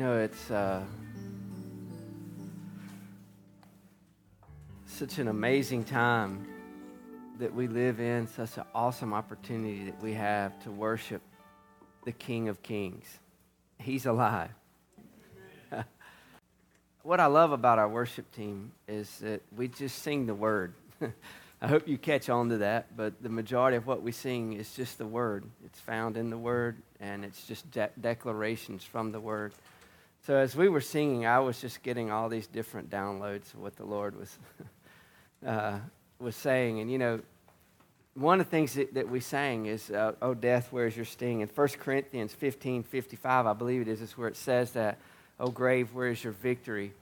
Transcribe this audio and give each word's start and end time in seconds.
know, 0.00 0.18
it's 0.18 0.50
uh, 0.50 0.82
such 4.86 5.18
an 5.18 5.28
amazing 5.28 5.84
time 5.84 6.46
that 7.38 7.54
we 7.54 7.68
live 7.68 8.00
in, 8.00 8.26
such 8.26 8.56
an 8.56 8.64
awesome 8.74 9.12
opportunity 9.12 9.84
that 9.84 10.02
we 10.02 10.14
have 10.14 10.58
to 10.62 10.70
worship 10.70 11.20
the 12.06 12.12
King 12.12 12.48
of 12.48 12.62
Kings. 12.62 13.04
He's 13.76 14.06
alive. 14.06 14.48
what 17.02 17.20
I 17.20 17.26
love 17.26 17.52
about 17.52 17.78
our 17.78 17.88
worship 17.88 18.32
team 18.32 18.72
is 18.88 19.18
that 19.18 19.42
we 19.54 19.68
just 19.68 19.98
sing 19.98 20.24
the 20.24 20.34
word. 20.34 20.72
I 21.60 21.66
hope 21.66 21.86
you 21.86 21.98
catch 21.98 22.30
on 22.30 22.48
to 22.48 22.58
that, 22.58 22.96
but 22.96 23.22
the 23.22 23.28
majority 23.28 23.76
of 23.76 23.86
what 23.86 24.00
we 24.00 24.12
sing 24.12 24.54
is 24.54 24.72
just 24.72 24.96
the 24.96 25.06
word. 25.06 25.44
It's 25.62 25.78
found 25.78 26.16
in 26.16 26.30
the 26.30 26.38
word, 26.38 26.78
and 27.00 27.22
it's 27.22 27.46
just 27.46 27.70
de- 27.70 27.90
declarations 28.00 28.82
from 28.82 29.12
the 29.12 29.20
word. 29.20 29.52
So 30.26 30.36
as 30.36 30.54
we 30.54 30.68
were 30.68 30.82
singing, 30.82 31.24
I 31.24 31.38
was 31.38 31.60
just 31.60 31.82
getting 31.82 32.10
all 32.10 32.28
these 32.28 32.46
different 32.46 32.90
downloads 32.90 33.54
of 33.54 33.60
what 33.60 33.76
the 33.76 33.86
Lord 33.86 34.16
was 34.16 34.38
uh, 35.46 35.78
was 36.18 36.36
saying. 36.36 36.80
And 36.80 36.90
you 36.90 36.98
know, 36.98 37.20
one 38.14 38.38
of 38.38 38.46
the 38.46 38.50
things 38.50 38.74
that, 38.74 38.92
that 38.94 39.08
we 39.08 39.20
sang 39.20 39.64
is, 39.64 39.90
uh, 39.90 40.12
"Oh 40.20 40.34
death, 40.34 40.68
where's 40.70 40.94
your 40.94 41.06
sting?" 41.06 41.40
In 41.40 41.48
1 41.48 41.68
Corinthians 41.78 42.34
15, 42.34 42.82
55, 42.82 43.46
I 43.46 43.52
believe 43.54 43.80
it 43.80 43.88
is, 43.88 44.02
is 44.02 44.18
where 44.18 44.28
it 44.28 44.36
says 44.36 44.72
that, 44.72 44.98
"Oh 45.38 45.48
grave, 45.50 45.94
where 45.94 46.08
is 46.08 46.22
your 46.22 46.34
victory?" 46.34 46.92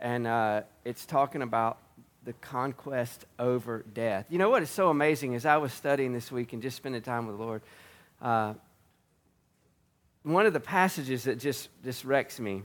And 0.00 0.26
uh, 0.26 0.62
it's 0.84 1.06
talking 1.06 1.42
about 1.42 1.78
the 2.24 2.32
conquest 2.34 3.24
over 3.38 3.84
death. 3.94 4.26
You 4.28 4.38
know 4.38 4.50
what 4.50 4.64
is 4.64 4.70
so 4.70 4.90
amazing 4.90 5.34
is 5.34 5.46
I 5.46 5.58
was 5.58 5.72
studying 5.72 6.12
this 6.12 6.32
week 6.32 6.52
and 6.52 6.60
just 6.60 6.76
spending 6.76 7.00
time 7.00 7.28
with 7.28 7.38
the 7.38 7.42
Lord. 7.44 7.62
One 10.26 10.44
of 10.44 10.52
the 10.52 10.60
passages 10.60 11.22
that 11.24 11.38
just, 11.38 11.68
just 11.84 12.04
wrecks 12.04 12.40
me 12.40 12.64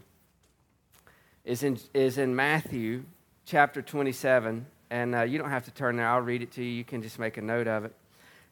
is 1.45 1.61
in, 1.61 1.77
is 1.93 2.17
in 2.17 2.35
Matthew 2.35 3.03
chapter 3.45 3.83
27. 3.83 4.65
And 4.89 5.13
uh, 5.13 5.21
you 5.21 5.37
don't 5.37 5.51
have 5.51 5.65
to 5.65 5.71
turn 5.71 5.95
there, 5.95 6.07
I'll 6.07 6.21
read 6.21 6.41
it 6.41 6.51
to 6.53 6.63
you. 6.63 6.71
You 6.71 6.83
can 6.83 7.03
just 7.03 7.19
make 7.19 7.37
a 7.37 7.41
note 7.41 7.67
of 7.67 7.85
it. 7.85 7.95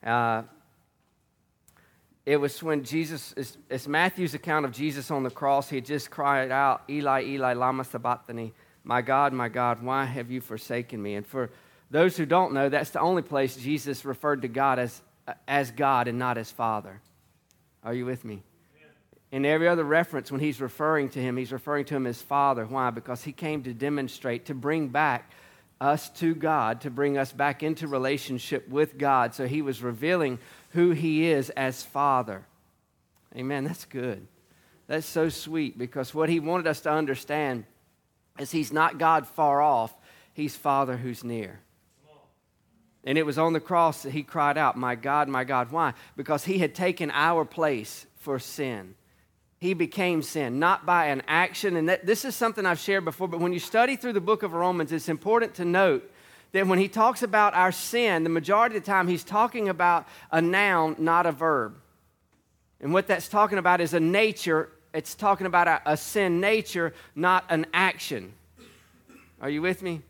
Uh, 0.04 0.44
it 2.24 2.38
was 2.38 2.62
when 2.62 2.84
Jesus, 2.84 3.34
it's, 3.36 3.58
it's, 3.68 3.88
Matthew's 3.88 4.36
account 4.36 4.66
of 4.66 4.72
Jesus 4.74 5.10
on 5.10 5.24
the 5.24 5.32
cross. 5.32 5.68
He 5.70 5.82
just 5.82 6.12
cried 6.12 6.52
out, 6.52 6.84
Eli, 6.88 7.24
Eli, 7.24 7.54
Lama 7.54 7.84
Sabachthani 7.86 8.54
my 8.84 9.02
God, 9.02 9.34
my 9.34 9.50
God, 9.50 9.82
why 9.82 10.06
have 10.06 10.32
you 10.32 10.40
forsaken 10.40 11.02
me? 11.02 11.16
And 11.16 11.26
for 11.26 11.50
those 11.92 12.16
who 12.16 12.26
don't 12.26 12.54
know, 12.54 12.70
that's 12.70 12.92
the 12.92 13.00
only 13.00 13.22
place 13.22 13.56
Jesus 13.56 14.06
referred 14.06 14.44
to 14.44 14.48
God 14.48 14.80
as, 14.80 15.02
as 15.48 15.72
God 15.72 16.08
and 16.08 16.18
not 16.18 16.38
as 16.38 16.52
Father. 16.52 17.02
Are 17.84 17.94
you 17.94 18.06
with 18.06 18.24
me? 18.24 18.44
In 19.32 19.46
every 19.46 19.68
other 19.68 19.84
reference, 19.84 20.32
when 20.32 20.42
he's 20.42 20.60
referring 20.60 21.10
to 21.10 21.20
him, 21.20 21.38
he's 21.38 21.52
referring 21.52 21.86
to 21.86 21.96
him 21.96 22.08
as 22.08 22.22
Father. 22.22 22.66
Why? 22.66 22.90
Because 22.90 23.24
he 23.24 23.32
came 23.32 23.64
to 23.64 23.74
demonstrate, 23.74 24.46
to 24.46 24.56
bring 24.56 24.88
back 24.88 25.32
us 25.80 26.10
to 26.10 26.34
God, 26.34 26.82
to 26.82 26.90
bring 26.90 27.18
us 27.18 27.32
back 27.32 27.62
into 27.62 27.88
relationship 27.88 28.68
with 28.68 28.98
God. 28.98 29.36
So 29.36 29.48
he 29.48 29.62
was 29.62 29.84
revealing 29.84 30.40
who 30.72 30.92
he 30.92 31.30
is 31.30 31.52
as 31.52 31.84
Father. 31.84 32.46
Amen. 33.36 33.64
That's 33.64 33.86
good. 33.86 34.28
That's 34.88 35.06
so 35.06 35.30
sweet 35.30 35.78
because 35.78 36.16
what 36.16 36.30
he 36.30 36.40
wanted 36.40 36.66
us 36.66 36.82
to 36.82 36.92
understand 36.92 37.66
is 38.40 38.52
he's 38.52 38.74
not 38.74 38.98
God 38.98 39.28
far 39.28 39.62
off, 39.62 39.94
he's 40.34 40.56
Father 40.56 40.98
who's 40.98 41.24
near. 41.24 41.60
And 43.04 43.18
it 43.18 43.26
was 43.26 43.38
on 43.38 43.54
the 43.54 43.60
cross 43.60 44.04
that 44.04 44.12
he 44.12 44.24
cried 44.24 44.58
out, 44.58 44.76
My 44.76 44.96
God, 44.96 45.30
my 45.30 45.44
God. 45.44 45.72
Why? 45.72 45.94
Because 46.18 46.44
he 46.44 46.58
had 46.58 46.76
taken 46.76 47.12
our 47.12 47.46
place 47.46 48.06
for 48.18 48.40
sin. 48.40 48.96
He 49.60 49.74
became 49.74 50.22
sin, 50.22 50.58
not 50.60 50.86
by 50.86 51.08
an 51.08 51.22
action. 51.28 51.76
And 51.76 51.90
that, 51.90 52.06
this 52.06 52.24
is 52.24 52.36
something 52.36 52.66
I've 52.66 52.80
shared 52.80 53.06
before, 53.06 53.28
but 53.28 53.40
when 53.40 53.54
you 53.54 53.60
study 53.60 53.96
through 53.96 54.14
the 54.14 54.22
book 54.22 54.44
of 54.44 54.54
Romans, 54.54 54.92
it's 54.92 55.10
important 55.10 55.56
to 55.56 55.66
note 55.66 56.10
that 56.54 56.66
when 56.66 56.80
he 56.80 56.88
talks 56.88 57.24
about 57.24 57.54
our 57.54 57.72
sin, 57.72 58.24
the 58.24 58.30
majority 58.30 58.78
of 58.78 58.84
the 58.84 58.92
time 58.92 59.08
he's 59.08 59.24
talking 59.24 59.70
about 59.70 60.08
a 60.32 60.42
noun, 60.42 60.96
not 60.98 61.26
a 61.26 61.32
verb. 61.32 61.76
And 62.80 62.94
what 62.94 63.08
that's 63.08 63.28
talking 63.28 63.58
about 63.58 63.82
is 63.82 63.94
a 63.94 64.00
nature 64.00 64.70
it's 64.94 65.16
talking 65.16 65.46
about 65.46 65.68
a, 65.68 65.82
a 65.86 65.98
sin 65.98 66.40
nature, 66.40 66.94
not 67.16 67.46
an 67.50 67.68
action. 67.74 68.34
Are 69.42 69.50
you 69.50 69.62
with 69.62 69.82
me? 69.82 70.02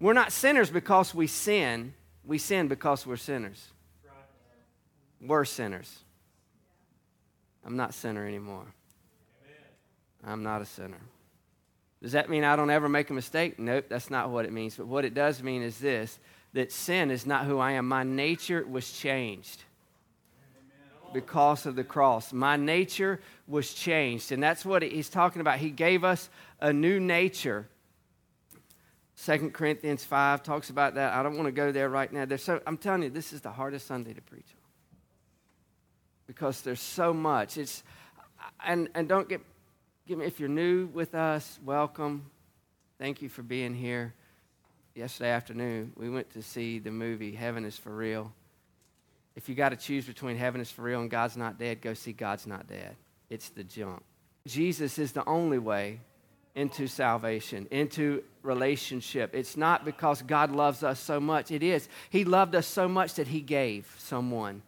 We're 0.00 0.14
not 0.14 0.32
sinners 0.32 0.70
because 0.70 1.14
we 1.14 1.26
sin. 1.26 1.94
We 2.24 2.38
sin 2.38 2.68
because 2.68 3.06
we're 3.06 3.16
sinners. 3.16 3.68
We're 5.20 5.44
sinners. 5.44 5.98
I'm 7.66 7.76
not 7.76 7.92
sinner 7.94 8.24
anymore. 8.24 8.64
Amen. 10.22 10.32
I'm 10.32 10.42
not 10.44 10.62
a 10.62 10.64
sinner. 10.64 11.00
Does 12.00 12.12
that 12.12 12.30
mean 12.30 12.44
I 12.44 12.54
don't 12.54 12.70
ever 12.70 12.88
make 12.88 13.10
a 13.10 13.12
mistake? 13.12 13.58
Nope, 13.58 13.86
that's 13.88 14.08
not 14.08 14.30
what 14.30 14.44
it 14.44 14.52
means. 14.52 14.76
But 14.76 14.86
what 14.86 15.04
it 15.04 15.14
does 15.14 15.42
mean 15.42 15.62
is 15.62 15.78
this 15.78 16.18
that 16.52 16.70
sin 16.70 17.10
is 17.10 17.26
not 17.26 17.44
who 17.44 17.58
I 17.58 17.72
am. 17.72 17.88
My 17.88 18.04
nature 18.04 18.64
was 18.64 18.90
changed 18.92 19.64
because 21.12 21.66
of 21.66 21.76
the 21.76 21.84
cross. 21.84 22.32
My 22.32 22.56
nature 22.56 23.20
was 23.48 23.74
changed. 23.74 24.30
And 24.32 24.42
that's 24.42 24.64
what 24.64 24.82
he's 24.82 25.08
talking 25.08 25.40
about. 25.40 25.58
He 25.58 25.70
gave 25.70 26.04
us 26.04 26.30
a 26.60 26.72
new 26.72 27.00
nature. 27.00 27.68
Second 29.16 29.52
Corinthians 29.52 30.04
5 30.04 30.42
talks 30.42 30.70
about 30.70 30.94
that. 30.94 31.14
I 31.14 31.22
don't 31.22 31.36
want 31.36 31.46
to 31.46 31.52
go 31.52 31.72
there 31.72 31.88
right 31.88 32.12
now. 32.12 32.26
So, 32.36 32.60
I'm 32.66 32.76
telling 32.76 33.02
you, 33.02 33.10
this 33.10 33.32
is 33.32 33.40
the 33.40 33.50
hardest 33.50 33.86
Sunday 33.86 34.12
to 34.12 34.22
preach. 34.22 34.55
Because 36.26 36.62
there's 36.62 36.80
so 36.80 37.12
much. 37.12 37.56
It's, 37.56 37.82
and, 38.64 38.88
and 38.94 39.08
don't 39.08 39.28
get, 39.28 39.40
get 40.06 40.18
me, 40.18 40.26
if 40.26 40.40
you're 40.40 40.48
new 40.48 40.86
with 40.86 41.14
us, 41.14 41.58
welcome. 41.64 42.30
Thank 42.98 43.22
you 43.22 43.28
for 43.28 43.42
being 43.42 43.74
here. 43.74 44.14
Yesterday 44.94 45.30
afternoon, 45.30 45.92
we 45.96 46.08
went 46.08 46.30
to 46.32 46.42
see 46.42 46.78
the 46.78 46.90
movie 46.90 47.32
Heaven 47.32 47.64
is 47.64 47.76
for 47.76 47.94
Real. 47.94 48.32
If 49.36 49.50
you 49.50 49.54
got 49.54 49.68
to 49.68 49.76
choose 49.76 50.06
between 50.06 50.38
heaven 50.38 50.62
is 50.62 50.70
for 50.70 50.82
real 50.82 51.02
and 51.02 51.10
God's 51.10 51.36
not 51.36 51.58
dead, 51.58 51.82
go 51.82 51.92
see 51.92 52.12
God's 52.12 52.46
not 52.46 52.66
dead. 52.66 52.96
It's 53.28 53.50
the 53.50 53.64
junk. 53.64 54.02
Jesus 54.46 54.98
is 54.98 55.12
the 55.12 55.24
only 55.28 55.58
way 55.58 56.00
into 56.54 56.86
salvation, 56.86 57.68
into 57.70 58.24
relationship. 58.42 59.34
It's 59.34 59.56
not 59.56 59.84
because 59.84 60.22
God 60.22 60.50
loves 60.52 60.82
us 60.82 60.98
so 60.98 61.20
much. 61.20 61.50
It 61.50 61.62
is. 61.62 61.86
He 62.08 62.24
loved 62.24 62.54
us 62.54 62.66
so 62.66 62.88
much 62.88 63.14
that 63.14 63.28
He 63.28 63.42
gave 63.42 63.94
someone. 63.98 64.62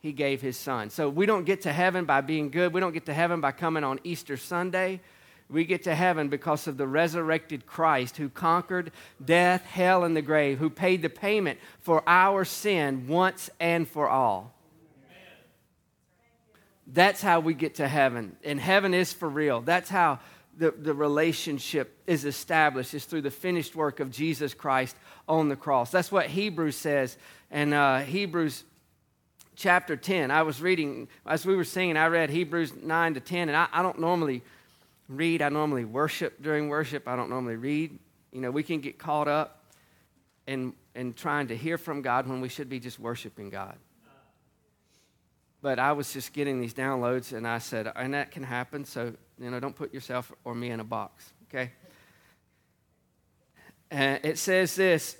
He 0.00 0.12
gave 0.12 0.40
His 0.40 0.56
Son. 0.56 0.90
So 0.90 1.08
we 1.08 1.26
don't 1.26 1.44
get 1.44 1.62
to 1.62 1.72
heaven 1.72 2.04
by 2.04 2.20
being 2.20 2.50
good. 2.50 2.72
We 2.72 2.80
don't 2.80 2.92
get 2.92 3.06
to 3.06 3.14
heaven 3.14 3.40
by 3.40 3.52
coming 3.52 3.84
on 3.84 4.00
Easter 4.04 4.36
Sunday. 4.36 5.00
We 5.50 5.64
get 5.64 5.84
to 5.84 5.94
heaven 5.94 6.28
because 6.28 6.66
of 6.66 6.76
the 6.76 6.86
resurrected 6.86 7.66
Christ 7.66 8.18
who 8.18 8.28
conquered 8.28 8.92
death, 9.24 9.64
hell, 9.64 10.04
and 10.04 10.14
the 10.14 10.22
grave, 10.22 10.58
who 10.58 10.68
paid 10.68 11.00
the 11.00 11.08
payment 11.08 11.58
for 11.80 12.02
our 12.06 12.44
sin 12.44 13.08
once 13.08 13.48
and 13.58 13.88
for 13.88 14.08
all. 14.08 14.54
That's 16.86 17.20
how 17.20 17.40
we 17.40 17.54
get 17.54 17.76
to 17.76 17.88
heaven. 17.88 18.36
And 18.44 18.60
heaven 18.60 18.94
is 18.94 19.12
for 19.12 19.28
real. 19.28 19.60
That's 19.60 19.90
how 19.90 20.20
the, 20.56 20.70
the 20.70 20.94
relationship 20.94 21.96
is 22.06 22.24
established, 22.24 22.94
is 22.94 23.04
through 23.04 23.22
the 23.22 23.30
finished 23.30 23.76
work 23.76 24.00
of 24.00 24.10
Jesus 24.10 24.54
Christ 24.54 24.96
on 25.28 25.48
the 25.48 25.56
cross. 25.56 25.90
That's 25.90 26.10
what 26.10 26.26
Hebrews 26.26 26.76
says. 26.76 27.16
And 27.50 27.72
uh, 27.72 28.00
Hebrews 28.00 28.64
chapter 29.58 29.96
10, 29.96 30.30
I 30.30 30.42
was 30.42 30.62
reading, 30.62 31.08
as 31.26 31.44
we 31.44 31.56
were 31.56 31.64
singing, 31.64 31.96
I 31.96 32.06
read 32.06 32.30
Hebrews 32.30 32.74
9 32.80 33.14
to 33.14 33.20
10, 33.20 33.48
and 33.48 33.56
I, 33.56 33.66
I 33.72 33.82
don't 33.82 33.98
normally 33.98 34.42
read. 35.08 35.42
I 35.42 35.48
normally 35.48 35.84
worship 35.84 36.40
during 36.40 36.68
worship. 36.68 37.08
I 37.08 37.16
don't 37.16 37.28
normally 37.28 37.56
read. 37.56 37.98
You 38.32 38.40
know, 38.40 38.52
we 38.52 38.62
can 38.62 38.80
get 38.80 38.98
caught 38.98 39.26
up 39.26 39.64
in, 40.46 40.74
in 40.94 41.12
trying 41.12 41.48
to 41.48 41.56
hear 41.56 41.76
from 41.76 42.02
God 42.02 42.28
when 42.28 42.40
we 42.40 42.48
should 42.48 42.68
be 42.68 42.78
just 42.78 43.00
worshiping 43.00 43.50
God. 43.50 43.76
But 45.60 45.80
I 45.80 45.90
was 45.90 46.12
just 46.12 46.32
getting 46.32 46.60
these 46.60 46.72
downloads, 46.72 47.36
and 47.36 47.46
I 47.46 47.58
said, 47.58 47.90
and 47.96 48.14
that 48.14 48.30
can 48.30 48.44
happen, 48.44 48.84
so, 48.84 49.12
you 49.40 49.50
know, 49.50 49.58
don't 49.58 49.74
put 49.74 49.92
yourself 49.92 50.30
or 50.44 50.54
me 50.54 50.70
in 50.70 50.78
a 50.78 50.84
box, 50.84 51.32
okay? 51.48 51.72
And 53.90 54.20
it 54.24 54.38
says 54.38 54.76
this 54.76 55.16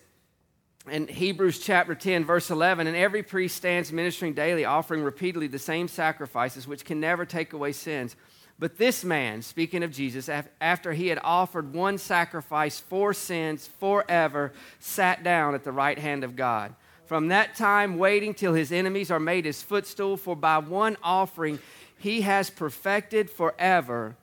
in 0.91 1.09
Hebrews 1.09 1.59
chapter 1.59 1.95
10, 1.95 2.25
verse 2.25 2.51
11, 2.51 2.87
and 2.87 2.97
every 2.97 3.23
priest 3.23 3.57
stands 3.57 3.93
ministering 3.93 4.35
daily, 4.35 4.65
offering 4.65 5.03
repeatedly 5.03 5.47
the 5.47 5.59
same 5.59 5.89
sacrifices, 5.89 6.67
which 6.67 6.85
can 6.85 7.01
never 7.01 7.25
take 7.25 7.53
away 7.53 7.73
sins. 7.73 8.17
But 8.59 8.77
this 8.77 9.05
man, 9.05 9.43
speaking 9.43 9.83
of 9.83 9.93
Jesus, 9.93 10.29
after 10.61 10.93
he 10.93 11.09
had 11.09 11.21
offered 11.23 11.73
one 11.73 11.97
sacrifice 11.97 12.81
for 12.81 13.15
sins 13.15 13.69
forever, 13.79 14.53
sat 14.81 15.23
down 15.23 15.55
at 15.55 15.63
the 15.63 15.73
right 15.73 15.99
hand 15.99 16.25
of 16.25 16.35
God. 16.35 16.75
From 17.07 17.29
that 17.29 17.55
time, 17.55 17.99
waiting 17.99 18.35
till 18.35 18.55
his 18.55 18.73
enemies 18.73 19.11
are 19.11 19.21
made 19.21 19.45
his 19.45 19.63
footstool, 19.63 20.17
for 20.17 20.35
by 20.35 20.59
one 20.59 20.97
offering 21.03 21.59
he 21.99 22.23
has 22.23 22.51
perfected 22.51 23.31
forever 23.31 24.17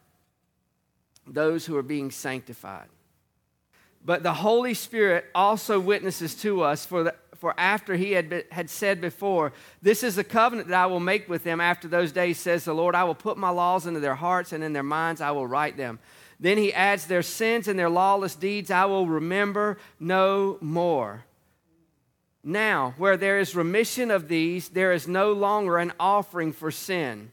those 1.25 1.65
who 1.65 1.75
are 1.77 1.83
being 1.83 2.11
sanctified. 2.11 2.87
But 4.05 4.21
the 4.21 4.33
Holy 4.33 4.75
Spirit 4.75 5.25
also 5.33 5.79
witnesses 5.79 6.35
to 6.35 6.61
us, 6.61 6.85
for, 6.85 7.03
the, 7.03 7.15
For 7.35 7.55
after 7.57 7.95
he 7.95 8.11
had, 8.11 8.45
had 8.51 8.69
said 8.69 9.01
before, 9.01 9.51
This 9.81 10.03
is 10.03 10.15
the 10.15 10.23
covenant 10.23 10.67
that 10.69 10.79
I 10.79 10.85
will 10.85 10.99
make 10.99 11.27
with 11.27 11.43
them 11.43 11.59
after 11.59 11.87
those 11.87 12.11
days, 12.11 12.37
says 12.37 12.65
the 12.65 12.73
Lord, 12.75 12.93
I 12.93 13.03
will 13.03 13.15
put 13.15 13.37
my 13.37 13.49
laws 13.49 13.87
into 13.87 13.99
their 13.99 14.15
hearts, 14.15 14.53
and 14.53 14.63
in 14.63 14.73
their 14.73 14.83
minds 14.83 15.21
I 15.21 15.31
will 15.31 15.47
write 15.47 15.75
them. 15.75 15.97
Then 16.39 16.57
he 16.59 16.71
adds, 16.71 17.07
Their 17.07 17.23
sins 17.23 17.67
and 17.67 17.79
their 17.79 17.89
lawless 17.89 18.35
deeds 18.35 18.69
I 18.69 18.85
will 18.85 19.07
remember 19.07 19.79
no 19.99 20.59
more. 20.61 21.25
Now, 22.43 22.93
where 22.97 23.17
there 23.17 23.39
is 23.39 23.55
remission 23.55 24.11
of 24.11 24.27
these, 24.27 24.69
there 24.69 24.93
is 24.93 25.07
no 25.07 25.33
longer 25.33 25.79
an 25.79 25.93
offering 25.99 26.53
for 26.53 26.69
sin. 26.69 27.31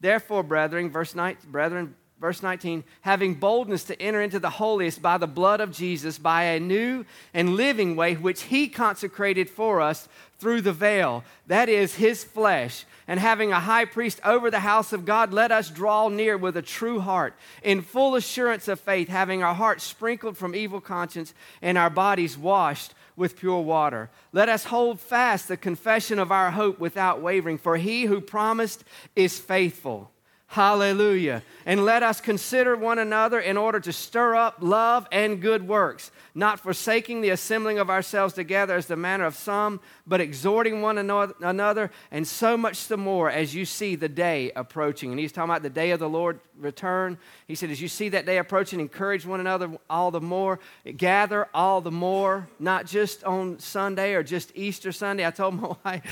Therefore, 0.00 0.44
brethren, 0.44 0.88
verse 0.88 1.16
9, 1.16 1.36
brethren, 1.48 1.96
verse 2.22 2.40
19, 2.40 2.84
having 3.00 3.34
boldness 3.34 3.82
to 3.82 4.00
enter 4.00 4.22
into 4.22 4.38
the 4.38 4.48
holiest 4.48 5.02
by 5.02 5.18
the 5.18 5.26
blood 5.26 5.60
of 5.60 5.72
Jesus, 5.72 6.18
by 6.18 6.44
a 6.44 6.60
new 6.60 7.04
and 7.34 7.56
living 7.56 7.96
way 7.96 8.14
which 8.14 8.42
he 8.44 8.68
consecrated 8.68 9.50
for 9.50 9.80
us 9.80 10.08
through 10.38 10.60
the 10.60 10.72
veil, 10.72 11.24
that 11.48 11.68
is 11.68 11.96
his 11.96 12.22
flesh. 12.22 12.84
And 13.08 13.18
having 13.18 13.50
a 13.50 13.58
high 13.58 13.86
priest 13.86 14.20
over 14.24 14.52
the 14.52 14.60
house 14.60 14.92
of 14.92 15.04
God, 15.04 15.32
let 15.32 15.50
us 15.50 15.68
draw 15.68 16.08
near 16.08 16.38
with 16.38 16.56
a 16.56 16.62
true 16.62 17.00
heart, 17.00 17.34
in 17.64 17.82
full 17.82 18.14
assurance 18.14 18.68
of 18.68 18.78
faith, 18.78 19.08
having 19.08 19.42
our 19.42 19.54
hearts 19.54 19.82
sprinkled 19.82 20.38
from 20.38 20.54
evil 20.54 20.80
conscience 20.80 21.34
and 21.60 21.76
our 21.76 21.90
bodies 21.90 22.38
washed 22.38 22.94
with 23.16 23.36
pure 23.36 23.62
water. 23.62 24.10
Let 24.32 24.48
us 24.48 24.66
hold 24.66 25.00
fast 25.00 25.48
the 25.48 25.56
confession 25.56 26.20
of 26.20 26.30
our 26.30 26.52
hope 26.52 26.78
without 26.78 27.20
wavering, 27.20 27.58
for 27.58 27.78
he 27.78 28.04
who 28.04 28.20
promised 28.20 28.84
is 29.16 29.40
faithful. 29.40 30.11
Hallelujah. 30.52 31.42
And 31.64 31.82
let 31.82 32.02
us 32.02 32.20
consider 32.20 32.76
one 32.76 32.98
another 32.98 33.40
in 33.40 33.56
order 33.56 33.80
to 33.80 33.90
stir 33.90 34.34
up 34.34 34.58
love 34.60 35.06
and 35.10 35.40
good 35.40 35.66
works, 35.66 36.10
not 36.34 36.60
forsaking 36.60 37.22
the 37.22 37.30
assembling 37.30 37.78
of 37.78 37.88
ourselves 37.88 38.34
together 38.34 38.76
as 38.76 38.84
the 38.84 38.94
manner 38.94 39.24
of 39.24 39.34
some, 39.34 39.80
but 40.06 40.20
exhorting 40.20 40.82
one 40.82 40.98
another, 40.98 41.90
and 42.10 42.28
so 42.28 42.58
much 42.58 42.88
the 42.88 42.98
more 42.98 43.30
as 43.30 43.54
you 43.54 43.64
see 43.64 43.96
the 43.96 44.10
day 44.10 44.52
approaching. 44.54 45.10
And 45.10 45.18
he's 45.18 45.32
talking 45.32 45.48
about 45.48 45.62
the 45.62 45.70
day 45.70 45.90
of 45.92 46.00
the 46.00 46.08
Lord 46.08 46.38
return. 46.58 47.16
He 47.48 47.54
said, 47.54 47.70
as 47.70 47.80
you 47.80 47.88
see 47.88 48.10
that 48.10 48.26
day 48.26 48.36
approaching, 48.36 48.78
encourage 48.78 49.24
one 49.24 49.40
another 49.40 49.78
all 49.88 50.10
the 50.10 50.20
more, 50.20 50.60
gather 50.98 51.48
all 51.54 51.80
the 51.80 51.90
more, 51.90 52.46
not 52.58 52.84
just 52.84 53.24
on 53.24 53.58
Sunday 53.58 54.12
or 54.12 54.22
just 54.22 54.52
Easter 54.54 54.92
Sunday. 54.92 55.26
I 55.26 55.30
told 55.30 55.54
my 55.54 55.76
wife, 55.86 56.02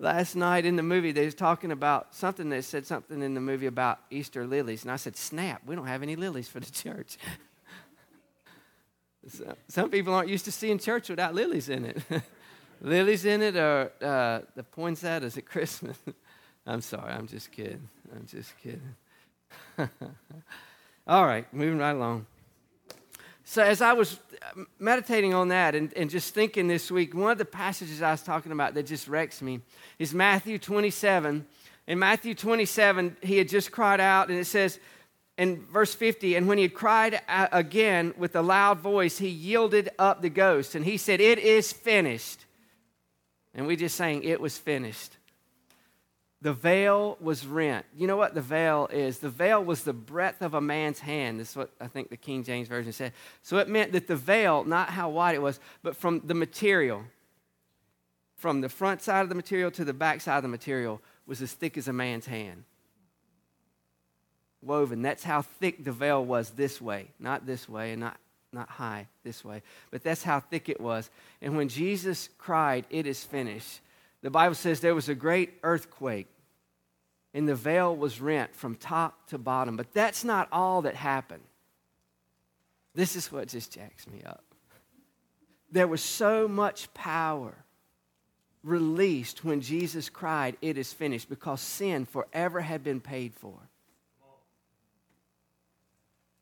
last 0.00 0.34
night 0.34 0.64
in 0.64 0.74
the 0.76 0.82
movie, 0.82 1.12
they 1.12 1.26
was 1.26 1.34
talking 1.34 1.70
about 1.70 2.14
something. 2.14 2.48
They 2.48 2.62
said 2.62 2.86
something 2.86 3.22
in 3.22 3.34
the 3.34 3.40
movie 3.40 3.66
about 3.66 4.00
Easter 4.10 4.46
lilies, 4.46 4.82
and 4.82 4.90
I 4.90 4.96
said, 4.96 5.16
"Snap! 5.16 5.62
We 5.66 5.76
don't 5.76 5.86
have 5.86 6.02
any 6.02 6.16
lilies 6.16 6.48
for 6.48 6.58
the 6.58 6.70
church." 6.70 7.18
Some 9.68 9.90
people 9.90 10.14
aren't 10.14 10.30
used 10.30 10.46
to 10.46 10.52
seeing 10.52 10.78
church 10.78 11.10
without 11.10 11.34
lilies 11.34 11.68
in 11.68 11.84
it. 11.84 11.98
lilies 12.80 13.26
in 13.26 13.42
it, 13.42 13.54
or 13.54 13.92
uh, 14.00 14.40
the 14.56 14.64
poinsettias 14.64 15.36
at 15.36 15.44
Christmas. 15.44 15.98
I'm 16.66 16.80
sorry. 16.80 17.12
I'm 17.12 17.26
just 17.26 17.52
kidding. 17.52 17.88
I'm 18.14 18.26
just 18.26 18.52
kidding. 18.58 18.96
All 21.06 21.26
right, 21.26 21.52
moving 21.52 21.78
right 21.78 21.90
along. 21.94 22.26
So, 23.50 23.64
as 23.64 23.82
I 23.82 23.94
was 23.94 24.16
um, 24.54 24.68
meditating 24.78 25.34
on 25.34 25.48
that 25.48 25.74
and, 25.74 25.92
and 25.96 26.08
just 26.08 26.34
thinking 26.34 26.68
this 26.68 26.88
week, 26.88 27.16
one 27.16 27.32
of 27.32 27.38
the 27.38 27.44
passages 27.44 28.00
I 28.00 28.12
was 28.12 28.22
talking 28.22 28.52
about 28.52 28.74
that 28.74 28.84
just 28.84 29.08
wrecks 29.08 29.42
me 29.42 29.58
is 29.98 30.14
Matthew 30.14 30.56
27. 30.56 31.44
In 31.88 31.98
Matthew 31.98 32.36
27, 32.36 33.16
he 33.22 33.38
had 33.38 33.48
just 33.48 33.72
cried 33.72 33.98
out, 33.98 34.28
and 34.28 34.38
it 34.38 34.44
says 34.44 34.78
in 35.36 35.64
verse 35.64 35.92
50, 35.92 36.36
and 36.36 36.46
when 36.46 36.58
he 36.58 36.62
had 36.62 36.74
cried 36.74 37.22
again 37.28 38.14
with 38.16 38.36
a 38.36 38.40
loud 38.40 38.78
voice, 38.78 39.18
he 39.18 39.26
yielded 39.26 39.90
up 39.98 40.22
the 40.22 40.30
ghost, 40.30 40.76
and 40.76 40.84
he 40.84 40.96
said, 40.96 41.20
It 41.20 41.40
is 41.40 41.72
finished. 41.72 42.44
And 43.52 43.66
we 43.66 43.74
just 43.74 43.96
saying, 43.96 44.22
It 44.22 44.40
was 44.40 44.58
finished 44.58 45.16
the 46.42 46.52
veil 46.54 47.18
was 47.20 47.46
rent. 47.46 47.84
You 47.94 48.06
know 48.06 48.16
what 48.16 48.34
the 48.34 48.40
veil 48.40 48.88
is? 48.90 49.18
The 49.18 49.28
veil 49.28 49.62
was 49.62 49.84
the 49.84 49.92
breadth 49.92 50.40
of 50.40 50.54
a 50.54 50.60
man's 50.60 50.98
hand. 50.98 51.38
This 51.38 51.50
is 51.50 51.56
what 51.56 51.70
I 51.80 51.86
think 51.86 52.08
the 52.08 52.16
King 52.16 52.44
James 52.44 52.66
Version 52.66 52.92
said. 52.92 53.12
So 53.42 53.58
it 53.58 53.68
meant 53.68 53.92
that 53.92 54.06
the 54.06 54.16
veil, 54.16 54.64
not 54.64 54.88
how 54.88 55.10
wide 55.10 55.34
it 55.34 55.42
was, 55.42 55.60
but 55.82 55.96
from 55.96 56.22
the 56.24 56.34
material, 56.34 57.02
from 58.36 58.62
the 58.62 58.70
front 58.70 59.02
side 59.02 59.20
of 59.20 59.28
the 59.28 59.34
material 59.34 59.70
to 59.72 59.84
the 59.84 59.92
back 59.92 60.22
side 60.22 60.38
of 60.38 60.42
the 60.42 60.48
material, 60.48 61.02
was 61.26 61.42
as 61.42 61.52
thick 61.52 61.76
as 61.76 61.88
a 61.88 61.92
man's 61.92 62.26
hand. 62.26 62.64
Woven. 64.62 65.02
That's 65.02 65.24
how 65.24 65.42
thick 65.42 65.84
the 65.84 65.92
veil 65.92 66.24
was 66.24 66.50
this 66.50 66.80
way, 66.80 67.08
not 67.18 67.44
this 67.44 67.68
way, 67.68 67.92
and 67.92 68.00
not, 68.00 68.16
not 68.50 68.68
high 68.70 69.08
this 69.24 69.44
way, 69.44 69.62
but 69.90 70.02
that's 70.02 70.22
how 70.22 70.40
thick 70.40 70.70
it 70.70 70.80
was. 70.80 71.10
And 71.42 71.54
when 71.54 71.68
Jesus 71.68 72.30
cried, 72.38 72.86
It 72.88 73.06
is 73.06 73.24
finished 73.24 73.80
the 74.22 74.30
Bible 74.30 74.54
says 74.54 74.80
there 74.80 74.94
was 74.94 75.08
a 75.08 75.14
great 75.14 75.54
earthquake 75.62 76.28
and 77.32 77.48
the 77.48 77.54
veil 77.54 77.94
was 77.94 78.20
rent 78.20 78.54
from 78.54 78.74
top 78.74 79.28
to 79.28 79.38
bottom. 79.38 79.76
But 79.76 79.92
that's 79.92 80.24
not 80.24 80.48
all 80.52 80.82
that 80.82 80.94
happened. 80.94 81.42
This 82.94 83.14
is 83.16 83.30
what 83.30 83.48
just 83.48 83.72
jacks 83.72 84.06
me 84.06 84.22
up. 84.26 84.44
There 85.70 85.86
was 85.86 86.02
so 86.02 86.48
much 86.48 86.92
power 86.92 87.54
released 88.64 89.44
when 89.44 89.60
Jesus 89.60 90.08
cried, 90.08 90.56
It 90.60 90.76
is 90.76 90.92
finished, 90.92 91.28
because 91.28 91.60
sin 91.60 92.04
forever 92.04 92.60
had 92.60 92.82
been 92.82 93.00
paid 93.00 93.32
for. 93.34 93.54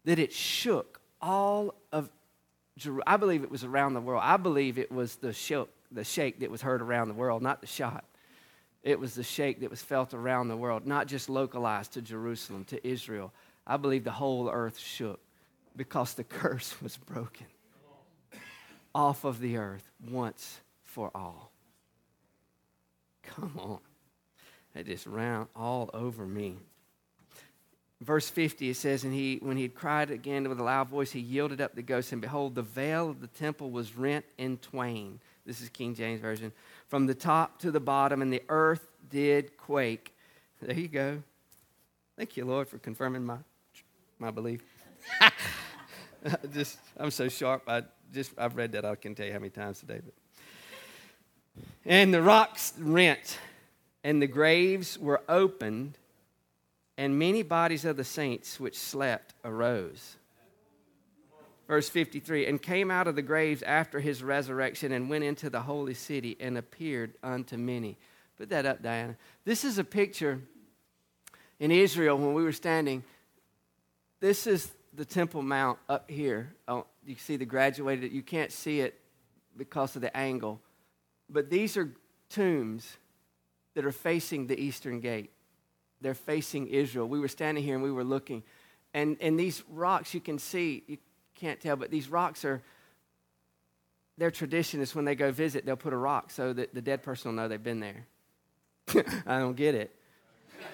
That 0.07 0.19
it 0.19 0.33
shook 0.33 1.01
all 1.21 1.75
of 1.93 2.09
Jerusalem. 2.79 3.05
I 3.07 3.19
believe 3.19 3.43
it 3.43 3.51
was 3.51 3.63
around 3.65 3.93
the 3.93 4.01
world. 4.01 4.23
I 4.25 4.39
believe 4.39 4.79
it 4.79 4.91
was 4.91 5.17
the 5.17 5.35
shook 5.35 5.69
the 5.91 6.05
shake 6.05 6.41
that 6.41 6.51
was 6.51 6.63
heard 6.63 6.83
around 6.83 7.09
the 7.09 7.15
world, 7.15 7.43
not 7.43 7.61
the 7.61 7.67
shot. 7.67 8.05
It 8.83 9.01
was 9.01 9.15
the 9.15 9.23
shake 9.23 9.61
that 9.61 9.71
was 9.71 9.83
felt 9.83 10.15
around 10.15 10.49
the 10.49 10.57
world, 10.57 10.87
not 10.87 11.07
just 11.07 11.29
localized 11.29 11.93
to 11.93 12.03
Jerusalem, 12.03 12.65
to 12.67 12.87
Israel. 12.87 13.33
I 13.67 13.77
believe 13.77 14.05
the 14.05 14.11
whole 14.11 14.49
earth 14.51 14.79
shook 14.79 15.21
because 15.77 16.15
the 16.15 16.25
curse 16.25 16.81
was 16.81 16.97
broken 16.97 17.47
off 18.95 19.25
of 19.25 19.41
the 19.41 19.57
earth 19.57 19.91
once 20.11 20.61
for 20.83 21.11
all. 21.15 21.53
Come 23.23 23.59
on. 23.59 23.79
It 24.75 24.87
just 24.87 25.07
ran 25.07 25.47
all 25.55 25.91
over 25.93 26.27
me. 26.27 26.57
Verse 28.01 28.31
50, 28.31 28.71
it 28.71 28.77
says, 28.77 29.05
And 29.05 29.13
he, 29.13 29.39
when 29.43 29.57
he 29.57 29.65
had 29.65 29.75
cried 29.75 30.11
again 30.11 30.49
with 30.49 30.61
a 30.61 30.65
loud 30.65 30.89
voice, 30.89 31.11
he 31.11 31.21
yielded 31.21 31.61
up 31.61 31.75
the 31.75 31.83
ghost, 31.83 32.13
and 32.13 32.23
behold, 32.23 32.55
the 32.55 32.63
veil 32.63 33.11
of 33.11 33.21
the 33.21 33.27
temple 33.27 33.71
was 33.71 33.97
rent 33.97 34.25
in 34.37 34.57
twain 34.59 35.19
this 35.49 35.63
is 35.63 35.71
King 35.71 35.95
James 35.95 36.21
Version. 36.21 36.53
From 36.89 37.07
the 37.07 37.15
top 37.15 37.59
to 37.61 37.71
the 37.71 37.81
bottom, 37.81 38.21
and 38.21 38.31
the 38.31 38.43
earth 38.51 38.87
did 39.09 39.57
quake. 39.57 40.15
There 40.61 40.77
you 40.77 40.89
go. 40.89 41.23
Thank 42.19 42.37
you, 42.37 42.45
Lord, 42.45 42.69
for 42.69 42.77
confirming 42.77 43.25
my, 43.25 43.39
my 44.19 44.31
belief. 44.31 44.63
just, 46.53 46.79
I'm 46.99 47.11
so 47.11 47.31
sharp. 47.31 47.63
I 47.67 47.85
just, 48.13 48.33
I've 48.37 48.57
read 48.57 48.73
that. 48.73 48.85
I 48.85 48.95
can 48.95 49.15
tell 49.15 49.25
you 49.25 49.33
how 49.33 49.39
many 49.39 49.49
times 49.49 49.81
today. 49.81 50.01
But. 50.05 51.65
And 51.87 52.13
the 52.13 52.21
rocks 52.21 52.75
rent, 52.79 53.39
and 54.05 54.21
the 54.21 54.27
graves 54.27 54.99
were 54.99 55.23
opened, 55.31 55.97
and 56.99 57.19
many 57.19 57.43
bodies 57.43 57.87
of 57.87 57.97
the 57.97 58.05
saints 58.05 58.61
which 58.61 58.79
slept 58.79 59.33
arose 59.47 60.17
verse 61.69 61.89
53 61.89 62.47
and 62.47 62.61
came 62.61 62.91
out 62.91 63.07
of 63.07 63.15
the 63.15 63.23
graves 63.23 63.63
after 63.63 64.01
his 64.01 64.23
resurrection 64.23 64.91
and 64.91 65.09
went 65.09 65.23
into 65.23 65.49
the 65.51 65.61
holy 65.61 65.95
city 65.95 66.37
and 66.41 66.59
appeared 66.59 67.15
unto 67.23 67.57
many. 67.57 67.97
Put 68.37 68.49
that 68.49 68.67
up, 68.67 68.83
Diana. 68.83 69.17
This 69.45 69.65
is 69.65 69.79
a 69.79 69.85
picture 69.85 70.41
in 71.61 71.71
Israel 71.71 72.17
when 72.17 72.35
we 72.35 72.43
were 72.43 72.53
standing. 72.53 73.05
This 74.21 74.47
is 74.47 74.71
the 74.95 75.05
Temple 75.05 75.43
Mount 75.43 75.79
up 75.89 76.11
here. 76.11 76.55
Oh, 76.67 76.87
you 77.05 77.17
see 77.17 77.37
the 77.37 77.45
graduated, 77.45 78.13
you 78.13 78.23
can't 78.23 78.51
see 78.51 78.81
it 78.81 78.99
because 79.57 79.95
of 79.95 80.03
the 80.03 80.17
angle. 80.17 80.61
But 81.29 81.51
these 81.51 81.77
are 81.77 81.93
tombs 82.31 82.97
that 83.75 83.85
are 83.85 83.93
facing 83.93 84.47
the 84.47 84.59
eastern 84.59 85.01
gate. 85.01 85.31
They're 86.01 86.15
facing 86.15 86.69
Israel. 86.69 87.07
We 87.07 87.21
were 87.21 87.29
standing 87.29 87.63
here 87.63 87.75
and 87.75 87.83
we 87.83 87.93
were 87.93 88.05
looking. 88.05 88.43
And, 88.95 89.17
and 89.21 89.39
these 89.39 89.63
rocks 89.69 90.15
you 90.15 90.21
can 90.21 90.39
see, 90.39 90.85
you 90.87 90.97
can't 91.39 91.61
tell, 91.61 91.77
but 91.77 91.91
these 91.91 92.09
rocks 92.09 92.45
are, 92.45 92.63
their 94.17 94.31
tradition 94.31 94.81
is 94.81 94.95
when 94.95 95.05
they 95.05 95.15
go 95.15 95.31
visit, 95.31 95.65
they'll 95.65 95.77
put 95.77 95.93
a 95.93 95.97
rock 95.97 96.31
so 96.31 96.53
that 96.53 96.75
the 96.75 96.83
dead 96.83 97.03
person 97.03 97.31
will 97.31 97.37
know 97.37 97.49
they've 97.49 97.63
been 97.63 97.81
there. 97.81 98.07
I 99.27 99.39
don't 99.39 99.57
get 99.57 99.75
it. 99.75 99.95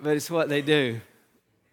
but 0.00 0.16
it's 0.16 0.30
what 0.30 0.48
they 0.48 0.62
do. 0.62 1.00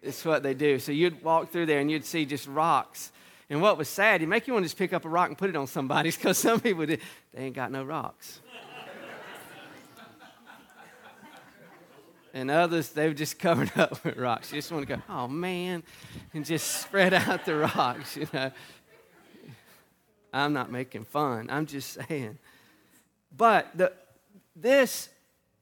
It's 0.02 0.24
what 0.24 0.42
they 0.42 0.54
do. 0.54 0.78
So 0.78 0.92
you'd 0.92 1.22
walk 1.22 1.50
through 1.50 1.66
there 1.66 1.80
and 1.80 1.90
you'd 1.90 2.04
see 2.04 2.24
just 2.24 2.46
rocks. 2.46 3.10
And 3.50 3.60
what 3.60 3.76
was 3.76 3.88
sad, 3.88 4.20
you 4.20 4.26
make 4.26 4.46
you 4.46 4.54
want 4.54 4.64
to 4.64 4.66
just 4.66 4.78
pick 4.78 4.92
up 4.92 5.04
a 5.04 5.08
rock 5.08 5.28
and 5.28 5.36
put 5.36 5.50
it 5.50 5.56
on 5.56 5.66
somebody's 5.66 6.16
because 6.16 6.38
some 6.38 6.60
people, 6.60 6.86
did, 6.86 7.00
they 7.32 7.44
ain't 7.44 7.54
got 7.54 7.70
no 7.70 7.84
rocks. 7.84 8.40
And 12.34 12.50
others 12.50 12.90
they've 12.90 13.14
just 13.14 13.38
covered 13.38 13.72
up 13.76 14.04
with 14.04 14.18
rocks. 14.18 14.52
You 14.52 14.58
just 14.58 14.70
want 14.70 14.86
to 14.86 14.96
go, 14.96 15.02
oh 15.08 15.28
man, 15.28 15.82
and 16.34 16.44
just 16.44 16.82
spread 16.82 17.14
out 17.14 17.46
the 17.46 17.56
rocks, 17.56 18.16
you 18.16 18.28
know. 18.32 18.50
I'm 20.32 20.52
not 20.52 20.70
making 20.70 21.04
fun. 21.04 21.48
I'm 21.48 21.64
just 21.64 21.92
saying. 22.08 22.38
But 23.36 23.70
the, 23.76 23.92
this, 24.56 25.08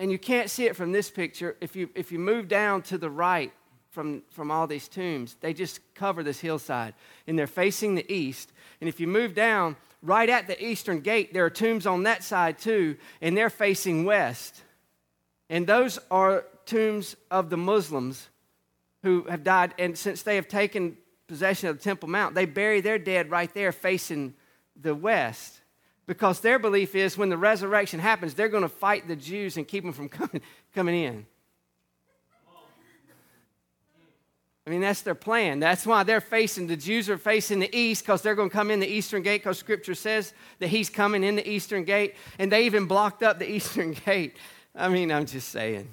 and 0.01 0.11
you 0.11 0.19
can't 0.19 0.49
see 0.49 0.65
it 0.65 0.75
from 0.75 0.93
this 0.93 1.11
picture, 1.11 1.57
if 1.61 1.77
you, 1.77 1.91
if 1.95 2.11
you 2.11 2.19
move 2.19 2.49
down 2.49 2.81
to 2.83 2.97
the 2.97 3.11
right 3.11 3.53
from, 3.91 4.23
from 4.31 4.51
all 4.51 4.67
these 4.67 4.89
tombs, 4.89 5.37
they 5.43 5.53
just 5.53 5.81
cover 5.95 6.23
this 6.23 6.41
hillside. 6.41 6.95
And 7.27 7.39
they're 7.39 7.47
facing 7.47 7.95
the 7.95 8.11
east. 8.11 8.51
And 8.81 8.89
if 8.89 8.99
you 8.99 9.07
move 9.07 9.35
down, 9.35 9.77
right 10.03 10.29
at 10.29 10.47
the 10.47 10.65
eastern 10.65 11.01
gate, 11.01 11.35
there 11.35 11.45
are 11.45 11.51
tombs 11.51 11.87
on 11.87 12.05
that 12.05 12.25
side 12.25 12.59
too, 12.59 12.97
and 13.21 13.37
they're 13.37 13.51
facing 13.51 14.05
west. 14.05 14.63
And 15.51 15.67
those 15.67 15.99
are 16.11 16.47
tombs 16.67 17.17
of 17.31 17.51
the 17.51 17.57
Muslims 17.57 18.29
who 19.03 19.25
have 19.25 19.43
died. 19.43 19.75
And 19.79 19.97
since 19.97 20.23
they 20.23 20.37
have 20.37 20.49
taken 20.49 20.97
possession 21.27 21.69
of 21.69 21.79
the 21.79 21.83
Temple 21.83 22.09
Mount, 22.09 22.35
they 22.35 22.45
bury 22.45 22.81
their 22.81 22.99
dead 22.99 23.31
right 23.31 23.53
there 23.55 23.73
facing 23.73 24.35
the 24.81 24.95
west. 24.95 25.61
Because 26.07 26.41
their 26.41 26.59
belief 26.59 26.95
is 26.95 27.17
when 27.17 27.29
the 27.29 27.37
resurrection 27.37 28.01
happens, 28.01 28.35
they're 28.35 28.49
going 28.49 28.65
to 28.65 28.69
fight 28.69 29.07
the 29.09 29.17
Jews 29.17 29.57
and 29.57 29.67
keep 29.67 29.85
them 29.85 29.93
from 29.93 30.09
coming, 30.11 30.41
coming 30.75 30.95
in. 30.95 31.27
I 34.67 34.71
mean, 34.71 34.81
that's 34.81 35.03
their 35.03 35.17
plan. 35.17 35.59
That's 35.59 35.85
why 35.85 36.05
they're 36.05 36.21
facing, 36.21 36.69
the 36.69 36.77
Jews 36.77 37.11
are 37.11 37.19
facing 37.19 37.59
the 37.59 37.77
east 37.77 38.05
because 38.05 38.23
they're 38.23 38.37
going 38.37 38.49
to 38.49 38.53
come 38.53 38.71
in 38.71 38.79
the 38.79 38.87
eastern 38.87 39.23
gate 39.23 39.43
because 39.43 39.59
scripture 39.59 39.95
says 39.95 40.35
that 40.61 40.69
he's 40.69 40.89
coming 40.89 41.25
in 41.25 41.35
the 41.35 41.49
eastern 41.49 41.83
gate. 41.83 42.15
And 42.39 42.53
they 42.53 42.67
even 42.67 42.87
blocked 42.87 43.25
up 43.25 43.41
the 43.41 43.51
eastern 43.57 43.93
gate. 43.93 44.37
I 44.75 44.89
mean, 44.89 45.11
I'm 45.11 45.27
just 45.27 45.49
saying. 45.49 45.89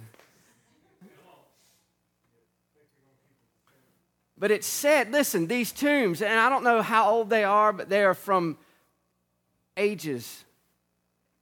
But 4.40 4.52
it 4.52 4.64
said, 4.64 5.12
listen, 5.12 5.48
these 5.48 5.74
tombs, 5.74 6.22
and 6.22 6.40
I 6.40 6.48
don't 6.48 6.64
know 6.64 6.82
how 6.82 7.10
old 7.10 7.30
they 7.30 7.44
are, 7.44 7.74
but 7.74 7.90
they 7.90 8.06
are 8.06 8.14
from 8.14 8.58
ages. 9.76 10.46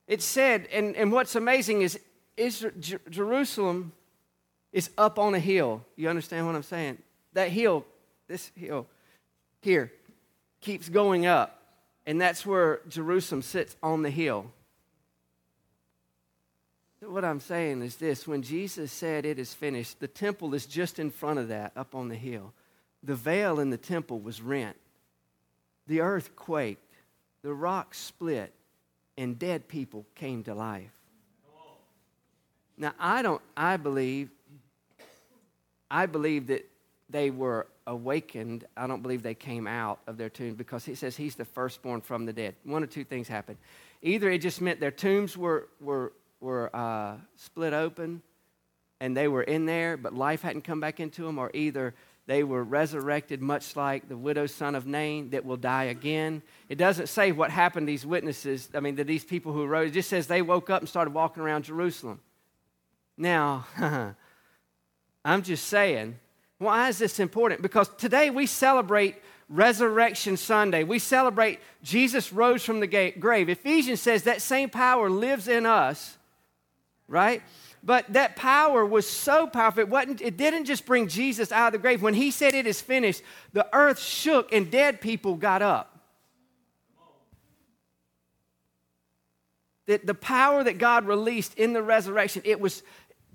It 0.07 0.23
said, 0.23 0.67
and, 0.73 0.95
and 0.95 1.11
what's 1.11 1.35
amazing 1.35 1.83
is 1.83 1.99
Israel, 2.35 2.73
Jerusalem 3.09 3.91
is 4.73 4.89
up 4.97 5.19
on 5.19 5.35
a 5.35 5.39
hill. 5.39 5.85
You 5.95 6.09
understand 6.09 6.47
what 6.47 6.55
I'm 6.55 6.63
saying? 6.63 6.97
That 7.33 7.49
hill, 7.49 7.85
this 8.27 8.51
hill 8.55 8.87
here, 9.61 9.91
keeps 10.59 10.89
going 10.89 11.27
up. 11.27 11.53
And 12.07 12.19
that's 12.19 12.45
where 12.45 12.81
Jerusalem 12.87 13.43
sits 13.43 13.75
on 13.83 14.01
the 14.01 14.09
hill. 14.09 14.51
What 17.01 17.23
I'm 17.23 17.41
saying 17.41 17.83
is 17.83 17.97
this 17.97 18.27
when 18.27 18.41
Jesus 18.41 18.91
said 18.91 19.23
it 19.23 19.37
is 19.37 19.53
finished, 19.53 19.99
the 19.99 20.07
temple 20.07 20.55
is 20.55 20.65
just 20.65 20.97
in 20.97 21.11
front 21.11 21.37
of 21.37 21.49
that, 21.49 21.73
up 21.75 21.93
on 21.93 22.07
the 22.07 22.15
hill 22.15 22.53
the 23.07 23.15
veil 23.15 23.61
in 23.61 23.69
the 23.69 23.77
temple 23.77 24.19
was 24.19 24.41
rent. 24.41 24.75
The 25.87 26.01
earth 26.01 26.35
quaked. 26.35 26.93
The 27.41 27.53
rocks 27.53 27.97
split. 27.97 28.53
And 29.17 29.39
dead 29.39 29.69
people 29.69 30.05
came 30.13 30.43
to 30.43 30.53
life. 30.53 30.91
Now, 32.77 32.93
I 32.99 33.21
don't, 33.21 33.41
I 33.55 33.77
believe, 33.77 34.29
I 35.89 36.05
believe 36.05 36.47
that 36.47 36.69
they 37.09 37.31
were 37.31 37.67
awakened. 37.87 38.65
I 38.75 38.85
don't 38.85 39.01
believe 39.01 39.23
they 39.23 39.33
came 39.33 39.65
out 39.67 39.99
of 40.05 40.17
their 40.17 40.29
tomb 40.29 40.55
because 40.55 40.83
he 40.83 40.93
says 40.93 41.15
he's 41.15 41.35
the 41.35 41.45
firstborn 41.45 42.01
from 42.01 42.25
the 42.25 42.33
dead. 42.33 42.55
One 42.65 42.83
or 42.83 42.87
two 42.87 43.05
things 43.05 43.29
happened. 43.29 43.57
Either 44.01 44.29
it 44.29 44.39
just 44.39 44.59
meant 44.59 44.81
their 44.81 44.91
tombs 44.91 45.37
were, 45.37 45.69
were, 45.79 46.11
were 46.41 46.75
uh, 46.75 47.15
split 47.37 47.73
open 47.73 48.21
and 48.99 49.15
they 49.15 49.27
were 49.27 49.43
in 49.43 49.65
there, 49.65 49.95
but 49.95 50.13
life 50.13 50.41
hadn't 50.41 50.63
come 50.63 50.79
back 50.79 50.99
into 50.99 51.23
them, 51.23 51.37
or 51.37 51.51
either 51.53 51.93
they 52.27 52.43
were 52.43 52.63
resurrected, 52.63 53.41
much 53.41 53.75
like 53.77 54.09
the 54.09 54.17
widow's 54.17 54.53
son 54.53 54.75
of 54.75 54.85
Nain 54.85 55.29
that 55.29 55.45
will 55.45 55.57
die 55.57 55.85
again. 55.85 56.41
It 56.67 56.77
doesn't 56.77 57.07
say 57.07 57.31
what 57.31 57.49
happened 57.49 57.87
to 57.87 57.91
these 57.91 58.05
witnesses, 58.05 58.69
I 58.75 58.81
mean, 58.81 58.97
to 58.97 59.05
these 59.05 59.23
people 59.23 59.53
who 59.53 59.63
arose. 59.63 59.91
It 59.91 59.93
just 59.93 60.09
says 60.09 60.27
they 60.27 60.41
woke 60.41 60.69
up 60.69 60.81
and 60.81 60.89
started 60.89 61.13
walking 61.13 61.41
around 61.41 61.63
Jerusalem. 61.63 62.19
Now, 63.17 63.65
I'm 65.25 65.41
just 65.41 65.67
saying, 65.67 66.19
why 66.57 66.89
is 66.89 66.97
this 66.97 67.21
important? 67.21 67.61
Because 67.61 67.87
today 67.97 68.29
we 68.29 68.45
celebrate 68.45 69.15
Resurrection 69.49 70.35
Sunday. 70.35 70.83
We 70.83 70.99
celebrate 70.99 71.59
Jesus 71.81 72.33
rose 72.33 72.63
from 72.65 72.81
the 72.81 73.13
grave. 73.17 73.47
Ephesians 73.47 74.01
says 74.01 74.23
that 74.23 74.41
same 74.41 74.69
power 74.69 75.09
lives 75.09 75.47
in 75.47 75.65
us, 75.65 76.17
right? 77.07 77.41
But 77.83 78.11
that 78.13 78.35
power 78.35 78.85
was 78.85 79.07
so 79.07 79.47
powerful. 79.47 79.81
It, 79.81 79.89
wasn't, 79.89 80.21
it 80.21 80.35
didn't 80.35 80.65
just 80.65 80.85
bring 80.85 81.07
Jesus 81.07 81.51
out 81.51 81.67
of 81.67 81.73
the 81.73 81.79
grave. 81.79 82.01
When 82.01 82.13
he 82.13 82.31
said 82.31 82.53
it 82.53 82.67
is 82.67 82.81
finished, 82.81 83.21
the 83.53 83.67
earth 83.73 83.99
shook 83.99 84.51
and 84.51 84.69
dead 84.69 84.99
people 84.99 85.35
got 85.35 85.61
up. 85.61 85.93
That 89.85 90.05
the 90.05 90.13
power 90.13 90.63
that 90.63 90.79
God 90.79 91.07
released 91.07 91.57
in 91.57 91.71
the 91.71 91.81
resurrection, 91.81 92.41
it 92.43 92.59
was, 92.59 92.83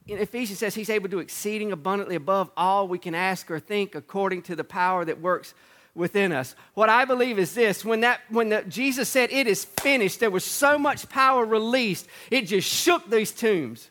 in 0.06 0.18
Ephesians 0.18 0.58
says 0.58 0.74
he's 0.74 0.90
able 0.90 1.08
to 1.08 1.16
do 1.16 1.18
exceeding 1.18 1.72
abundantly 1.72 2.16
above 2.16 2.50
all 2.56 2.88
we 2.88 2.98
can 2.98 3.14
ask 3.14 3.50
or 3.50 3.58
think 3.58 3.94
according 3.94 4.42
to 4.42 4.56
the 4.56 4.64
power 4.64 5.04
that 5.04 5.20
works 5.20 5.54
within 5.94 6.32
us. 6.32 6.54
What 6.74 6.88
I 6.88 7.04
believe 7.04 7.38
is 7.38 7.54
this 7.54 7.84
when 7.84 8.00
that 8.00 8.20
when 8.28 8.48
the, 8.50 8.62
Jesus 8.62 9.08
said 9.08 9.30
it 9.32 9.46
is 9.46 9.64
finished, 9.64 10.20
there 10.20 10.30
was 10.30 10.44
so 10.44 10.78
much 10.78 11.08
power 11.08 11.44
released, 11.44 12.06
it 12.30 12.42
just 12.42 12.68
shook 12.68 13.08
these 13.08 13.32
tombs. 13.32 13.88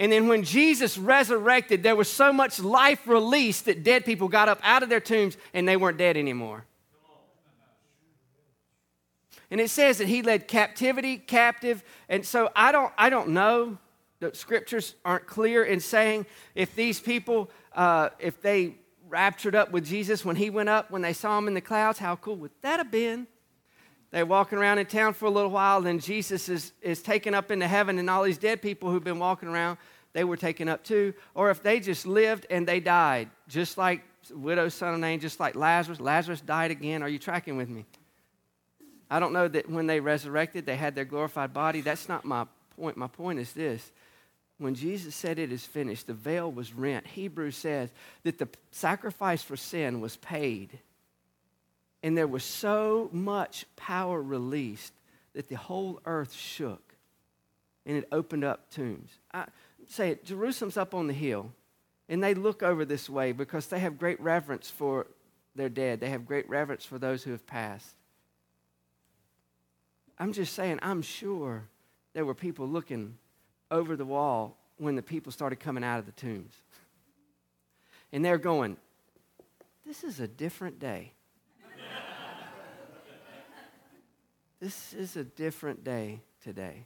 And 0.00 0.10
then 0.10 0.28
when 0.28 0.44
Jesus 0.44 0.96
resurrected, 0.96 1.82
there 1.82 1.94
was 1.94 2.08
so 2.08 2.32
much 2.32 2.58
life 2.58 3.06
released 3.06 3.66
that 3.66 3.84
dead 3.84 4.06
people 4.06 4.28
got 4.28 4.48
up 4.48 4.58
out 4.62 4.82
of 4.82 4.88
their 4.88 4.98
tombs 4.98 5.36
and 5.52 5.68
they 5.68 5.76
weren't 5.76 5.98
dead 5.98 6.16
anymore. 6.16 6.64
And 9.50 9.60
it 9.60 9.68
says 9.68 9.98
that 9.98 10.08
he 10.08 10.22
led 10.22 10.48
captivity 10.48 11.18
captive. 11.18 11.84
And 12.08 12.24
so 12.24 12.50
I 12.56 12.72
don't, 12.72 12.90
I 12.96 13.10
don't 13.10 13.28
know. 13.28 13.76
The 14.20 14.34
scriptures 14.34 14.94
aren't 15.04 15.26
clear 15.26 15.64
in 15.64 15.80
saying 15.80 16.24
if 16.54 16.74
these 16.74 16.98
people, 16.98 17.50
uh, 17.74 18.08
if 18.18 18.40
they 18.40 18.76
raptured 19.06 19.54
up 19.54 19.70
with 19.70 19.84
Jesus 19.84 20.24
when 20.24 20.36
he 20.36 20.48
went 20.48 20.70
up, 20.70 20.90
when 20.90 21.02
they 21.02 21.12
saw 21.12 21.36
him 21.36 21.46
in 21.46 21.52
the 21.52 21.60
clouds, 21.60 21.98
how 21.98 22.16
cool 22.16 22.36
would 22.36 22.52
that 22.62 22.78
have 22.78 22.90
been? 22.90 23.26
They're 24.10 24.26
walking 24.26 24.58
around 24.58 24.78
in 24.78 24.86
town 24.86 25.14
for 25.14 25.26
a 25.26 25.30
little 25.30 25.50
while, 25.50 25.80
then 25.82 26.00
Jesus 26.00 26.48
is, 26.48 26.72
is 26.82 27.00
taken 27.00 27.32
up 27.32 27.50
into 27.50 27.68
heaven, 27.68 27.98
and 27.98 28.10
all 28.10 28.24
these 28.24 28.38
dead 28.38 28.60
people 28.60 28.90
who've 28.90 29.04
been 29.04 29.20
walking 29.20 29.48
around, 29.48 29.78
they 30.12 30.24
were 30.24 30.36
taken 30.36 30.68
up 30.68 30.82
too. 30.82 31.14
Or 31.34 31.50
if 31.50 31.62
they 31.62 31.78
just 31.78 32.06
lived 32.06 32.46
and 32.50 32.66
they 32.66 32.80
died, 32.80 33.30
just 33.48 33.78
like 33.78 34.02
widow's 34.30 34.74
son 34.74 34.94
of 34.94 35.00
Nain, 35.00 35.20
just 35.20 35.38
like 35.38 35.54
Lazarus. 35.54 36.00
Lazarus 36.00 36.40
died 36.40 36.70
again. 36.70 37.02
Are 37.02 37.08
you 37.08 37.18
tracking 37.18 37.56
with 37.56 37.68
me? 37.68 37.86
I 39.10 39.20
don't 39.20 39.32
know 39.32 39.48
that 39.48 39.68
when 39.68 39.86
they 39.86 40.00
resurrected, 40.00 40.66
they 40.66 40.76
had 40.76 40.94
their 40.94 41.04
glorified 41.04 41.52
body. 41.52 41.80
That's 41.80 42.08
not 42.08 42.24
my 42.24 42.46
point. 42.76 42.96
My 42.96 43.08
point 43.08 43.38
is 43.38 43.52
this. 43.52 43.90
When 44.58 44.74
Jesus 44.74 45.14
said 45.14 45.38
it 45.38 45.52
is 45.52 45.64
finished, 45.64 46.06
the 46.06 46.12
veil 46.12 46.50
was 46.50 46.72
rent. 46.72 47.06
Hebrews 47.06 47.56
says 47.56 47.90
that 48.24 48.38
the 48.38 48.48
sacrifice 48.70 49.42
for 49.42 49.56
sin 49.56 50.00
was 50.00 50.16
paid 50.16 50.78
and 52.02 52.16
there 52.16 52.26
was 52.26 52.44
so 52.44 53.08
much 53.12 53.66
power 53.76 54.22
released 54.22 54.92
that 55.34 55.48
the 55.48 55.56
whole 55.56 56.00
earth 56.04 56.32
shook 56.32 56.94
and 57.86 57.96
it 57.96 58.08
opened 58.12 58.44
up 58.44 58.70
tombs. 58.70 59.10
I 59.32 59.46
say 59.88 60.10
it, 60.10 60.24
Jerusalem's 60.24 60.76
up 60.76 60.94
on 60.94 61.06
the 61.06 61.12
hill, 61.12 61.52
and 62.08 62.22
they 62.22 62.34
look 62.34 62.62
over 62.62 62.84
this 62.84 63.08
way 63.08 63.32
because 63.32 63.66
they 63.66 63.78
have 63.80 63.98
great 63.98 64.20
reverence 64.20 64.70
for 64.70 65.06
their 65.54 65.68
dead. 65.68 66.00
They 66.00 66.10
have 66.10 66.26
great 66.26 66.48
reverence 66.48 66.84
for 66.84 66.98
those 66.98 67.22
who 67.22 67.32
have 67.32 67.46
passed. 67.46 67.94
I'm 70.18 70.32
just 70.32 70.54
saying, 70.54 70.78
I'm 70.82 71.02
sure 71.02 71.64
there 72.12 72.24
were 72.24 72.34
people 72.34 72.68
looking 72.68 73.16
over 73.70 73.96
the 73.96 74.04
wall 74.04 74.56
when 74.76 74.96
the 74.96 75.02
people 75.02 75.32
started 75.32 75.60
coming 75.60 75.84
out 75.84 75.98
of 75.98 76.06
the 76.06 76.12
tombs. 76.12 76.54
And 78.12 78.24
they're 78.24 78.38
going, 78.38 78.76
This 79.86 80.04
is 80.04 80.20
a 80.20 80.28
different 80.28 80.78
day. 80.78 81.12
This 84.60 84.92
is 84.92 85.16
a 85.16 85.24
different 85.24 85.84
day 85.84 86.20
today. 86.44 86.84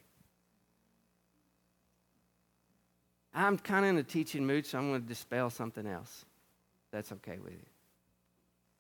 I'm 3.35 3.59
kind 3.59 3.85
of 3.85 3.91
in 3.91 3.99
a 3.99 4.05
teaching 4.05 4.47
mood, 4.47 4.65
so 4.65 4.79
I'm 4.79 4.91
going 4.91 5.03
to 5.03 5.09
dispel 5.09 5.51
something 5.51 5.87
else. 5.87 6.25
That's 6.93 7.11
okay 7.13 7.39
with 7.43 7.55
you. 7.55 7.67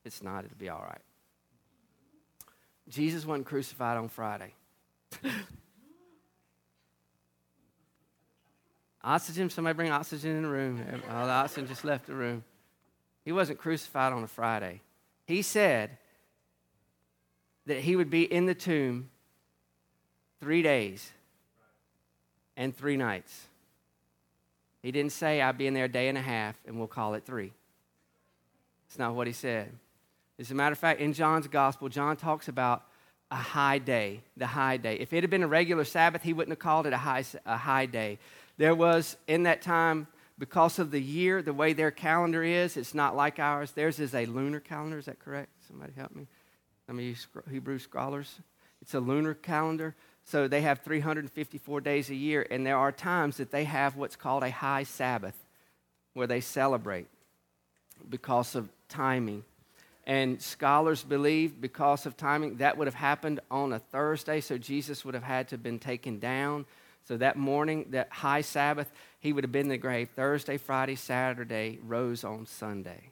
It's 0.04 0.22
not, 0.22 0.44
it'll 0.44 0.56
be 0.56 0.68
all 0.68 0.84
right. 0.86 1.00
Jesus 2.88 3.26
wasn't 3.26 3.46
crucified 3.46 3.96
on 3.96 4.08
Friday. 4.08 4.52
oxygen, 9.02 9.50
somebody 9.50 9.74
bring 9.74 9.90
oxygen 9.90 10.36
in 10.36 10.42
the 10.42 10.48
room. 10.48 10.84
All 11.10 11.26
the 11.26 11.32
oxygen 11.32 11.66
just 11.66 11.84
left 11.84 12.06
the 12.06 12.14
room. 12.14 12.44
He 13.24 13.32
wasn't 13.32 13.58
crucified 13.58 14.12
on 14.12 14.22
a 14.22 14.28
Friday. 14.28 14.82
He 15.26 15.42
said, 15.42 15.98
that 17.66 17.80
he 17.80 17.96
would 17.96 18.10
be 18.10 18.22
in 18.22 18.46
the 18.46 18.54
tomb 18.54 19.10
three 20.40 20.62
days 20.62 21.10
and 22.56 22.76
three 22.76 22.96
nights. 22.96 23.46
He 24.82 24.92
didn't 24.92 25.12
say, 25.12 25.40
I'll 25.40 25.52
be 25.52 25.66
in 25.66 25.74
there 25.74 25.86
a 25.86 25.88
day 25.88 26.08
and 26.08 26.18
a 26.18 26.22
half 26.22 26.56
and 26.66 26.78
we'll 26.78 26.88
call 26.88 27.14
it 27.14 27.24
three. 27.24 27.52
It's 28.88 28.98
not 28.98 29.14
what 29.14 29.26
he 29.26 29.32
said. 29.32 29.72
As 30.38 30.50
a 30.50 30.54
matter 30.54 30.72
of 30.72 30.78
fact, 30.78 31.00
in 31.00 31.12
John's 31.12 31.46
gospel, 31.46 31.88
John 31.88 32.16
talks 32.16 32.48
about 32.48 32.82
a 33.30 33.36
high 33.36 33.78
day, 33.78 34.20
the 34.36 34.46
high 34.46 34.76
day. 34.76 34.96
If 34.96 35.12
it 35.12 35.22
had 35.22 35.30
been 35.30 35.42
a 35.42 35.48
regular 35.48 35.84
Sabbath, 35.84 36.22
he 36.22 36.32
wouldn't 36.32 36.52
have 36.52 36.58
called 36.58 36.86
it 36.86 36.92
a 36.92 36.98
high, 36.98 37.24
a 37.46 37.56
high 37.56 37.86
day. 37.86 38.18
There 38.58 38.74
was, 38.74 39.16
in 39.26 39.44
that 39.44 39.62
time, 39.62 40.06
because 40.38 40.78
of 40.78 40.90
the 40.90 41.00
year, 41.00 41.42
the 41.42 41.54
way 41.54 41.72
their 41.72 41.90
calendar 41.90 42.42
is, 42.42 42.76
it's 42.76 42.94
not 42.94 43.16
like 43.16 43.38
ours. 43.38 43.70
Theirs 43.72 44.00
is 44.00 44.14
a 44.14 44.26
lunar 44.26 44.60
calendar. 44.60 44.98
Is 44.98 45.06
that 45.06 45.18
correct? 45.18 45.50
Somebody 45.66 45.92
help 45.96 46.14
me. 46.14 46.26
Of 46.88 47.00
you 47.00 47.14
Hebrew 47.50 47.78
scholars. 47.78 48.40
It's 48.82 48.94
a 48.94 49.00
lunar 49.00 49.34
calendar. 49.34 49.94
So 50.24 50.48
they 50.48 50.62
have 50.62 50.80
354 50.80 51.80
days 51.80 52.10
a 52.10 52.14
year, 52.14 52.46
and 52.50 52.66
there 52.66 52.78
are 52.78 52.92
times 52.92 53.38
that 53.38 53.50
they 53.50 53.64
have 53.64 53.96
what's 53.96 54.16
called 54.16 54.42
a 54.42 54.50
high 54.50 54.84
Sabbath 54.84 55.36
where 56.14 56.26
they 56.26 56.40
celebrate 56.40 57.06
because 58.08 58.54
of 58.54 58.68
timing. 58.88 59.44
And 60.06 60.40
scholars 60.40 61.02
believe 61.02 61.60
because 61.60 62.04
of 62.06 62.16
timing, 62.16 62.58
that 62.58 62.76
would 62.76 62.86
have 62.86 62.94
happened 62.94 63.40
on 63.50 63.72
a 63.72 63.78
Thursday, 63.78 64.40
so 64.40 64.58
Jesus 64.58 65.04
would 65.04 65.14
have 65.14 65.24
had 65.24 65.48
to 65.48 65.54
have 65.54 65.62
been 65.62 65.78
taken 65.78 66.18
down. 66.18 66.66
So 67.06 67.16
that 67.18 67.36
morning, 67.36 67.86
that 67.90 68.10
high 68.10 68.42
Sabbath, 68.42 68.90
he 69.20 69.32
would 69.32 69.44
have 69.44 69.52
been 69.52 69.66
in 69.66 69.68
the 69.68 69.78
grave 69.78 70.10
Thursday, 70.14 70.58
Friday, 70.58 70.96
Saturday, 70.96 71.78
rose 71.82 72.24
on 72.24 72.46
Sunday. 72.46 73.10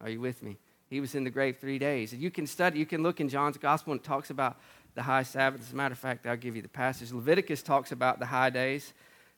Are 0.00 0.08
you 0.08 0.20
with 0.20 0.42
me? 0.42 0.56
He 0.88 1.00
was 1.00 1.14
in 1.14 1.24
the 1.24 1.30
grave 1.30 1.58
three 1.58 1.78
days. 1.78 2.14
You 2.14 2.30
can 2.30 2.46
study, 2.46 2.78
you 2.78 2.86
can 2.86 3.02
look 3.02 3.20
in 3.20 3.28
John's 3.28 3.58
gospel 3.58 3.92
and 3.92 4.00
it 4.00 4.04
talks 4.04 4.30
about 4.30 4.56
the 4.94 5.02
high 5.02 5.22
Sabbath. 5.22 5.60
As 5.60 5.72
a 5.72 5.76
matter 5.76 5.92
of 5.92 5.98
fact, 5.98 6.26
I'll 6.26 6.36
give 6.36 6.56
you 6.56 6.62
the 6.62 6.68
passage. 6.68 7.12
Leviticus 7.12 7.62
talks 7.62 7.92
about 7.92 8.18
the 8.18 8.26
high 8.26 8.50
days 8.50 8.92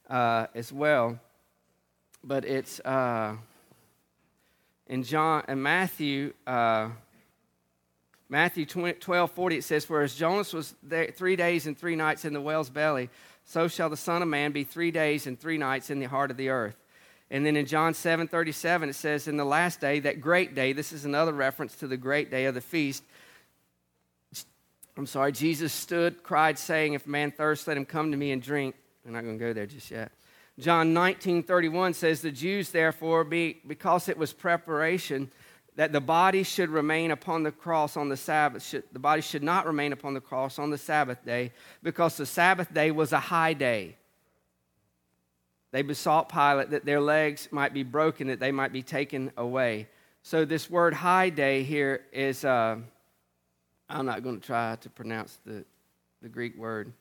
uh, 0.09 0.47
as 0.55 0.73
well. 0.73 1.19
But 2.23 2.45
it's 2.45 2.81
uh, 2.81 3.37
in 4.87 5.03
John 5.03 5.45
and 5.49 5.63
Matthew, 5.63 6.35
uh, 6.47 6.91
Matthew 8.29 8.67
20, 8.67 8.95
12, 9.01 9.31
40, 9.31 9.57
it 9.57 9.65
says, 9.65 9.89
Whereas 9.89 10.15
Jonas 10.15 10.53
was 10.53 10.75
there 10.83 11.13
three 11.17 11.37
days 11.37 11.67
and 11.67 11.77
three 11.77 11.97
nights 11.97 12.25
in 12.25 12.33
the 12.33 12.41
whale's 12.41 12.71
belly, 12.71 13.09
so 13.45 13.69
shall 13.69 13.89
the 13.89 13.97
Son 13.97 14.23
of 14.23 14.29
Man 14.29 14.53
be 14.53 14.65
three 14.65 14.91
days 14.91 15.27
and 15.27 15.39
three 15.39 15.59
nights 15.59 15.91
in 15.91 15.99
the 15.99 16.07
heart 16.07 16.31
of 16.31 16.37
the 16.37 16.51
earth. 16.51 16.77
And 17.31 17.47
then 17.47 17.57
in 17.57 17.67
John 17.67 17.95
7 17.95 18.27
37, 18.27 18.89
it 18.89 18.95
says, 18.95 19.29
In 19.29 19.37
the 19.37 19.45
last 19.45 19.81
day, 19.81 20.01
that 20.01 20.21
great 20.21 20.55
day, 20.55 20.73
this 20.73 20.93
is 20.93 21.05
another 21.05 21.33
reference 21.33 21.77
to 21.77 21.87
the 21.87 21.97
great 21.97 22.31
day 22.31 22.47
of 22.47 22.55
the 22.55 22.61
feast. 22.61 23.05
I'm 24.97 25.07
sorry, 25.07 25.33
Jesus 25.33 25.73
stood, 25.73 26.23
cried, 26.23 26.59
saying, 26.59 26.95
If 26.95 27.07
man 27.07 27.31
thirst, 27.31 27.69
let 27.69 27.77
him 27.77 27.87
come 27.87 28.11
to 28.11 28.17
me 28.17 28.33
and 28.33 28.43
drink. 28.43 28.75
We're 29.05 29.13
not 29.13 29.25
going 29.25 29.39
to 29.39 29.45
go 29.45 29.53
there 29.53 29.67
just 29.67 29.91
yet. 29.91 30.13
John 30.59 30.93
19 30.93 31.45
31 31.45 31.95
says, 31.95 32.21
The 32.21 32.33
Jews, 32.33 32.71
therefore, 32.71 33.25
be, 33.25 33.61
because 33.67 34.09
it 34.09 34.19
was 34.19 34.33
preparation, 34.33 35.31
that 35.77 35.93
the 35.93 36.01
body 36.01 36.43
should 36.43 36.69
remain 36.69 37.13
upon 37.13 37.45
the 37.45 37.53
cross 37.53 37.97
on 37.97 38.09
the 38.09 38.17
Sabbath. 38.17 38.65
Should, 38.65 38.83
the 38.93 38.99
body 38.99 39.23
should 39.23 39.45
not 39.45 39.67
remain 39.67 39.93
upon 39.93 40.15
the 40.15 40.21
cross 40.21 40.59
on 40.59 40.71
the 40.71 40.77
Sabbath 40.77 41.25
day 41.25 41.53
because 41.83 42.17
the 42.17 42.27
Sabbath 42.27 42.75
day 42.75 42.91
was 42.91 43.13
a 43.13 43.21
high 43.21 43.55
day. 43.55 43.97
They 45.73 45.83
besought 45.83 46.29
Pilate 46.29 46.71
that 46.71 46.85
their 46.85 47.01
legs 47.01 47.49
might 47.53 47.73
be 47.73 47.83
broken, 47.83 48.27
that 48.27 48.41
they 48.41 48.51
might 48.51 48.73
be 48.73 48.83
taken 48.83 49.31
away. 49.37 49.89
So, 50.23 50.45
this 50.45 50.69
word 50.69 50.95
high 50.95 51.31
day 51.31 51.63
here 51.63 52.03
is, 52.13 52.45
uh, 52.45 52.77
I'm 53.89 54.07
not 54.07 54.23
going 54.23 54.41
to 54.41 54.47
try 54.47 54.77
to 54.77 54.91
pronounce 54.91 55.39
the, 55.47 55.65
the 56.23 56.29
Greek 56.29 56.59
word 56.59 56.93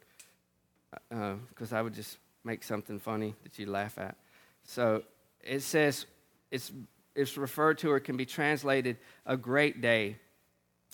because 1.09 1.73
uh, 1.73 1.75
I 1.75 1.81
would 1.81 1.93
just 1.93 2.17
make 2.43 2.63
something 2.63 2.99
funny 2.99 3.35
that 3.43 3.59
you 3.59 3.65
laugh 3.65 3.97
at. 3.97 4.15
So, 4.63 5.03
it 5.43 5.61
says 5.61 6.05
it's, 6.51 6.71
it's 7.15 7.37
referred 7.37 7.79
to 7.79 7.91
or 7.91 7.99
can 7.99 8.17
be 8.17 8.25
translated 8.25 8.97
a 9.25 9.35
great 9.35 9.81
day 9.81 10.17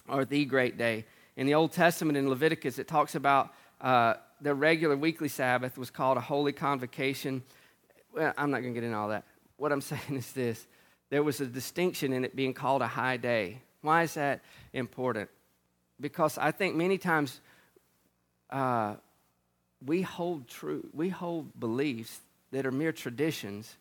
or 0.07 0.23
the 0.23 0.45
great 0.45 0.77
day. 0.77 1.05
In 1.35 1.45
the 1.45 1.53
Old 1.53 1.73
Testament, 1.73 2.17
in 2.17 2.29
Leviticus, 2.29 2.79
it 2.79 2.87
talks 2.87 3.15
about 3.15 3.53
uh, 3.81 4.15
the 4.41 4.55
regular 4.55 4.95
weekly 4.95 5.27
Sabbath 5.27 5.77
was 5.77 5.89
called 5.89 6.17
a 6.17 6.21
holy 6.21 6.53
convocation 6.53 7.43
well, 8.15 8.33
I'm 8.37 8.51
not 8.51 8.61
going 8.61 8.73
to 8.73 8.79
get 8.79 8.85
into 8.85 8.97
all 8.97 9.09
that. 9.09 9.25
What 9.57 9.71
I'm 9.71 9.81
saying 9.93 10.15
is 10.15 10.31
this 10.31 10.65
there 11.09 11.23
was 11.23 11.39
a 11.41 11.45
distinction 11.45 12.13
in 12.13 12.25
it 12.25 12.35
being 12.35 12.53
called 12.53 12.81
a 12.81 12.87
high 12.87 13.17
day. 13.17 13.61
Why 13.81 14.03
is 14.03 14.15
that 14.15 14.41
important? 14.73 15.29
Because 16.01 16.37
I 16.37 16.51
think 16.51 16.75
many 16.75 16.97
times 16.97 17.39
uh, 18.49 18.95
we 19.85 20.01
hold 20.01 20.47
true, 20.47 20.89
we 20.93 21.09
hold 21.09 21.57
beliefs 21.59 22.19
that 22.51 22.65
are 22.65 22.71
mere 22.71 22.91
traditions, 22.91 23.77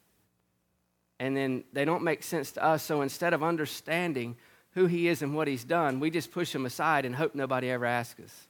and 1.19 1.37
then 1.37 1.65
they 1.73 1.85
don't 1.85 2.03
make 2.03 2.23
sense 2.23 2.53
to 2.53 2.65
us. 2.65 2.83
So 2.83 3.01
instead 3.01 3.33
of 3.33 3.43
understanding 3.43 4.37
who 4.73 4.87
he 4.87 5.09
is 5.09 5.23
and 5.23 5.35
what 5.35 5.49
he's 5.49 5.65
done, 5.65 6.01
we 6.01 6.11
just 6.11 6.31
push 6.31 6.55
him 6.55 6.67
aside 6.67 7.05
and 7.05 7.15
hope 7.15 7.35
nobody 7.35 7.71
ever 7.71 7.87
asks 7.87 8.21
us 8.21 8.49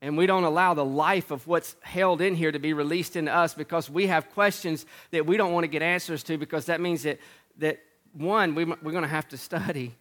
and 0.00 0.16
we 0.16 0.26
don't 0.26 0.44
allow 0.44 0.74
the 0.74 0.84
life 0.84 1.30
of 1.30 1.46
what's 1.46 1.74
held 1.80 2.20
in 2.20 2.34
here 2.34 2.52
to 2.52 2.58
be 2.58 2.72
released 2.72 3.16
into 3.16 3.34
us 3.34 3.54
because 3.54 3.90
we 3.90 4.06
have 4.06 4.30
questions 4.30 4.86
that 5.10 5.26
we 5.26 5.36
don't 5.36 5.52
want 5.52 5.64
to 5.64 5.68
get 5.68 5.82
answers 5.82 6.22
to 6.24 6.38
because 6.38 6.66
that 6.66 6.80
means 6.80 7.02
that, 7.02 7.18
that 7.58 7.80
one, 8.12 8.54
we, 8.54 8.64
we're 8.64 8.92
going 8.92 9.02
to 9.02 9.08
have 9.08 9.28
to 9.28 9.36
study. 9.36 9.94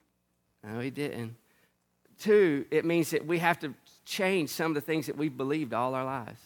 no, 0.64 0.80
he 0.80 0.90
didn't. 0.90 1.36
Two, 2.18 2.66
it 2.72 2.84
means 2.84 3.10
that 3.10 3.26
we 3.26 3.38
have 3.38 3.60
to 3.60 3.74
change 4.04 4.50
some 4.50 4.72
of 4.72 4.74
the 4.74 4.80
things 4.80 5.06
that 5.06 5.16
we've 5.16 5.36
believed 5.36 5.72
all 5.72 5.94
our 5.94 6.04
lives. 6.04 6.40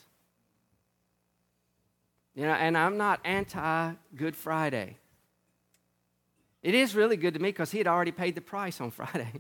You 2.35 2.45
know, 2.45 2.53
and 2.53 2.77
I'm 2.77 2.99
not 2.99 3.21
anti 3.25 3.93
Good 4.15 4.37
Friday. 4.37 4.97
It 6.63 6.75
is 6.75 6.95
really 6.95 7.17
good 7.17 7.35
to 7.35 7.41
me 7.41 7.49
because 7.49 7.71
he 7.71 7.79
had 7.79 7.87
already 7.87 8.13
paid 8.13 8.35
the 8.35 8.41
price 8.43 8.81
on 8.83 8.91
Friday. 8.91 9.33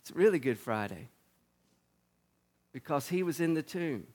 it's 0.00 0.10
really 0.12 0.38
Good 0.38 0.58
Friday 0.58 1.08
because 2.72 3.08
he 3.08 3.22
was 3.22 3.40
in 3.40 3.54
the 3.54 3.62
tomb. 3.62 4.06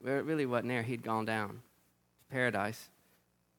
Where 0.00 0.18
it 0.18 0.24
really 0.24 0.46
wasn't 0.46 0.68
there, 0.68 0.82
he'd 0.82 1.02
gone 1.02 1.24
down 1.24 1.48
to 1.48 1.54
paradise, 2.30 2.88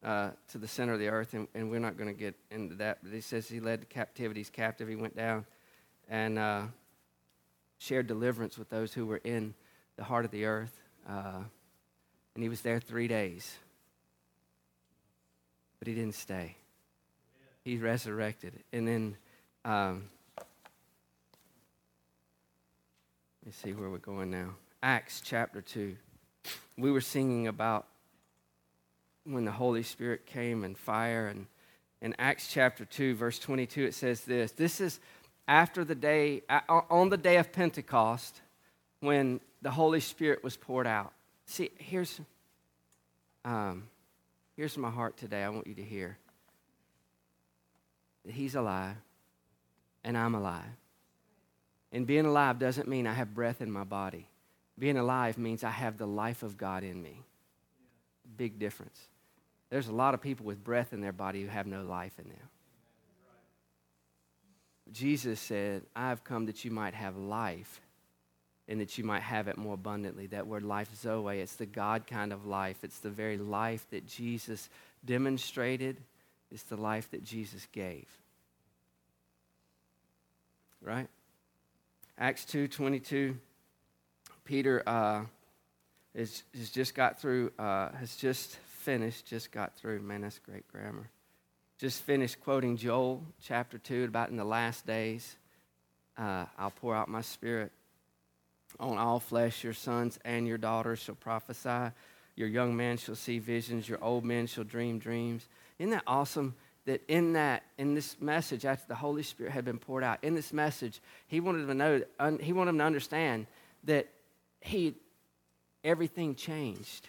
uh, 0.04 0.32
to 0.52 0.58
the 0.58 0.68
center 0.68 0.94
of 0.94 1.00
the 1.00 1.08
earth, 1.08 1.34
and, 1.34 1.48
and 1.56 1.72
we're 1.72 1.80
not 1.80 1.98
going 1.98 2.14
to 2.14 2.20
get 2.20 2.36
into 2.52 2.76
that. 2.76 3.00
But 3.02 3.14
he 3.14 3.22
says 3.22 3.48
he 3.48 3.60
led 3.60 3.82
the 3.82 3.86
captivities 3.86 4.50
captive. 4.50 4.88
He 4.90 4.96
went 4.96 5.16
down 5.16 5.46
and 6.10 6.38
uh, 6.38 6.64
shared 7.78 8.08
deliverance 8.08 8.58
with 8.58 8.70
those 8.70 8.94
who 8.94 9.06
were 9.06 9.22
in 9.24 9.54
the 9.96 10.04
heart 10.04 10.26
of 10.26 10.32
the 10.32 10.46
earth. 10.46 10.78
Uh, 11.08 11.44
and 12.36 12.44
he 12.44 12.50
was 12.50 12.62
there 12.62 12.80
three 12.80 13.08
days. 13.08 13.56
But 15.80 15.88
he 15.88 15.94
didn't 15.94 16.16
stay. 16.16 16.58
He 17.64 17.78
resurrected. 17.78 18.64
And 18.74 18.88
then 18.88 19.16
um, 19.64 20.10
Let 20.38 20.46
me 23.46 23.52
see 23.52 23.74
where 23.74 23.90
we're 23.90 23.98
going 23.98 24.32
now. 24.32 24.56
Acts 24.82 25.22
chapter 25.24 25.62
2. 25.62 25.96
We 26.78 26.92
were 26.92 27.02
singing 27.02 27.48
about 27.48 27.88
when 29.26 29.44
the 29.44 29.52
Holy 29.52 29.84
Spirit 29.84 30.26
came 30.26 30.64
and 30.64 30.78
fire. 30.78 31.28
And 31.28 31.48
in 32.02 32.16
Acts 32.20 32.48
chapter 32.50 32.86
2, 32.86 33.16
verse 33.16 33.40
22, 33.40 33.86
it 33.86 33.94
says 33.94 34.22
this 34.22 34.52
This 34.52 34.80
is 34.80 35.00
after 35.48 35.84
the 35.84 35.96
day, 35.96 36.44
on 36.70 37.10
the 37.10 37.18
day 37.18 37.38
of 37.38 37.52
Pentecost, 37.52 38.42
when 39.02 39.42
the 39.62 39.72
Holy 39.72 40.00
Spirit 40.00 40.44
was 40.44 40.56
poured 40.56 40.88
out. 40.88 41.12
See, 41.46 41.72
here's, 41.78 42.22
um, 43.44 43.84
here's 44.56 44.78
my 44.78 44.90
heart 44.90 45.18
today. 45.18 45.44
I 45.44 45.50
want 45.50 45.68
you 45.68 45.76
to 45.76 45.84
hear 45.84 46.18
that 48.26 48.34
He's 48.34 48.56
alive 48.56 48.96
and 50.04 50.18
I'm 50.18 50.36
alive. 50.36 50.64
And 51.94 52.08
being 52.08 52.26
alive 52.26 52.58
doesn't 52.58 52.88
mean 52.88 53.06
I 53.06 53.14
have 53.14 53.36
breath 53.36 53.62
in 53.62 53.72
my 53.72 53.84
body. 53.84 54.28
Being 54.78 54.98
alive 54.98 55.38
means 55.38 55.64
I 55.64 55.70
have 55.70 56.00
the 56.00 56.08
life 56.08 56.42
of 56.42 56.58
God 56.58 56.84
in 56.84 57.02
me. 57.02 57.22
Big 58.36 58.58
difference. 58.58 59.00
There's 59.70 59.88
a 59.88 59.94
lot 59.94 60.16
of 60.16 60.22
people 60.22 60.46
with 60.46 60.64
breath 60.64 60.92
in 60.92 61.02
their 61.02 61.12
body 61.12 61.44
who 61.44 61.48
have 61.48 61.68
no 61.68 61.84
life 61.84 62.14
in 62.18 62.26
them. 62.26 62.50
Jesus 64.92 65.40
said, 65.40 65.84
I 65.96 66.10
have 66.10 66.24
come 66.24 66.48
that 66.48 66.66
you 66.66 66.72
might 66.72 66.96
have 66.96 67.16
life 67.16 67.80
and 68.68 68.80
that 68.80 68.98
you 68.98 69.04
might 69.04 69.22
have 69.22 69.48
it 69.48 69.58
more 69.58 69.76
abundantly. 69.76 70.28
That 70.28 70.48
word 70.48 70.64
life, 70.64 70.90
Zoe, 70.96 71.40
it's 71.40 71.56
the 71.56 71.66
God 71.66 72.08
kind 72.08 72.34
of 72.34 72.46
life. 72.46 72.78
It's 72.84 73.00
the 73.00 73.10
very 73.10 73.38
life 73.38 73.86
that 73.92 74.08
Jesus 74.08 74.70
demonstrated, 75.06 75.98
it's 76.52 76.64
the 76.64 76.78
life 76.78 77.10
that 77.12 77.24
Jesus 77.24 77.68
gave. 77.72 78.08
Right? 80.82 81.08
Acts 82.18 82.46
2 82.46 82.68
22, 82.68 83.36
Peter 84.46 84.84
uh, 84.86 85.24
is, 86.14 86.44
has 86.56 86.70
just 86.70 86.94
got 86.94 87.20
through, 87.20 87.52
uh, 87.58 87.90
has 87.94 88.16
just 88.16 88.56
finished, 88.56 89.26
just 89.26 89.52
got 89.52 89.76
through. 89.76 90.00
Man, 90.00 90.22
that's 90.22 90.38
great 90.40 90.68
grammar. 90.68 91.10
Just 91.80 92.04
finished 92.04 92.40
quoting 92.42 92.78
Joel 92.78 93.24
chapter 93.42 93.80
2 93.80 94.04
about 94.04 94.30
in 94.30 94.38
the 94.38 94.46
last 94.46 94.86
days, 94.86 95.36
uh, 96.18 96.46
I'll 96.58 96.72
pour 96.72 96.96
out 96.96 97.10
my 97.10 97.22
spirit 97.22 97.72
on 98.80 99.00
all 99.00 99.20
flesh. 99.20 99.64
Your 99.64 99.74
sons 99.74 100.20
and 100.24 100.48
your 100.48 100.60
daughters 100.60 101.00
shall 101.00 101.16
prophesy. 101.16 101.94
Your 102.36 102.48
young 102.48 102.76
men 102.76 102.98
shall 102.98 103.16
see 103.16 103.40
visions, 103.40 103.90
your 103.90 104.04
old 104.04 104.24
men 104.24 104.46
shall 104.46 104.64
dream 104.64 105.00
dreams. 105.00 105.48
Isn't 105.80 105.92
that 105.92 106.04
awesome? 106.06 106.54
That 106.86 107.02
in 107.08 107.34
that, 107.34 107.64
in 107.78 107.96
this 107.96 108.20
message, 108.20 108.66
after 108.66 108.88
the 108.88 108.96
Holy 108.96 109.24
Spirit 109.24 109.54
had 109.54 109.64
been 109.64 109.80
poured 109.80 110.04
out, 110.04 110.22
in 110.22 110.36
this 110.36 110.52
message, 110.52 111.02
he 111.28 111.40
wanted 111.40 111.60
them 111.60 111.68
to 111.70 111.74
know, 111.74 112.02
un, 112.20 112.40
he 112.40 112.52
wanted 112.52 112.70
them 112.70 112.80
to 112.80 112.84
understand 112.84 113.48
that 113.86 114.10
he, 114.60 114.96
everything 115.84 116.36
changed. 116.36 117.08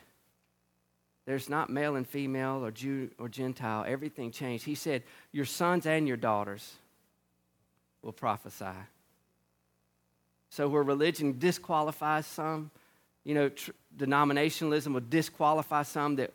There's 1.27 1.49
not 1.49 1.71
male 1.71 1.97
and 1.97 2.07
female 2.07 2.65
or 2.65 2.71
Jew 2.71 3.11
or 3.19 3.29
Gentile. 3.29 3.85
Everything 3.87 4.31
changed. 4.31 4.65
He 4.65 4.75
said, 4.75 5.03
Your 5.33 5.47
sons 5.47 5.87
and 5.87 6.07
your 6.07 6.19
daughters 6.19 6.75
will 8.03 8.13
prophesy. 8.13 8.77
So, 10.51 10.69
where 10.69 10.83
religion 10.83 11.39
disqualifies 11.39 12.27
some, 12.27 12.71
you 13.25 13.35
know, 13.35 13.49
tr- 13.49 13.73
denominationalism 13.97 14.93
will 14.93 15.01
disqualify 15.01 15.83
some 15.83 16.17
that 16.17 16.33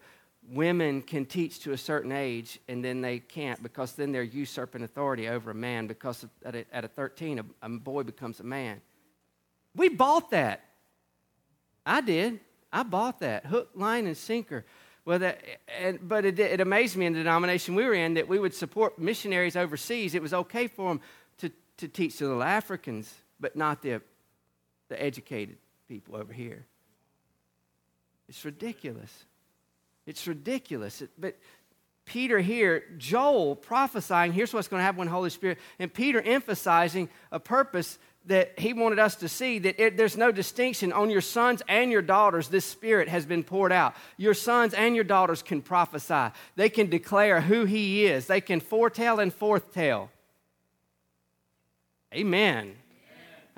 women 0.52 1.02
can 1.02 1.26
teach 1.26 1.60
to 1.60 1.74
a 1.74 1.78
certain 1.78 2.12
age 2.12 2.60
and 2.68 2.84
then 2.84 3.02
they 3.02 3.20
can't 3.20 3.62
because 3.62 3.94
then 3.94 4.12
they're 4.12 4.24
usurping 4.24 4.84
authority 4.84 5.28
over 5.28 5.52
a 5.52 5.56
man 5.56 5.88
because 5.88 6.26
at 6.44 6.56
a, 6.56 6.66
at 6.74 6.84
a 6.84 6.88
13, 6.88 7.40
a, 7.40 7.46
a 7.62 7.70
boy 7.70 8.04
becomes 8.04 8.40
a 8.40 8.44
man. 8.44 8.82
We 9.76 9.90
bought 9.90 10.32
that. 10.32 10.64
I 11.86 12.02
did. 12.02 12.40
I 12.72 12.84
bought 12.84 13.20
that 13.20 13.46
hook, 13.46 13.70
line, 13.76 14.08
and 14.08 14.18
sinker. 14.18 14.66
Well, 15.06 15.20
that, 15.20 15.42
and, 15.80 16.00
but 16.08 16.26
it, 16.26 16.40
it 16.40 16.62
amazed 16.62 16.96
me 16.96 17.06
in 17.06 17.14
the 17.14 17.20
denomination 17.20 17.76
we 17.76 17.84
were 17.84 17.94
in 17.94 18.16
that 18.16 18.28
we 18.28 18.38
would 18.38 18.54
support 18.54 19.00
missionaries 19.00 19.56
overseas. 19.56 20.14
It 20.14 20.22
was 20.22 20.34
okay 20.34 20.68
for 20.68 20.90
them 20.90 21.02
to, 21.40 21.52
to 21.78 21.88
teach 21.88 22.20
the 22.20 22.26
little 22.26 22.44
Africans, 22.44 23.14
but 23.40 23.56
not 23.56 23.82
the, 23.82 24.02
the 24.90 25.02
educated 25.02 25.58
people 25.88 26.16
over 26.16 26.34
here. 26.34 26.66
It's 28.28 28.46
ridiculous. 28.46 29.26
It's 30.10 30.28
ridiculous. 30.28 31.04
But 31.18 31.38
Peter 32.06 32.40
here, 32.40 32.84
Joel 32.98 33.56
prophesying, 33.56 34.34
here's 34.34 34.54
what's 34.54 34.68
going 34.68 34.80
to 34.80 34.84
happen 34.84 35.00
when 35.00 35.08
Holy 35.08 35.30
Spirit, 35.30 35.60
and 35.78 35.94
Peter 35.94 36.22
emphasizing 36.22 37.10
a 37.32 37.40
purpose 37.40 38.00
that 38.26 38.60
he 38.60 38.74
wanted 38.74 39.00
us 39.00 39.16
to 39.16 39.30
see 39.30 39.60
that 39.60 39.80
it, 39.80 39.98
there's 39.98 40.18
no 40.18 40.32
distinction 40.32 40.92
on 40.92 41.10
your 41.10 41.22
sons 41.22 41.62
and 41.68 41.92
your 41.92 42.02
daughters. 42.02 42.50
This 42.50 42.66
spirit 42.66 43.08
has 43.08 43.26
been 43.26 43.44
poured 43.44 43.72
out. 43.72 43.96
Your 44.18 44.34
sons 44.34 44.74
and 44.74 44.96
your 44.96 45.06
daughters 45.06 45.42
can 45.42 45.62
prophesy. 45.62 46.34
They 46.56 46.70
can 46.70 46.90
declare 46.90 47.42
who 47.42 47.66
he 47.66 48.06
is. 48.06 48.26
They 48.26 48.42
can 48.42 48.60
foretell 48.60 49.20
and 49.20 49.32
forthtell 49.32 50.10
amen 52.14 52.76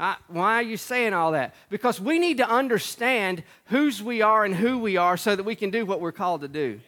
I, 0.02 0.16
why 0.28 0.56
are 0.56 0.64
you 0.64 0.78
saying 0.78 1.14
all 1.14 1.34
that 1.34 1.54
because 1.70 2.02
we 2.02 2.18
need 2.18 2.38
to 2.38 2.50
understand 2.50 3.44
whose 3.66 4.02
we 4.02 4.22
are 4.22 4.44
and 4.44 4.56
who 4.56 4.80
we 4.80 4.98
are 4.98 5.16
so 5.16 5.36
that 5.36 5.44
we 5.44 5.56
can 5.56 5.70
do 5.70 5.86
what 5.86 6.02
we're 6.02 6.12
called 6.12 6.42
to 6.42 6.48
do 6.48 6.82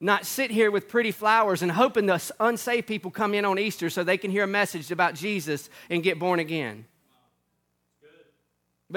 not 0.00 0.26
sit 0.26 0.50
here 0.50 0.70
with 0.70 0.88
pretty 0.88 1.10
flowers 1.10 1.62
and 1.62 1.72
hoping 1.72 2.06
the 2.06 2.32
unsaved 2.38 2.86
people 2.86 3.10
come 3.10 3.34
in 3.34 3.44
on 3.44 3.58
Easter 3.58 3.88
so 3.88 4.04
they 4.04 4.18
can 4.18 4.30
hear 4.30 4.44
a 4.44 4.48
message 4.48 4.90
about 4.90 5.14
Jesus 5.14 5.70
and 5.88 6.02
get 6.02 6.18
born 6.18 6.38
again. 6.38 6.84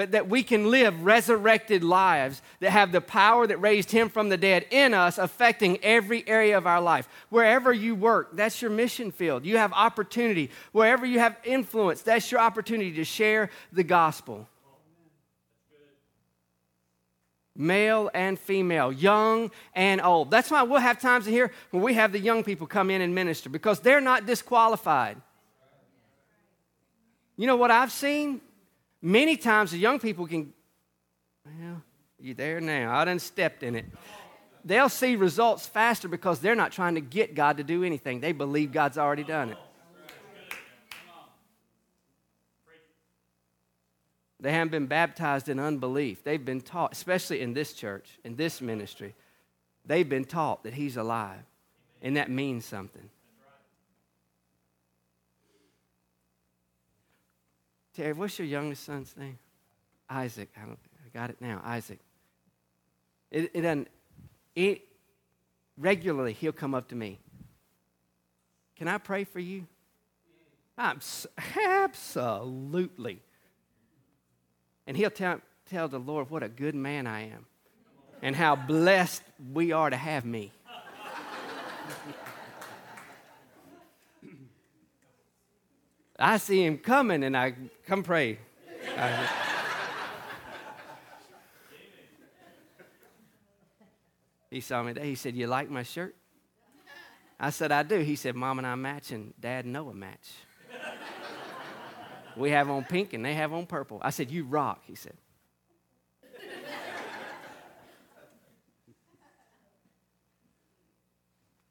But 0.00 0.12
that 0.12 0.30
we 0.30 0.42
can 0.42 0.70
live 0.70 1.04
resurrected 1.04 1.84
lives 1.84 2.40
that 2.60 2.70
have 2.70 2.90
the 2.90 3.02
power 3.02 3.46
that 3.46 3.58
raised 3.58 3.90
him 3.90 4.08
from 4.08 4.30
the 4.30 4.38
dead 4.38 4.64
in 4.70 4.94
us, 4.94 5.18
affecting 5.18 5.76
every 5.82 6.26
area 6.26 6.56
of 6.56 6.66
our 6.66 6.80
life. 6.80 7.06
Wherever 7.28 7.70
you 7.70 7.94
work, 7.94 8.34
that's 8.34 8.62
your 8.62 8.70
mission 8.70 9.10
field. 9.10 9.44
You 9.44 9.58
have 9.58 9.74
opportunity. 9.74 10.48
Wherever 10.72 11.04
you 11.04 11.18
have 11.18 11.36
influence, 11.44 12.00
that's 12.00 12.32
your 12.32 12.40
opportunity 12.40 12.92
to 12.92 13.04
share 13.04 13.50
the 13.74 13.84
gospel 13.84 14.48
male 17.54 18.10
and 18.14 18.38
female, 18.38 18.90
young 18.90 19.50
and 19.74 20.00
old. 20.00 20.30
That's 20.30 20.50
why 20.50 20.62
we'll 20.62 20.80
have 20.80 20.98
times 20.98 21.26
in 21.26 21.34
here 21.34 21.52
when 21.72 21.82
we 21.82 21.92
have 21.92 22.12
the 22.12 22.18
young 22.18 22.42
people 22.42 22.66
come 22.66 22.90
in 22.90 23.02
and 23.02 23.14
minister 23.14 23.50
because 23.50 23.80
they're 23.80 24.00
not 24.00 24.24
disqualified. 24.24 25.18
You 27.36 27.46
know 27.46 27.56
what 27.56 27.70
I've 27.70 27.92
seen? 27.92 28.40
Many 29.02 29.36
times 29.36 29.70
the 29.70 29.78
young 29.78 29.98
people 29.98 30.26
can, 30.26 30.52
well, 31.44 31.82
you 32.18 32.34
there 32.34 32.60
now. 32.60 32.94
I 32.94 33.04
done 33.04 33.18
stepped 33.18 33.62
in 33.62 33.74
it. 33.74 33.86
They'll 34.64 34.90
see 34.90 35.16
results 35.16 35.66
faster 35.66 36.06
because 36.06 36.40
they're 36.40 36.54
not 36.54 36.70
trying 36.72 36.96
to 36.96 37.00
get 37.00 37.34
God 37.34 37.56
to 37.56 37.64
do 37.64 37.82
anything. 37.82 38.20
They 38.20 38.32
believe 38.32 38.72
God's 38.72 38.98
already 38.98 39.24
done 39.24 39.50
it. 39.50 39.58
They 44.40 44.52
haven't 44.52 44.70
been 44.70 44.86
baptized 44.86 45.48
in 45.48 45.58
unbelief. 45.58 46.24
They've 46.24 46.42
been 46.42 46.62
taught, 46.62 46.92
especially 46.92 47.42
in 47.42 47.52
this 47.52 47.74
church, 47.74 48.18
in 48.24 48.36
this 48.36 48.60
ministry, 48.60 49.14
they've 49.84 50.08
been 50.08 50.24
taught 50.24 50.64
that 50.64 50.74
He's 50.74 50.96
alive. 50.96 51.42
And 52.02 52.16
that 52.16 52.30
means 52.30 52.64
something. 52.64 53.10
Terry, 57.94 58.12
what's 58.12 58.38
your 58.38 58.46
youngest 58.46 58.84
son's 58.84 59.14
name? 59.16 59.38
Isaac. 60.08 60.50
I, 60.56 60.62
I 60.62 61.08
got 61.12 61.30
it 61.30 61.40
now. 61.40 61.60
Isaac. 61.64 61.98
It, 63.30 63.50
it 63.54 63.88
it, 64.54 64.82
regularly, 65.76 66.32
he'll 66.32 66.52
come 66.52 66.74
up 66.74 66.88
to 66.88 66.94
me. 66.94 67.18
Can 68.76 68.88
I 68.88 68.98
pray 68.98 69.24
for 69.24 69.40
you? 69.40 69.66
I'm 70.76 71.00
absolutely 71.56 73.20
and 74.90 74.96
he'll 74.96 75.08
tell, 75.08 75.40
tell 75.66 75.86
the 75.86 76.00
Lord 76.00 76.30
what 76.30 76.42
a 76.42 76.48
good 76.48 76.74
man 76.74 77.06
I 77.06 77.28
am 77.28 77.46
and 78.22 78.34
how 78.34 78.56
blessed 78.56 79.22
we 79.52 79.70
are 79.70 79.88
to 79.88 79.96
have 79.96 80.24
me. 80.24 80.50
I 86.20 86.36
see 86.36 86.64
him 86.64 86.76
coming 86.76 87.24
and 87.24 87.34
I 87.36 87.54
come 87.86 88.02
pray. 88.02 88.38
I, 88.96 89.28
he 94.50 94.60
saw 94.60 94.82
me 94.82 94.92
there. 94.92 95.04
He 95.04 95.14
said, 95.14 95.34
You 95.34 95.46
like 95.46 95.70
my 95.70 95.82
shirt? 95.82 96.14
I 97.38 97.48
said, 97.48 97.72
I 97.72 97.82
do. 97.82 98.00
He 98.00 98.16
said, 98.16 98.36
Mom 98.36 98.58
and 98.58 98.66
I 98.66 98.74
match 98.74 99.12
and 99.12 99.32
Dad 99.40 99.64
and 99.64 99.72
Noah 99.72 99.94
match. 99.94 100.28
We 102.36 102.50
have 102.50 102.68
on 102.68 102.84
pink 102.84 103.14
and 103.14 103.24
they 103.24 103.34
have 103.34 103.52
on 103.52 103.66
purple. 103.66 103.98
I 104.02 104.10
said, 104.10 104.30
You 104.30 104.44
rock, 104.44 104.82
he 104.84 104.94
said. 104.94 105.16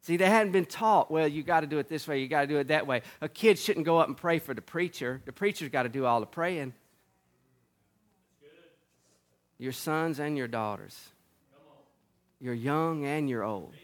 See, 0.10 0.18
they 0.18 0.26
hadn't 0.26 0.54
been 0.54 0.66
taught, 0.66 1.12
well, 1.12 1.28
you 1.28 1.44
got 1.44 1.60
to 1.60 1.68
do 1.68 1.78
it 1.78 1.88
this 1.88 2.08
way, 2.08 2.20
you 2.20 2.28
got 2.28 2.42
to 2.42 2.48
do 2.48 2.58
it 2.58 2.70
that 2.70 2.88
way. 2.88 3.04
A 3.22 3.30
kid 3.30 3.60
shouldn't 3.60 3.86
go 3.86 4.00
up 4.00 4.08
and 4.08 4.18
pray 4.18 4.40
for 4.40 4.56
the 4.56 4.62
preacher. 4.62 5.22
The 5.26 5.32
preacher's 5.32 5.70
got 5.70 5.84
to 5.84 5.90
do 5.90 6.08
all 6.08 6.20
the 6.20 6.26
praying. 6.26 6.74
Your 9.60 9.72
sons 9.72 10.20
and 10.20 10.36
your 10.36 10.48
daughters, 10.48 11.00
your 12.42 12.56
young 12.56 13.06
and 13.06 13.30
your 13.30 13.44
old. 13.44 13.76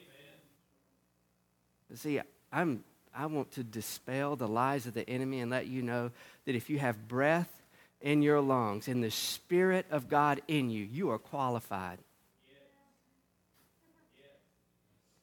See, 1.94 2.20
I'm 2.52 2.84
I 3.14 3.28
want 3.28 3.52
to 3.52 3.64
dispel 3.64 4.36
the 4.36 4.48
lies 4.48 4.88
of 4.88 4.96
the 4.96 5.08
enemy 5.08 5.42
and 5.42 5.52
let 5.52 5.68
you 5.68 5.84
know 5.84 6.10
that 6.46 6.56
if 6.56 6.72
you 6.72 6.80
have 6.80 7.08
breath 7.08 7.52
in 8.02 8.24
your 8.24 8.42
lungs 8.42 8.88
and 8.88 9.04
the 9.04 9.12
Spirit 9.12 9.86
of 9.92 10.10
God 10.10 10.42
in 10.48 10.72
you, 10.72 10.86
you 10.86 11.12
are 11.12 11.20
qualified. 11.20 12.00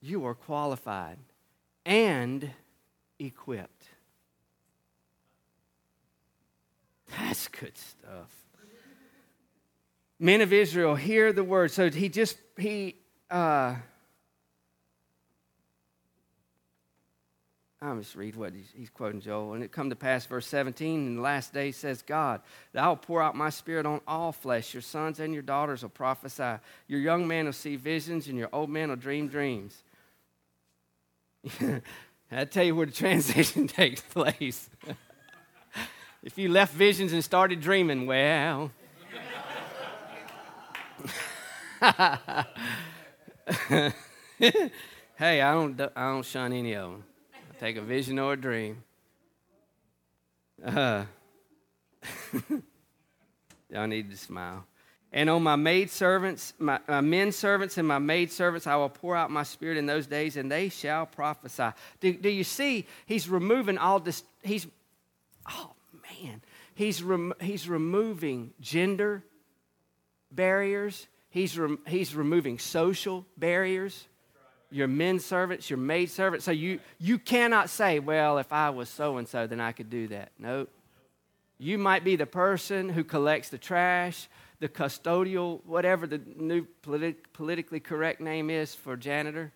You 0.03 0.27
are 0.27 0.35
qualified 0.35 1.17
and 1.87 2.51
equipped. 3.21 3.87
That's 7.19 7.47
good 7.49 7.79
stuff. 7.79 8.31
Men 10.19 10.41
of 10.41 10.53
Israel, 10.53 10.97
hear 10.97 11.33
the 11.33 11.45
word. 11.45 11.71
So 11.71 11.89
he 11.91 12.09
just, 12.09 12.37
he, 12.57 12.97
uh, 13.31 13.77
I'll 17.81 17.99
just 17.99 18.15
read 18.15 18.37
what 18.37 18.55
he's, 18.55 18.73
he's, 18.77 18.91
quoting 18.91 19.21
Joel. 19.21 19.55
And 19.55 19.65
it 19.65 19.73
come 19.73 19.91
to 19.91 19.97
pass, 19.97 20.25
verse 20.27 20.47
17, 20.47 21.07
in 21.07 21.17
the 21.17 21.23
last 21.23 21.53
day 21.53 21.73
says 21.73 22.03
God, 22.03 22.41
that 22.73 22.85
I 22.85 22.89
will 22.89 22.97
pour 22.97 23.21
out 23.21 23.35
my 23.35 23.51
spirit 23.51 23.87
on 23.87 24.01
all 24.07 24.31
flesh. 24.31 24.73
Your 24.73 24.83
sons 24.83 25.19
and 25.19 25.35
your 25.35 25.43
daughters 25.43 25.83
will 25.83 25.91
prophesy. 25.91 26.61
Your 26.87 27.01
young 27.01 27.27
men 27.27 27.47
will 27.47 27.53
see 27.53 27.75
visions, 27.75 28.29
and 28.29 28.39
your 28.39 28.49
old 28.53 28.71
men 28.71 28.91
will 28.91 28.97
dream 28.97 29.27
dreams. 29.27 29.83
I 32.31 32.45
tell 32.47 32.65
you 32.65 32.75
where 32.75 32.87
the 32.87 32.93
transition 32.93 33.67
takes 33.69 34.01
place. 34.01 34.71
if 36.23 36.39
you 36.39 36.49
left 36.49 36.75
visions 36.75 37.13
and 37.13 37.23
started 37.23 37.61
dreaming, 37.61 38.07
well. 38.07 38.71
hey, 45.19 45.41
I 45.41 45.53
don't, 45.53 45.81
I 45.81 46.11
don't 46.11 46.25
shun 46.25 46.53
any 46.53 46.75
of 46.75 46.93
them. 46.93 47.05
I 47.35 47.59
Take 47.59 47.77
a 47.77 47.83
vision 47.83 48.19
or 48.19 48.35
a 48.35 48.37
dream. 48.37 48.85
Uh, 50.65 51.05
y'all 53.69 53.87
need 53.89 54.11
to 54.11 54.17
smile. 54.17 54.65
And 55.15 55.29
on 55.29 55.43
my 55.43 55.57
maid 55.57 55.91
servants, 55.91 56.55
my, 56.59 56.81
my 56.89 57.03
men 57.03 57.33
servants 57.33 57.77
and 57.77 57.87
my 57.87 57.99
maid 57.99 58.33
servants, 58.33 58.67
I 58.67 58.77
will 58.77 58.89
pour 58.89 59.15
out 59.15 59.31
my 59.31 59.43
spirit 59.43 59.77
in 59.77 59.85
those 59.85 60.07
days, 60.07 60.39
and 60.39 60.51
they 60.51 60.71
shall 60.71 61.05
prophesy. 61.05 61.69
Do, 62.01 62.15
do 62.15 62.31
you 62.31 62.45
see? 62.45 62.87
He's 63.05 63.29
removing 63.29 63.77
all 63.77 64.01
this. 64.01 64.25
He's, 64.43 64.67
oh 65.51 65.73
man, 66.23 66.41
he's, 66.75 67.03
rem, 67.03 67.35
he's 67.41 67.69
removing 67.69 68.55
gender 68.61 69.23
barriers, 70.31 71.07
he's, 71.29 71.59
he's 71.87 72.15
removing 72.15 72.59
social 72.59 73.27
barriers. 73.37 74.07
Your 74.71 74.89
men 74.89 75.19
servants, 75.19 75.69
your 75.69 75.79
maid 75.79 76.11
servants. 76.11 76.47
So 76.47 76.51
you, 76.51 76.81
you 76.99 77.19
cannot 77.19 77.69
say, 77.69 77.99
well, 77.99 78.39
if 78.39 78.51
I 78.55 78.71
was 78.71 78.89
so 78.89 79.19
and 79.19 79.29
so, 79.29 79.47
then 79.47 79.61
I 79.61 79.73
could 79.73 79.91
do 79.91 80.09
that. 80.09 80.33
Nope. 80.39 80.71
You 81.59 81.77
might 81.77 82.05
be 82.05 82.17
the 82.17 82.25
person 82.25 82.89
who 82.89 83.05
collects 83.05 83.51
the 83.51 83.59
trash, 83.59 84.29
the 84.63 84.69
custodial, 84.69 85.61
whatever 85.67 86.07
the 86.07 86.21
new 86.37 86.65
politi- 86.85 87.17
politically 87.33 87.81
correct 87.81 88.21
name 88.21 88.49
is 88.49 88.77
for 88.77 88.97
janitor, 88.97 89.51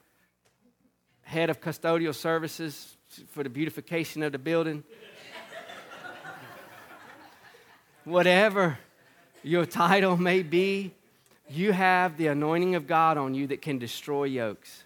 head 1.22 1.48
of 1.48 1.60
custodial 1.60 2.12
services 2.12 2.96
for 3.30 3.44
the 3.44 3.48
beautification 3.48 4.24
of 4.24 4.32
the 4.32 4.38
building. 4.38 4.82
whatever 8.04 8.80
your 9.44 9.64
title 9.64 10.16
may 10.16 10.42
be, 10.42 10.92
you 11.48 11.70
have 11.70 12.16
the 12.16 12.26
anointing 12.26 12.74
of 12.74 12.88
God 12.88 13.16
on 13.16 13.32
you 13.32 13.46
that 13.46 13.62
can 13.62 13.78
destroy 13.78 14.24
yokes. 14.24 14.82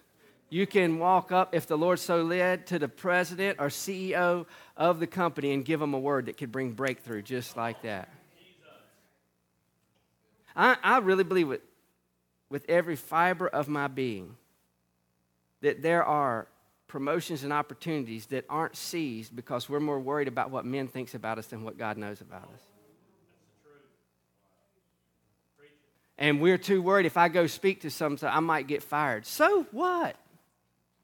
You 0.51 0.67
can 0.67 0.99
walk 0.99 1.33
up, 1.33 1.55
if 1.55 1.67
the 1.67 1.79
Lord 1.79 1.99
so 1.99 2.23
led, 2.23 2.67
to 2.67 2.79
the 2.79 2.89
president 2.89 3.59
or 3.59 3.69
CEO 3.69 4.45
of 4.77 5.01
the 5.01 5.07
company 5.07 5.55
and 5.55 5.65
give 5.65 5.81
them 5.81 5.95
a 5.95 5.99
word 5.99 6.27
that 6.27 6.37
could 6.37 6.53
bring 6.53 6.73
breakthrough 6.73 7.23
just 7.23 7.57
like 7.57 7.81
that. 7.85 8.11
I, 10.61 10.77
I 10.83 10.99
really 10.99 11.25
believe 11.25 11.49
with, 11.49 11.63
with 12.51 12.69
every 12.69 12.95
fiber 12.95 13.49
of 13.49 13.67
my 13.67 13.89
being 13.89 14.37
that 15.63 15.81
there 15.81 16.05
are 16.05 16.49
promotions 16.87 17.45
and 17.45 17.53
opportunities 17.53 18.27
that 18.27 18.45
aren't 18.51 18.77
seized 18.77 19.35
because 19.35 19.71
we're 19.71 19.81
more 19.81 19.99
worried 19.99 20.29
about 20.29 20.51
what 20.51 20.67
men 20.67 20.87
thinks 20.87 21.15
about 21.15 21.39
us 21.39 21.47
than 21.47 21.65
what 21.65 21.79
God 21.79 21.97
knows 21.97 22.21
about 22.21 22.43
us. 22.43 22.61
And 26.19 26.43
we're 26.43 26.59
too 26.59 26.83
worried 26.83 27.07
if 27.07 27.17
I 27.17 27.29
go 27.29 27.47
speak 27.47 27.81
to 27.81 27.91
some, 27.91 28.19
I 28.21 28.41
might 28.41 28.67
get 28.67 28.83
fired. 28.83 29.25
So 29.25 29.67
what? 29.71 30.15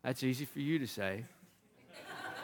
That's 0.02 0.22
easy 0.22 0.44
for 0.44 0.60
you 0.60 0.80
to 0.80 0.86
say. 0.86 1.24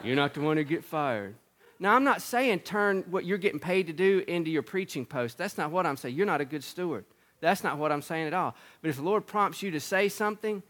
You're 0.03 0.15
not 0.15 0.33
the 0.33 0.41
one 0.41 0.57
who 0.57 0.63
get 0.63 0.83
fired. 0.83 1.35
Now, 1.83 1.95
I'm 1.95 2.05
not 2.05 2.21
saying 2.21 2.61
turn 2.61 3.03
what 3.09 3.25
you're 3.25 3.37
getting 3.37 3.59
paid 3.59 3.87
to 3.87 3.93
do 3.93 4.23
into 4.25 4.49
your 4.49 4.61
preaching 4.61 5.05
post. 5.05 5.37
That's 5.37 5.57
not 5.57 5.69
what 5.69 5.85
I'm 5.85 5.97
saying. 5.97 6.15
You're 6.15 6.25
not 6.25 6.39
a 6.39 6.45
good 6.45 6.63
steward. 6.63 7.03
That's 7.41 7.61
not 7.61 7.77
what 7.77 7.91
I'm 7.91 8.01
saying 8.01 8.27
at 8.27 8.33
all. 8.33 8.55
But 8.81 8.87
if 8.87 8.95
the 8.95 9.01
Lord 9.01 9.27
prompts 9.27 9.61
you 9.61 9.69
to 9.71 9.81
say 9.81 10.07
something, 10.07 10.63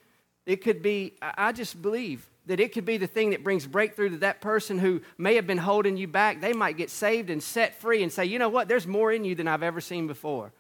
it 0.48 0.64
could 0.64 0.82
be, 0.82 1.14
I 1.22 1.52
just 1.52 1.80
believe 1.84 2.28
that 2.48 2.60
it 2.60 2.74
could 2.74 2.86
be 2.86 2.98
the 2.98 3.06
thing 3.06 3.30
that 3.30 3.44
brings 3.44 3.68
breakthrough 3.68 4.10
to 4.10 4.18
that 4.18 4.42
person 4.42 4.80
who 4.80 5.02
may 5.20 5.36
have 5.36 5.46
been 5.46 5.60
holding 5.60 5.98
you 5.98 6.08
back. 6.08 6.42
They 6.42 6.52
might 6.52 6.78
get 6.78 6.90
saved 6.90 7.30
and 7.30 7.44
set 7.44 7.80
free 7.80 8.02
and 8.02 8.12
say, 8.12 8.26
you 8.26 8.40
know 8.40 8.50
what, 8.50 8.68
there's 8.68 8.88
more 8.88 9.12
in 9.12 9.24
you 9.24 9.36
than 9.36 9.48
I've 9.48 9.62
ever 9.62 9.82
seen 9.82 10.08
before. 10.08 10.52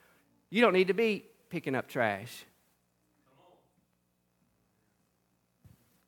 You 0.51 0.61
don't 0.61 0.73
need 0.73 0.89
to 0.89 0.93
be 0.93 1.25
picking 1.49 1.73
up 1.73 1.87
trash. 1.87 2.45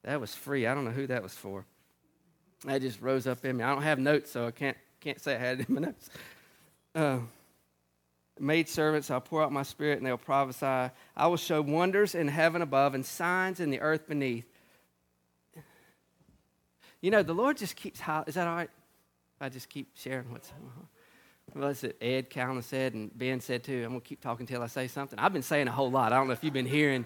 That 0.03 0.21
was 0.21 0.35
free. 0.35 0.67
I 0.67 0.75
don't 0.75 0.85
know 0.85 0.91
who 0.91 1.07
that 1.07 1.23
was 1.23 1.33
for. 1.33 1.65
That 2.65 2.81
just 2.81 3.01
rose 3.01 3.27
up 3.27 3.45
in 3.45 3.57
me. 3.57 3.63
I 3.63 3.73
don't 3.73 3.83
have 3.83 3.99
notes, 3.99 4.31
so 4.31 4.47
I 4.47 4.51
can't, 4.51 4.77
can't 4.99 5.19
say 5.19 5.35
I 5.35 5.39
had 5.39 5.59
it 5.59 5.69
in 5.69 5.75
my 5.75 5.81
notes. 5.87 6.09
Uh, 6.93 7.19
maid 8.39 8.67
servants, 8.67 9.11
I'll 9.11 9.21
pour 9.21 9.43
out 9.43 9.51
my 9.51 9.63
spirit 9.63 9.97
and 9.97 10.05
they'll 10.05 10.17
prophesy. 10.17 10.91
I 11.15 11.27
will 11.27 11.37
show 11.37 11.61
wonders 11.61 12.15
in 12.15 12.27
heaven 12.27 12.61
above 12.61 12.95
and 12.95 13.05
signs 13.05 13.59
in 13.59 13.69
the 13.69 13.79
earth 13.81 14.07
beneath. 14.07 14.45
You 17.01 17.11
know, 17.11 17.21
the 17.21 17.33
Lord 17.33 17.57
just 17.57 17.75
keeps, 17.75 17.99
is 18.27 18.35
that 18.35 18.47
all 18.47 18.55
right? 18.55 18.69
I 19.39 19.49
just 19.49 19.69
keep 19.69 19.89
sharing 19.95 20.31
what's, 20.31 20.51
well, 21.53 21.67
that's 21.67 21.83
it. 21.83 21.97
Ed 22.01 22.29
Callan 22.29 22.61
said, 22.63 22.93
and 22.93 23.15
Ben 23.15 23.41
said 23.41 23.63
too. 23.63 23.83
I'm 23.83 23.89
going 23.89 24.01
to 24.01 24.07
keep 24.07 24.21
talking 24.21 24.43
until 24.43 24.63
I 24.63 24.67
say 24.67 24.87
something. 24.87 25.19
I've 25.19 25.33
been 25.33 25.43
saying 25.43 25.67
a 25.67 25.71
whole 25.71 25.91
lot. 25.91 26.13
I 26.13 26.15
don't 26.17 26.27
know 26.27 26.33
if 26.33 26.43
you've 26.43 26.53
been 26.53 26.65
hearing, 26.65 27.05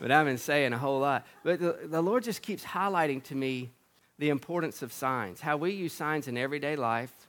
but 0.00 0.10
I've 0.10 0.26
been 0.26 0.38
saying 0.38 0.72
a 0.72 0.78
whole 0.78 0.98
lot. 0.98 1.26
But 1.44 1.60
the, 1.60 1.78
the 1.84 2.02
Lord 2.02 2.24
just 2.24 2.42
keeps 2.42 2.64
highlighting 2.64 3.22
to 3.24 3.34
me 3.34 3.70
the 4.18 4.28
importance 4.30 4.82
of 4.82 4.92
signs, 4.92 5.40
how 5.40 5.56
we 5.56 5.72
use 5.72 5.92
signs 5.92 6.28
in 6.28 6.36
everyday 6.36 6.76
life, 6.76 7.28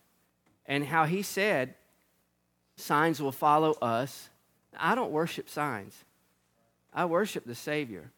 and 0.65 0.86
how 0.86 1.06
He 1.06 1.21
said 1.21 1.76
signs 2.76 3.21
will 3.21 3.32
follow 3.32 3.73
us. 3.82 4.30
I 4.78 4.95
don't 4.95 5.12
worship 5.12 5.50
signs, 5.50 6.04
I 6.93 7.06
worship 7.06 7.45
the 7.45 7.56
Savior. 7.56 8.12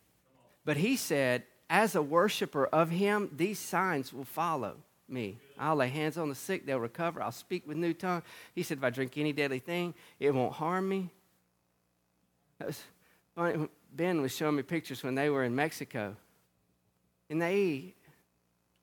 But 0.66 0.78
He 0.78 0.98
said, 0.98 1.44
as 1.70 1.96
a 1.96 2.02
worshiper 2.02 2.66
of 2.66 2.90
Him, 2.90 3.30
these 3.36 3.60
signs 3.60 4.14
will 4.14 4.26
follow 4.26 4.76
me. 5.08 5.38
I'll 5.58 5.76
lay 5.76 5.88
hands 5.88 6.18
on 6.18 6.30
the 6.30 6.36
sick, 6.36 6.66
they'll 6.66 6.80
recover. 6.80 7.22
I'll 7.22 7.32
speak 7.32 7.68
with 7.68 7.78
new 7.78 7.94
tongue. 7.94 8.24
He 8.54 8.64
said, 8.64 8.78
if 8.78 8.84
I 8.84 8.90
drink 8.90 9.18
any 9.18 9.34
deadly 9.34 9.60
thing, 9.60 9.94
it 10.20 10.34
won't 10.34 10.54
harm 10.54 10.88
me. 10.88 11.10
Was. 12.60 12.84
Ben 13.92 14.22
was 14.22 14.36
showing 14.36 14.56
me 14.56 14.64
pictures 14.64 15.02
when 15.02 15.16
they 15.16 15.30
were 15.30 15.44
in 15.44 15.56
Mexico, 15.56 16.16
and 17.30 17.42
they 17.42 17.96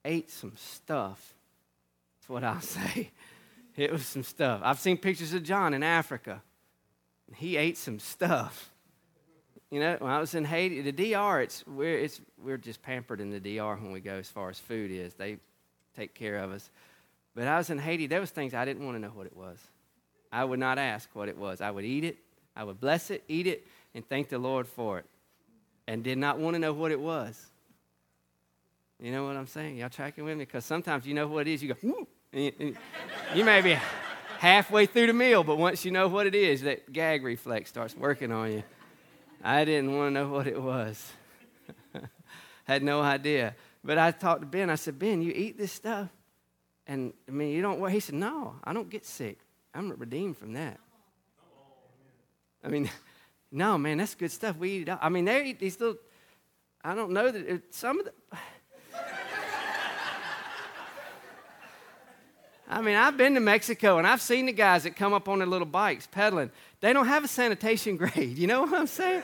ate 0.07 0.31
some 0.31 0.53
stuff. 0.55 1.33
That's 2.19 2.29
what 2.29 2.43
I'll 2.43 2.61
say. 2.61 3.11
It 3.75 3.91
was 3.91 4.05
some 4.07 4.23
stuff. 4.23 4.61
I've 4.63 4.79
seen 4.79 4.97
pictures 4.97 5.33
of 5.33 5.43
John 5.43 5.75
in 5.75 5.83
Africa. 5.83 6.41
He 7.35 7.57
ate 7.57 7.77
some 7.77 7.99
stuff. 7.99 8.71
You 9.69 9.81
know, 9.81 9.97
when 9.99 10.11
I 10.11 10.19
was 10.19 10.33
in 10.33 10.45
Haiti, 10.45 10.81
the 10.81 11.13
DR, 11.13 11.41
it's 11.41 11.63
we're 11.67 11.99
it's 11.99 12.21
we're 12.41 12.57
just 12.57 12.81
pampered 12.81 13.19
in 13.19 13.29
the 13.29 13.39
DR 13.39 13.75
when 13.75 13.91
we 13.91 13.99
go 13.99 14.13
as 14.13 14.29
far 14.29 14.49
as 14.49 14.57
food 14.57 14.89
is. 14.89 15.13
They 15.13 15.37
take 15.95 16.15
care 16.15 16.37
of 16.37 16.51
us. 16.51 16.69
But 17.35 17.47
I 17.47 17.57
was 17.57 17.69
in 17.69 17.77
Haiti, 17.77 18.07
there 18.07 18.21
was 18.21 18.31
things 18.31 18.53
I 18.53 18.65
didn't 18.65 18.83
want 18.83 18.95
to 18.95 18.99
know 18.99 19.09
what 19.13 19.27
it 19.27 19.35
was. 19.35 19.59
I 20.31 20.43
would 20.43 20.59
not 20.59 20.79
ask 20.79 21.09
what 21.13 21.29
it 21.29 21.37
was. 21.37 21.61
I 21.61 21.69
would 21.69 21.85
eat 21.85 22.03
it, 22.03 22.17
I 22.55 22.63
would 22.63 22.79
bless 22.79 23.11
it, 23.11 23.23
eat 23.27 23.45
it, 23.45 23.67
and 23.93 24.07
thank 24.07 24.29
the 24.29 24.39
Lord 24.39 24.67
for 24.67 24.99
it. 24.99 25.05
And 25.87 26.03
did 26.03 26.17
not 26.17 26.39
want 26.39 26.55
to 26.55 26.59
know 26.59 26.73
what 26.73 26.91
it 26.91 26.99
was. 26.99 27.45
You 29.01 29.11
know 29.11 29.25
what 29.25 29.35
I'm 29.35 29.47
saying? 29.47 29.77
Y'all 29.77 29.89
tracking 29.89 30.23
with 30.23 30.37
me? 30.37 30.45
Because 30.45 30.65
sometimes 30.65 31.05
you 31.05 31.13
know 31.13 31.27
what 31.27 31.47
it 31.47 31.53
is, 31.53 31.63
you 31.63 31.73
go, 31.73 32.07
and 32.33 32.75
you, 33.33 33.45
may 33.45 33.61
be 33.61 33.77
halfway 34.39 34.85
through 34.85 35.07
the 35.07 35.13
meal, 35.13 35.43
but 35.43 35.57
once 35.57 35.85
you 35.85 35.91
know 35.91 36.07
what 36.07 36.25
it 36.25 36.35
is, 36.35 36.63
that 36.63 36.91
gag 36.91 37.23
reflex 37.23 37.69
starts 37.69 37.95
working 37.95 38.31
on 38.31 38.51
you. 38.51 38.63
I 39.43 39.65
didn't 39.65 39.95
want 39.95 40.15
to 40.15 40.19
know 40.19 40.29
what 40.29 40.47
it 40.47 40.61
was. 40.61 41.11
Had 42.63 42.83
no 42.83 43.01
idea. 43.01 43.55
But 43.83 43.97
I 43.97 44.11
talked 44.11 44.41
to 44.41 44.47
Ben. 44.47 44.69
I 44.69 44.75
said, 44.75 44.97
Ben, 44.97 45.21
you 45.21 45.31
eat 45.33 45.57
this 45.57 45.71
stuff? 45.71 46.09
And 46.87 47.13
I 47.27 47.31
mean, 47.31 47.49
you 47.49 47.61
don't. 47.61 47.89
He 47.91 47.99
said, 47.99 48.15
No, 48.15 48.55
I 48.63 48.73
don't 48.73 48.89
get 48.89 49.05
sick. 49.05 49.39
I'm 49.73 49.91
redeemed 49.91 50.37
from 50.37 50.53
that. 50.53 50.79
I 52.63 52.69
mean, 52.69 52.89
no, 53.51 53.77
man, 53.77 53.97
that's 53.97 54.15
good 54.15 54.31
stuff. 54.31 54.57
We 54.57 54.71
eat 54.71 54.87
it. 54.87 54.97
I 54.99 55.09
mean, 55.09 55.25
they 55.25 55.45
eat 55.45 55.59
these 55.59 55.79
little. 55.79 55.97
I 56.83 56.95
don't 56.95 57.11
know 57.11 57.29
that 57.31 57.47
it, 57.47 57.75
some 57.75 57.99
of 57.99 58.05
the. 58.05 58.13
I 62.69 62.81
mean, 62.81 62.95
I've 62.95 63.15
been 63.15 63.33
to 63.35 63.39
Mexico 63.39 63.97
and 63.97 64.05
I've 64.05 64.21
seen 64.21 64.45
the 64.45 64.51
guys 64.51 64.83
that 64.83 64.95
come 64.95 65.13
up 65.13 65.29
on 65.29 65.39
their 65.39 65.47
little 65.47 65.67
bikes 65.67 66.07
pedaling. 66.07 66.51
They 66.81 66.91
don't 66.91 67.07
have 67.07 67.23
a 67.23 67.27
sanitation 67.27 67.95
grade. 67.97 68.37
You 68.37 68.47
know 68.47 68.61
what 68.61 68.73
I'm 68.73 68.87
saying? 68.87 69.23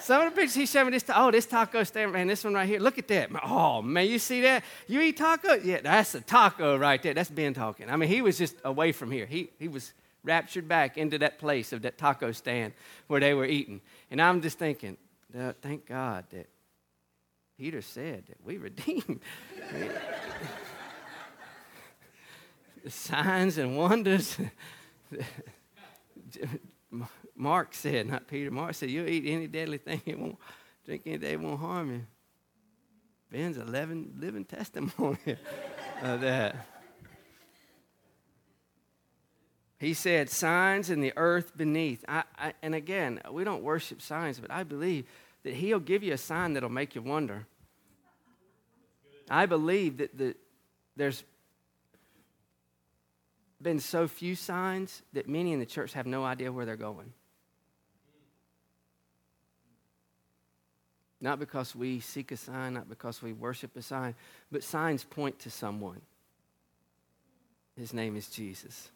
Some 0.00 0.22
of 0.22 0.32
the 0.32 0.40
pictures 0.40 0.54
he 0.54 0.66
showed 0.66 0.84
me 0.84 0.92
this. 0.92 1.04
Oh, 1.12 1.30
this 1.30 1.44
taco 1.44 1.82
stand, 1.82 2.12
man. 2.12 2.28
This 2.28 2.44
one 2.44 2.54
right 2.54 2.68
here. 2.68 2.78
Look 2.78 2.98
at 2.98 3.08
that. 3.08 3.30
Oh 3.44 3.82
man, 3.82 4.06
you 4.06 4.18
see 4.18 4.40
that? 4.42 4.62
You 4.86 5.00
eat 5.00 5.16
taco? 5.16 5.54
Yeah, 5.54 5.80
that's 5.82 6.14
a 6.14 6.20
taco 6.20 6.78
right 6.78 7.02
there. 7.02 7.14
That's 7.14 7.30
Ben 7.30 7.52
talking. 7.52 7.90
I 7.90 7.96
mean, 7.96 8.08
he 8.08 8.22
was 8.22 8.38
just 8.38 8.54
away 8.64 8.92
from 8.92 9.10
here. 9.10 9.26
He 9.26 9.50
he 9.58 9.66
was 9.66 9.92
raptured 10.22 10.68
back 10.68 10.96
into 10.98 11.18
that 11.18 11.38
place 11.38 11.72
of 11.72 11.82
that 11.82 11.98
taco 11.98 12.32
stand 12.32 12.74
where 13.08 13.20
they 13.20 13.34
were 13.34 13.44
eating. 13.44 13.80
And 14.10 14.22
I'm 14.22 14.40
just 14.40 14.58
thinking, 14.58 14.96
thank 15.62 15.86
God 15.86 16.24
that 16.30 16.48
Peter 17.58 17.82
said 17.82 18.24
that 18.28 18.38
we 18.44 18.56
redeemed. 18.56 19.20
signs 22.90 23.58
and 23.58 23.76
wonders. 23.76 24.36
Mark 27.34 27.74
said, 27.74 28.06
not 28.06 28.26
Peter, 28.26 28.50
Mark 28.50 28.74
said, 28.74 28.90
you'll 28.90 29.08
eat 29.08 29.24
any 29.26 29.46
deadly 29.46 29.78
thing, 29.78 30.02
it 30.04 30.18
won't 30.18 30.38
drink 30.84 31.02
any 31.06 31.18
day, 31.18 31.32
it 31.32 31.40
won't 31.40 31.60
harm 31.60 31.90
you. 31.90 32.06
Ben's 33.30 33.58
a 33.58 33.64
living, 33.64 34.14
living 34.18 34.44
testimony 34.44 35.18
of 36.02 36.20
that. 36.22 36.66
He 39.78 39.94
said, 39.94 40.28
signs 40.28 40.90
in 40.90 41.00
the 41.00 41.12
earth 41.16 41.56
beneath. 41.56 42.04
I, 42.08 42.24
I, 42.36 42.52
and 42.62 42.74
again, 42.74 43.20
we 43.30 43.44
don't 43.44 43.62
worship 43.62 44.02
signs, 44.02 44.40
but 44.40 44.50
I 44.50 44.64
believe 44.64 45.04
that 45.44 45.54
He'll 45.54 45.78
give 45.78 46.02
you 46.02 46.14
a 46.14 46.18
sign 46.18 46.54
that'll 46.54 46.68
make 46.68 46.94
you 46.94 47.02
wonder. 47.02 47.46
I 49.30 49.46
believe 49.46 49.98
that 49.98 50.16
the, 50.18 50.34
there's 50.96 51.22
been 53.60 53.80
so 53.80 54.06
few 54.06 54.34
signs 54.34 55.02
that 55.12 55.28
many 55.28 55.52
in 55.52 55.58
the 55.58 55.66
church 55.66 55.92
have 55.92 56.06
no 56.06 56.24
idea 56.24 56.52
where 56.52 56.64
they're 56.64 56.76
going. 56.76 57.12
Not 61.20 61.40
because 61.40 61.74
we 61.74 61.98
seek 61.98 62.30
a 62.30 62.36
sign, 62.36 62.74
not 62.74 62.88
because 62.88 63.20
we 63.22 63.32
worship 63.32 63.76
a 63.76 63.82
sign, 63.82 64.14
but 64.52 64.62
signs 64.62 65.02
point 65.02 65.40
to 65.40 65.50
someone. 65.50 66.00
His 67.76 67.92
name 67.92 68.16
is 68.16 68.28
Jesus. 68.28 68.90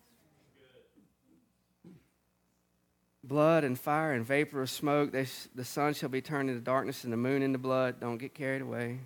Blood 3.24 3.64
and 3.64 3.78
fire 3.78 4.12
and 4.12 4.26
vapor 4.26 4.62
of 4.62 4.70
smoke, 4.70 5.14
sh- 5.24 5.46
the 5.54 5.64
sun 5.64 5.94
shall 5.94 6.08
be 6.08 6.20
turned 6.20 6.50
into 6.50 6.60
darkness 6.60 7.04
and 7.04 7.12
the 7.12 7.16
moon 7.16 7.42
into 7.42 7.58
blood. 7.58 8.00
Don't 8.00 8.18
get 8.18 8.34
carried 8.34 8.62
away. 8.62 8.98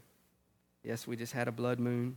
Yes, 0.83 1.07
we 1.07 1.17
just 1.17 1.35
had 1.35 1.49
a 1.49 1.53
blood 1.53 1.79
moon. 1.79 2.17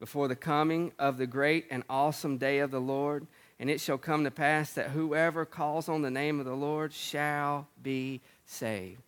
Before 0.00 0.26
the 0.26 0.36
coming 0.36 0.92
of 0.98 1.18
the 1.18 1.26
great 1.26 1.66
and 1.70 1.84
awesome 1.88 2.38
day 2.38 2.58
of 2.58 2.70
the 2.70 2.80
Lord, 2.80 3.26
and 3.60 3.68
it 3.68 3.80
shall 3.80 3.98
come 3.98 4.24
to 4.24 4.30
pass 4.30 4.72
that 4.72 4.90
whoever 4.90 5.44
calls 5.44 5.88
on 5.88 6.00
the 6.00 6.10
name 6.10 6.40
of 6.40 6.46
the 6.46 6.54
Lord 6.54 6.92
shall 6.92 7.68
be 7.82 8.22
saved. 8.46 9.02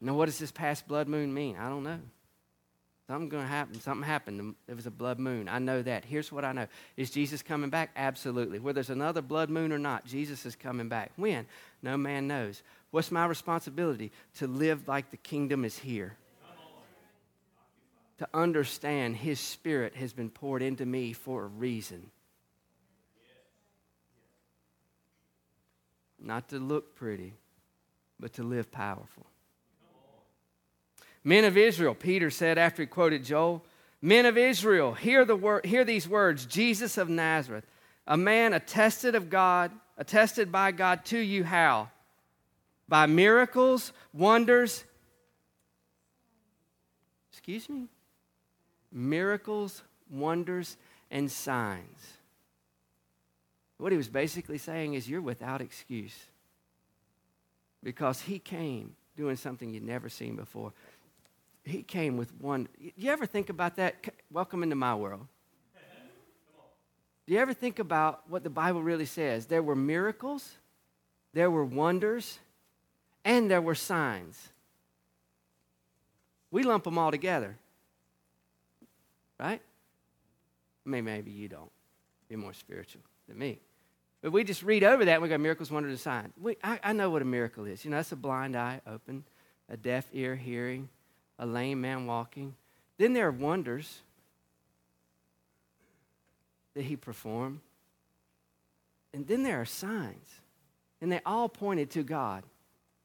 Now, 0.00 0.14
what 0.14 0.26
does 0.26 0.38
this 0.38 0.52
past 0.52 0.86
blood 0.86 1.08
moon 1.08 1.32
mean? 1.32 1.56
I 1.56 1.70
don't 1.70 1.82
know. 1.82 1.98
Something's 3.06 3.30
going 3.30 3.44
to 3.44 3.48
happen. 3.48 3.80
Something 3.80 4.06
happened. 4.06 4.54
There 4.66 4.76
was 4.76 4.86
a 4.86 4.90
blood 4.90 5.18
moon. 5.18 5.48
I 5.48 5.58
know 5.58 5.80
that. 5.80 6.04
Here's 6.04 6.32
what 6.32 6.44
I 6.44 6.52
know. 6.52 6.66
Is 6.96 7.10
Jesus 7.10 7.40
coming 7.40 7.70
back? 7.70 7.90
Absolutely. 7.96 8.58
Whether 8.58 8.74
there's 8.74 8.90
another 8.90 9.22
blood 9.22 9.48
moon 9.48 9.72
or 9.72 9.78
not, 9.78 10.04
Jesus 10.04 10.44
is 10.44 10.56
coming 10.56 10.88
back. 10.88 11.12
When? 11.16 11.46
No 11.82 11.96
man 11.96 12.26
knows. 12.26 12.62
What's 12.90 13.12
my 13.12 13.24
responsibility? 13.26 14.10
To 14.38 14.46
live 14.48 14.88
like 14.88 15.10
the 15.10 15.16
kingdom 15.16 15.64
is 15.64 15.78
here. 15.78 16.16
To 18.18 18.28
understand 18.32 19.16
his 19.16 19.38
spirit 19.38 19.94
has 19.96 20.12
been 20.12 20.30
poured 20.30 20.62
into 20.62 20.86
me 20.86 21.12
for 21.12 21.44
a 21.44 21.46
reason. 21.46 22.10
Not 26.18 26.48
to 26.48 26.58
look 26.58 26.96
pretty, 26.96 27.34
but 28.18 28.32
to 28.34 28.42
live 28.42 28.72
powerful. 28.72 29.26
Men 31.22 31.44
of 31.44 31.56
Israel, 31.56 31.94
Peter 31.94 32.30
said 32.30 32.56
after 32.56 32.82
he 32.82 32.86
quoted 32.86 33.24
Joel, 33.24 33.64
Men 34.00 34.26
of 34.26 34.38
Israel, 34.38 34.94
hear, 34.94 35.24
the 35.24 35.36
wor- 35.36 35.60
hear 35.64 35.84
these 35.84 36.08
words 36.08 36.46
Jesus 36.46 36.96
of 36.96 37.08
Nazareth, 37.08 37.66
a 38.06 38.16
man 38.16 38.52
attested 38.52 39.14
of 39.14 39.28
God, 39.28 39.72
attested 39.98 40.52
by 40.52 40.70
God 40.70 41.04
to 41.06 41.18
you 41.18 41.44
how? 41.44 41.90
By 42.88 43.06
miracles, 43.06 43.92
wonders, 44.12 44.84
excuse 47.32 47.68
me? 47.68 47.88
Miracles, 48.92 49.82
wonders, 50.10 50.76
and 51.10 51.30
signs. 51.30 52.14
What 53.78 53.92
he 53.92 53.98
was 53.98 54.08
basically 54.08 54.58
saying 54.58 54.94
is, 54.94 55.08
You're 55.08 55.20
without 55.20 55.60
excuse 55.60 56.16
because 57.82 58.22
he 58.22 58.38
came 58.38 58.96
doing 59.16 59.36
something 59.36 59.72
you'd 59.72 59.82
never 59.82 60.08
seen 60.08 60.36
before 60.36 60.72
he 61.66 61.82
came 61.82 62.16
with 62.16 62.32
one. 62.40 62.68
Do 62.80 62.92
you 62.96 63.10
ever 63.10 63.26
think 63.26 63.50
about 63.50 63.76
that? 63.76 63.96
Welcome 64.30 64.62
into 64.62 64.76
my 64.76 64.94
world. 64.94 65.26
Do 67.26 67.34
you 67.34 67.40
ever 67.40 67.52
think 67.52 67.80
about 67.80 68.22
what 68.28 68.44
the 68.44 68.50
Bible 68.50 68.82
really 68.82 69.04
says? 69.04 69.46
There 69.46 69.62
were 69.62 69.74
miracles, 69.74 70.54
there 71.34 71.50
were 71.50 71.64
wonders, 71.64 72.38
and 73.24 73.50
there 73.50 73.60
were 73.60 73.74
signs. 73.74 74.50
We 76.52 76.62
lump 76.62 76.84
them 76.84 76.98
all 76.98 77.10
together, 77.10 77.56
right? 79.38 79.60
Maybe, 80.84 81.04
maybe 81.04 81.30
you 81.30 81.48
don't. 81.48 81.70
You're 82.28 82.38
more 82.38 82.52
spiritual 82.52 83.02
than 83.28 83.38
me. 83.38 83.58
But 84.22 84.32
we 84.32 84.44
just 84.44 84.62
read 84.62 84.82
over 84.82 85.04
that 85.04 85.14
and 85.14 85.22
we 85.22 85.28
go 85.28 85.38
miracles, 85.38 85.70
wonders, 85.70 85.92
and 85.92 86.00
signs. 86.00 86.32
We, 86.40 86.56
I, 86.62 86.80
I 86.82 86.92
know 86.92 87.10
what 87.10 87.22
a 87.22 87.26
miracle 87.26 87.66
is. 87.66 87.84
You 87.84 87.90
know, 87.90 87.98
that's 87.98 88.12
a 88.12 88.16
blind 88.16 88.56
eye 88.56 88.80
open, 88.86 89.24
a 89.68 89.76
deaf 89.76 90.06
ear 90.12 90.34
hearing, 90.34 90.88
a 91.38 91.46
lame 91.46 91.80
man 91.80 92.06
walking. 92.06 92.54
Then 92.98 93.12
there 93.12 93.26
are 93.26 93.32
wonders 93.32 94.00
that 96.74 96.84
he 96.84 96.96
performed. 96.96 97.60
And 99.12 99.26
then 99.26 99.42
there 99.42 99.60
are 99.60 99.66
signs. 99.66 100.28
And 101.00 101.12
they 101.12 101.20
all 101.24 101.48
pointed 101.48 101.90
to 101.92 102.02
God. 102.02 102.42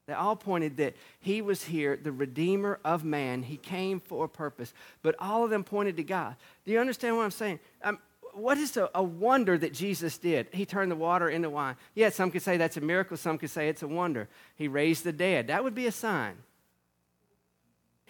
They 0.06 0.14
all 0.14 0.36
pointed 0.36 0.76
that 0.78 0.96
he 1.20 1.42
was 1.42 1.64
here, 1.64 1.96
the 1.96 2.12
Redeemer 2.12 2.80
of 2.84 3.04
man. 3.04 3.44
He 3.44 3.56
came 3.56 4.00
for 4.00 4.24
a 4.24 4.28
purpose. 4.28 4.74
But 5.02 5.14
all 5.18 5.44
of 5.44 5.50
them 5.50 5.62
pointed 5.62 5.96
to 5.98 6.02
God. 6.02 6.36
Do 6.64 6.72
you 6.72 6.80
understand 6.80 7.16
what 7.16 7.22
I'm 7.22 7.30
saying? 7.30 7.60
Um, 7.84 7.98
what 8.34 8.58
is 8.58 8.76
a, 8.76 8.90
a, 8.94 9.02
wonder 9.02 9.58
that 9.58 9.74
Jesus 9.74 10.18
did? 10.18 10.48
He 10.52 10.64
turned 10.64 10.90
the 10.90 10.96
water 10.96 11.28
into 11.28 11.50
wine. 11.50 11.76
Yeah, 11.94 12.08
some 12.08 12.30
could 12.30 12.42
say 12.42 12.56
that's 12.56 12.78
a 12.78 12.80
miracle, 12.80 13.16
some 13.16 13.38
could 13.38 13.50
say 13.50 13.68
it's 13.68 13.82
a 13.82 13.88
wonder. 13.88 14.28
He 14.56 14.68
raised 14.68 15.04
the 15.04 15.12
dead. 15.12 15.48
That 15.48 15.62
would 15.62 15.74
be 15.74 15.86
a 15.86 15.92
sign 15.92 16.36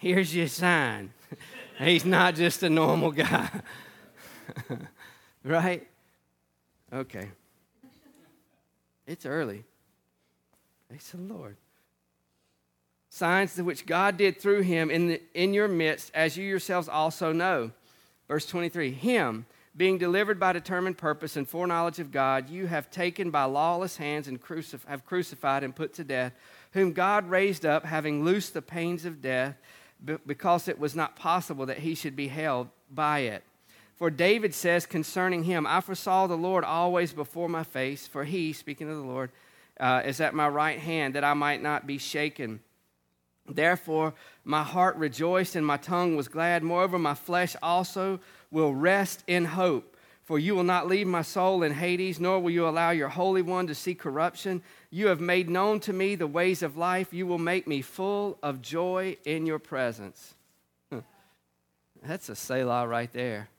here's 0.03 0.35
your 0.35 0.47
sign. 0.47 1.13
He's 1.79 2.05
not 2.05 2.35
just 2.35 2.61
a 2.61 2.69
normal 2.69 3.11
guy. 3.11 3.49
right? 5.43 5.87
Okay. 6.91 7.29
It's 9.07 9.25
early. 9.25 9.63
Thanks 10.89 11.09
the 11.11 11.17
Lord. 11.17 11.57
Signs 13.13 13.61
which 13.61 13.85
God 13.85 14.17
did 14.17 14.41
through 14.41 14.61
him 14.61 14.89
in, 14.89 15.07
the, 15.09 15.21
in 15.35 15.53
your 15.53 15.67
midst, 15.67 16.09
as 16.15 16.35
you 16.35 16.45
yourselves 16.45 16.89
also 16.89 17.31
know. 17.31 17.69
Verse 18.27 18.47
23 18.47 18.89
Him, 18.89 19.45
being 19.77 19.99
delivered 19.99 20.39
by 20.39 20.51
determined 20.51 20.97
purpose 20.97 21.35
and 21.35 21.47
foreknowledge 21.47 21.99
of 21.99 22.11
God, 22.11 22.49
you 22.49 22.65
have 22.65 22.89
taken 22.89 23.29
by 23.29 23.43
lawless 23.43 23.97
hands 23.97 24.27
and 24.27 24.41
crucif- 24.41 24.87
have 24.87 25.05
crucified 25.05 25.63
and 25.63 25.75
put 25.75 25.93
to 25.93 26.03
death, 26.03 26.33
whom 26.71 26.91
God 26.91 27.29
raised 27.29 27.67
up, 27.67 27.85
having 27.85 28.25
loosed 28.25 28.55
the 28.55 28.63
pains 28.63 29.05
of 29.05 29.21
death 29.21 29.57
because 30.25 30.67
it 30.67 30.79
was 30.79 30.95
not 30.95 31.15
possible 31.15 31.67
that 31.67 31.77
he 31.77 31.93
should 31.93 32.15
be 32.15 32.29
held 32.29 32.67
by 32.89 33.19
it. 33.19 33.43
For 33.95 34.09
David 34.09 34.55
says 34.55 34.87
concerning 34.87 35.43
him, 35.43 35.67
I 35.67 35.81
foresaw 35.81 36.25
the 36.25 36.35
Lord 36.35 36.63
always 36.63 37.13
before 37.13 37.47
my 37.47 37.63
face, 37.63 38.07
for 38.07 38.23
he, 38.23 38.53
speaking 38.53 38.89
of 38.89 38.97
the 38.97 39.03
Lord, 39.03 39.29
uh, 39.79 40.01
is 40.03 40.19
at 40.19 40.33
my 40.33 40.47
right 40.47 40.79
hand, 40.79 41.13
that 41.13 41.23
I 41.23 41.35
might 41.35 41.61
not 41.61 41.85
be 41.85 41.99
shaken. 41.99 42.61
Therefore, 43.47 44.13
my 44.45 44.63
heart 44.63 44.95
rejoiced 44.95 45.55
and 45.55 45.65
my 45.65 45.77
tongue 45.77 46.15
was 46.15 46.27
glad. 46.27 46.63
Moreover, 46.63 46.97
my 46.97 47.13
flesh 47.13 47.55
also 47.61 48.19
will 48.51 48.73
rest 48.73 49.23
in 49.27 49.45
hope. 49.45 49.97
For 50.23 50.39
you 50.39 50.55
will 50.55 50.63
not 50.63 50.87
leave 50.87 51.05
my 51.05 51.21
soul 51.21 51.63
in 51.63 51.73
Hades, 51.73 52.17
nor 52.17 52.39
will 52.39 52.51
you 52.51 52.65
allow 52.65 52.91
your 52.91 53.09
Holy 53.09 53.41
One 53.41 53.67
to 53.67 53.75
see 53.75 53.93
corruption. 53.93 54.63
You 54.89 55.07
have 55.07 55.19
made 55.19 55.49
known 55.49 55.81
to 55.81 55.91
me 55.91 56.15
the 56.15 56.27
ways 56.27 56.63
of 56.63 56.77
life. 56.77 57.13
You 57.13 57.27
will 57.27 57.37
make 57.37 57.67
me 57.67 57.81
full 57.81 58.37
of 58.41 58.61
joy 58.61 59.17
in 59.25 59.45
your 59.45 59.59
presence. 59.59 60.35
That's 62.01 62.29
a 62.29 62.35
Selah 62.35 62.87
right 62.87 63.11
there. 63.11 63.49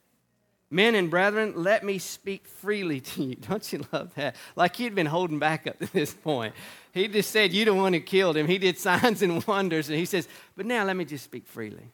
Men 0.70 0.94
and 0.94 1.10
brethren, 1.10 1.52
let 1.56 1.84
me 1.84 1.98
speak 1.98 2.48
freely 2.48 3.00
to 3.00 3.22
you. 3.22 3.34
Don't 3.48 3.72
you 3.72 3.84
love 3.92 4.14
that? 4.14 4.36
Like 4.56 4.76
he'd 4.76 4.94
been 4.94 5.06
holding 5.06 5.38
back 5.38 5.66
up 5.66 5.78
to 5.78 5.92
this 5.92 6.12
point. 6.12 6.54
He 6.92 7.08
just 7.08 7.30
said, 7.30 7.52
You 7.52 7.64
the 7.64 7.74
one 7.74 7.92
who 7.92 8.00
killed 8.00 8.36
him. 8.36 8.46
He 8.46 8.58
did 8.58 8.78
signs 8.78 9.22
and 9.22 9.44
wonders. 9.46 9.88
And 9.88 9.98
he 9.98 10.04
says, 10.04 10.28
But 10.56 10.66
now 10.66 10.84
let 10.84 10.96
me 10.96 11.04
just 11.04 11.24
speak 11.24 11.46
freely. 11.46 11.90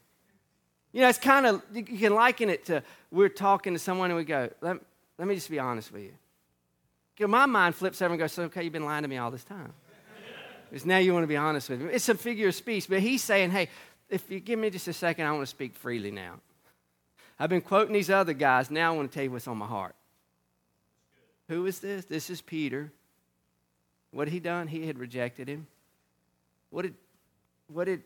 You 0.93 1.03
know, 1.03 1.09
it's 1.09 1.19
kind 1.19 1.47
of, 1.47 1.63
you 1.73 1.85
can 1.85 2.15
liken 2.15 2.51
it 2.51 2.67
to 2.67 2.83
we're 3.11 3.29
talking 3.29 3.73
to 3.75 3.79
someone 3.79 4.11
and 4.11 4.17
we 4.17 4.25
go, 4.25 4.51
let, 4.61 4.77
let 5.19 5.29
me 5.29 5.35
just 5.35 5.51
be 5.51 5.59
honest 5.59 5.93
with 5.93 6.03
you. 6.03 6.13
Because 7.15 7.31
my 7.31 7.47
mind 7.47 7.75
flips 7.75 8.01
over 8.03 8.13
and 8.13 8.19
goes, 8.19 8.39
okay, 8.39 8.65
you've 8.65 8.73
been 8.73 8.85
lying 8.85 9.03
to 9.03 9.09
me 9.09 9.19
all 9.19 9.31
this 9.31 9.45
time. 9.45 9.73
Because 10.69 10.87
now 10.87 10.99
you 10.99 11.13
want 11.13 11.25
to 11.25 11.29
be 11.29 11.37
honest 11.37 11.69
with 11.69 11.81
me. 11.81 11.93
It's 11.93 12.09
a 12.09 12.15
figure 12.15 12.49
of 12.49 12.55
speech, 12.55 12.89
but 12.89 13.01
he's 13.01 13.23
saying, 13.23 13.51
hey, 13.51 13.69
if 14.09 14.31
you 14.31 14.41
give 14.41 14.59
me 14.59 14.71
just 14.71 14.89
a 14.89 14.93
second, 14.93 15.27
I 15.27 15.33
want 15.33 15.43
to 15.43 15.47
speak 15.47 15.75
freely 15.75 16.11
now. 16.11 16.35
I've 17.41 17.49
been 17.49 17.63
quoting 17.63 17.95
these 17.95 18.11
other 18.11 18.35
guys. 18.35 18.71
Now 18.71 18.93
I 18.93 18.97
want 18.97 19.11
to 19.11 19.15
tell 19.15 19.25
you 19.25 19.31
what's 19.31 19.49
on 19.49 19.57
my 19.57 19.67
heart. 19.67 19.95
Who 21.49 21.65
is 21.65 21.81
this? 21.81 22.05
This 22.05 22.29
is 22.29 22.43
Peter. 22.43 22.93
What 24.11 24.29
had 24.29 24.35
he 24.35 24.41
done? 24.41 24.69
He 24.69 24.87
had 24.87 24.99
rejected 24.99 25.49
him. 25.49 25.67
What 26.69 26.83
did, 26.83 26.95
what 27.67 27.85
did 27.85 28.03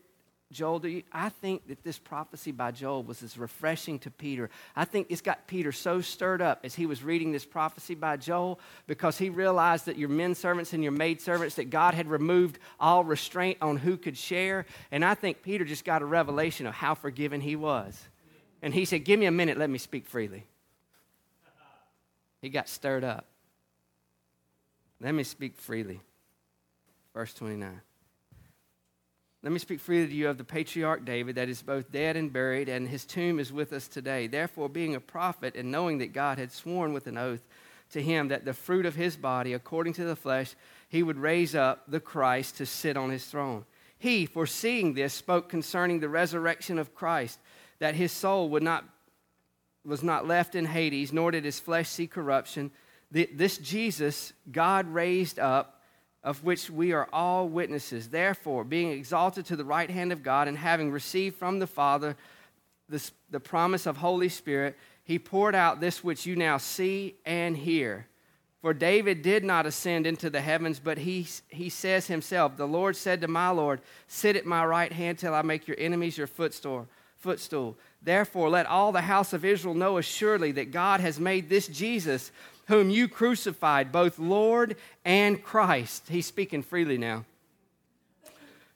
Joel, 0.52 0.78
do 0.78 0.88
you, 0.88 1.02
I 1.10 1.30
think 1.30 1.66
that 1.66 1.82
this 1.82 1.98
prophecy 1.98 2.52
by 2.52 2.70
Joel 2.70 3.02
was 3.02 3.24
as 3.24 3.36
refreshing 3.36 3.98
to 4.00 4.10
Peter. 4.10 4.50
I 4.76 4.84
think 4.84 5.08
it's 5.10 5.20
got 5.20 5.48
Peter 5.48 5.72
so 5.72 6.00
stirred 6.00 6.40
up 6.40 6.60
as 6.62 6.76
he 6.76 6.86
was 6.86 7.02
reading 7.02 7.32
this 7.32 7.44
prophecy 7.44 7.96
by 7.96 8.18
Joel 8.18 8.60
because 8.86 9.18
he 9.18 9.30
realized 9.30 9.86
that 9.86 9.98
your 9.98 10.10
men 10.10 10.36
servants 10.36 10.72
and 10.72 10.82
your 10.82 10.92
maid 10.92 11.20
servants, 11.20 11.56
that 11.56 11.70
God 11.70 11.94
had 11.94 12.08
removed 12.08 12.60
all 12.78 13.02
restraint 13.02 13.58
on 13.60 13.78
who 13.78 13.96
could 13.96 14.16
share. 14.16 14.64
And 14.92 15.04
I 15.04 15.14
think 15.14 15.42
Peter 15.42 15.64
just 15.64 15.84
got 15.84 16.02
a 16.02 16.06
revelation 16.06 16.66
of 16.66 16.74
how 16.74 16.94
forgiven 16.94 17.40
he 17.40 17.56
was. 17.56 18.00
And 18.64 18.72
he 18.72 18.86
said, 18.86 19.04
Give 19.04 19.20
me 19.20 19.26
a 19.26 19.30
minute, 19.30 19.58
let 19.58 19.68
me 19.68 19.76
speak 19.76 20.06
freely. 20.06 20.46
He 22.40 22.48
got 22.48 22.66
stirred 22.66 23.04
up. 23.04 23.26
Let 25.02 25.14
me 25.14 25.22
speak 25.22 25.54
freely. 25.54 26.00
Verse 27.12 27.34
29. 27.34 27.82
Let 29.42 29.52
me 29.52 29.58
speak 29.58 29.80
freely 29.80 30.06
to 30.06 30.14
you 30.14 30.30
of 30.30 30.38
the 30.38 30.44
patriarch 30.44 31.04
David, 31.04 31.36
that 31.36 31.50
is 31.50 31.60
both 31.60 31.92
dead 31.92 32.16
and 32.16 32.32
buried, 32.32 32.70
and 32.70 32.88
his 32.88 33.04
tomb 33.04 33.38
is 33.38 33.52
with 33.52 33.70
us 33.74 33.86
today. 33.86 34.28
Therefore, 34.28 34.70
being 34.70 34.94
a 34.94 35.00
prophet, 35.00 35.56
and 35.56 35.70
knowing 35.70 35.98
that 35.98 36.14
God 36.14 36.38
had 36.38 36.50
sworn 36.50 36.94
with 36.94 37.06
an 37.06 37.18
oath 37.18 37.46
to 37.90 38.02
him 38.02 38.28
that 38.28 38.46
the 38.46 38.54
fruit 38.54 38.86
of 38.86 38.94
his 38.94 39.18
body, 39.18 39.52
according 39.52 39.92
to 39.92 40.04
the 40.04 40.16
flesh, 40.16 40.54
he 40.88 41.02
would 41.02 41.18
raise 41.18 41.54
up 41.54 41.82
the 41.86 42.00
Christ 42.00 42.56
to 42.56 42.64
sit 42.64 42.96
on 42.96 43.10
his 43.10 43.26
throne. 43.26 43.66
He, 43.98 44.24
foreseeing 44.24 44.94
this, 44.94 45.12
spoke 45.12 45.50
concerning 45.50 46.00
the 46.00 46.08
resurrection 46.08 46.78
of 46.78 46.94
Christ, 46.94 47.38
that 47.78 47.94
his 47.94 48.12
soul 48.12 48.48
would 48.50 48.62
not, 48.62 48.84
was 49.84 50.02
not 50.02 50.26
left 50.26 50.54
in 50.54 50.66
Hades, 50.66 51.12
nor 51.12 51.30
did 51.30 51.44
his 51.44 51.60
flesh 51.60 51.88
see 51.88 52.06
corruption. 52.06 52.70
This 53.10 53.58
Jesus 53.58 54.32
God 54.50 54.86
raised 54.92 55.38
up, 55.38 55.82
of 56.22 56.42
which 56.42 56.70
we 56.70 56.92
are 56.92 57.08
all 57.12 57.48
witnesses. 57.48 58.08
Therefore, 58.08 58.64
being 58.64 58.90
exalted 58.90 59.46
to 59.46 59.56
the 59.56 59.64
right 59.64 59.90
hand 59.90 60.10
of 60.10 60.22
God, 60.22 60.48
and 60.48 60.58
having 60.58 60.90
received 60.90 61.36
from 61.36 61.58
the 61.58 61.66
Father 61.66 62.16
the, 62.88 63.10
the 63.30 63.40
promise 63.40 63.86
of 63.86 63.98
Holy 63.98 64.28
Spirit, 64.28 64.76
he 65.04 65.18
poured 65.18 65.54
out 65.54 65.80
this 65.80 66.02
which 66.02 66.26
you 66.26 66.34
now 66.34 66.56
see 66.56 67.14
and 67.24 67.56
hear. 67.56 68.06
For 68.62 68.72
David 68.72 69.20
did 69.20 69.44
not 69.44 69.66
ascend 69.66 70.06
into 70.06 70.30
the 70.30 70.40
heavens, 70.40 70.80
but 70.82 70.96
he, 70.96 71.26
he 71.48 71.68
says 71.68 72.06
himself, 72.06 72.56
The 72.56 72.66
Lord 72.66 72.96
said 72.96 73.20
to 73.20 73.28
my 73.28 73.50
Lord, 73.50 73.82
Sit 74.08 74.36
at 74.36 74.46
my 74.46 74.64
right 74.64 74.90
hand 74.90 75.18
till 75.18 75.34
I 75.34 75.42
make 75.42 75.68
your 75.68 75.76
enemies 75.78 76.16
your 76.16 76.26
footstool. 76.26 76.88
Footstool. 77.24 77.76
Therefore, 78.02 78.50
let 78.50 78.66
all 78.66 78.92
the 78.92 79.00
house 79.00 79.32
of 79.32 79.46
Israel 79.46 79.74
know 79.74 79.96
assuredly 79.96 80.52
that 80.52 80.70
God 80.70 81.00
has 81.00 81.18
made 81.18 81.48
this 81.48 81.66
Jesus, 81.66 82.30
whom 82.68 82.90
you 82.90 83.08
crucified, 83.08 83.90
both 83.90 84.18
Lord 84.18 84.76
and 85.06 85.42
Christ. 85.42 86.04
He's 86.10 86.26
speaking 86.26 86.62
freely 86.62 86.98
now. 86.98 87.24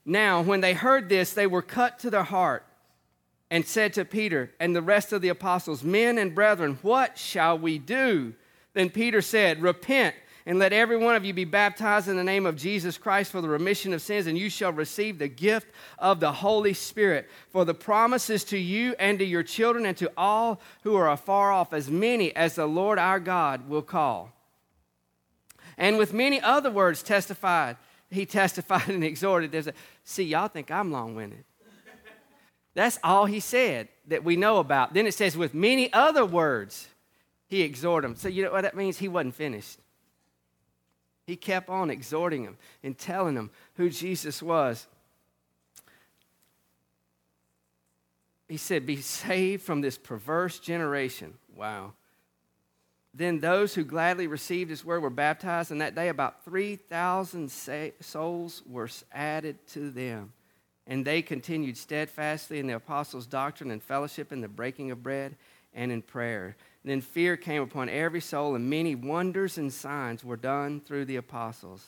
Now, 0.07 0.41
when 0.41 0.63
they 0.63 0.73
heard 0.73 1.11
this, 1.11 1.35
they 1.35 1.47
were 1.47 1.61
cut 1.61 1.99
to 1.99 2.11
their 2.11 2.23
heart 2.23 2.65
and 3.51 3.67
said 3.67 3.93
to 3.93 4.07
Peter 4.07 4.51
and 4.59 4.75
the 4.75 4.81
rest 4.81 5.13
of 5.13 5.21
the 5.21 5.29
apostles, 5.29 5.85
Men 5.85 6.17
and 6.17 6.35
brethren, 6.35 6.79
what 6.81 7.19
shall 7.19 7.59
we 7.59 7.79
do? 7.79 8.33
Then 8.73 8.89
Peter 8.89 9.21
said, 9.21 9.61
Repent 9.61 10.15
and 10.49 10.59
let 10.59 10.73
every 10.73 10.97
one 10.97 11.15
of 11.15 11.27
you 11.27 11.35
be 11.35 11.45
baptized 11.45 12.09
in 12.09 12.17
the 12.17 12.25
name 12.25 12.47
of 12.47 12.57
Jesus 12.57 12.97
Christ 12.97 13.31
for 13.31 13.43
the 13.43 13.49
remission 13.51 13.93
of 13.93 14.01
sins, 14.01 14.27
and 14.27 14.39
you 14.39 14.49
shall 14.49 14.73
receive 14.73 15.19
the 15.19 15.29
gift 15.29 15.67
of 15.99 16.21
the 16.21 16.33
Holy 16.33 16.73
Spirit. 16.73 17.29
For 17.51 17.67
the 17.67 17.75
promise 17.75 18.31
is 18.31 18.45
to 18.45 18.57
you 18.57 18.95
and 18.99 19.19
to 19.19 19.27
your 19.27 19.43
children 19.43 19.85
and 19.85 19.95
to 19.99 20.11
all 20.17 20.59
who 20.85 20.97
are 20.97 21.11
afar 21.11 21.53
off, 21.53 21.75
as 21.75 21.91
many 21.91 22.35
as 22.35 22.55
the 22.55 22.65
Lord 22.65 22.99
our 22.99 23.21
God 23.21 23.69
will 23.69 23.83
call. 23.83 24.33
And 25.77 25.99
with 25.99 26.15
many 26.15 26.41
other 26.41 26.71
words 26.71 27.03
testified, 27.03 27.77
he 28.11 28.25
testified 28.25 28.89
and 28.89 29.05
exhorted. 29.05 29.53
There's 29.53 29.67
a, 29.67 29.75
see, 30.03 30.23
y'all 30.23 30.49
think 30.49 30.71
I'm 30.71 30.91
long 30.91 31.15
winded. 31.15 31.45
That's 32.73 32.99
all 33.05 33.27
he 33.27 33.41
said 33.41 33.89
that 34.07 34.25
we 34.25 34.37
know 34.37 34.61
about. 34.61 34.95
Then 34.95 35.07
it 35.07 35.13
says, 35.13 35.37
with 35.37 35.53
many 35.53 35.93
other 35.93 36.25
words 36.25 36.89
he 37.49 37.61
exhorted 37.61 38.09
them. 38.09 38.17
So, 38.17 38.29
you 38.29 38.45
know 38.45 38.53
what 38.53 38.63
that 38.63 38.75
means? 38.75 38.97
He 38.97 39.09
wasn't 39.09 39.35
finished. 39.35 39.79
He 41.29 41.37
kept 41.37 41.69
on 41.69 41.91
exhorting 41.91 42.47
them 42.47 42.57
and 42.83 42.97
telling 42.97 43.35
them 43.35 43.51
who 43.75 43.91
Jesus 43.91 44.43
was. 44.43 44.87
He 48.49 48.57
said, 48.57 48.87
Be 48.87 48.97
saved 49.03 49.63
from 49.63 49.83
this 49.83 49.99
perverse 49.99 50.59
generation. 50.59 51.35
Wow. 51.55 51.93
Then 53.13 53.41
those 53.41 53.75
who 53.75 53.85
gladly 53.85 54.27
received 54.27 54.71
his 54.71 54.87
word 54.87 55.03
were 55.03 55.11
baptized, 55.11 55.71
and 55.71 55.83
that 55.83 55.95
day 55.95 56.09
about 56.09 56.47
3,000 56.47 57.51
souls 58.01 58.63
were 58.67 58.89
added 59.13 59.59
to 59.73 59.91
them. 59.91 60.33
And 60.87 61.05
they 61.05 61.21
continued 61.21 61.77
steadfastly 61.77 62.59
in 62.59 62.67
the 62.67 62.77
apostles' 62.77 63.27
doctrine 63.27 63.71
and 63.71 63.83
fellowship, 63.83 64.33
in 64.33 64.41
the 64.41 64.49
breaking 64.49 64.93
of 64.93 65.03
bread, 65.03 65.37
and 65.75 65.93
in 65.93 66.01
prayer. 66.01 66.57
Then 66.89 67.03
fear 67.03 67.37
came 67.37 67.61
upon 67.61 67.91
every 67.91 68.23
soul, 68.23 68.55
and 68.55 68.71
many 68.71 68.95
wonders 68.95 69.59
and 69.59 69.71
signs 69.71 70.25
were 70.25 70.39
done 70.39 70.81
through 70.81 71.05
the 71.05 71.17
apostles. 71.17 71.87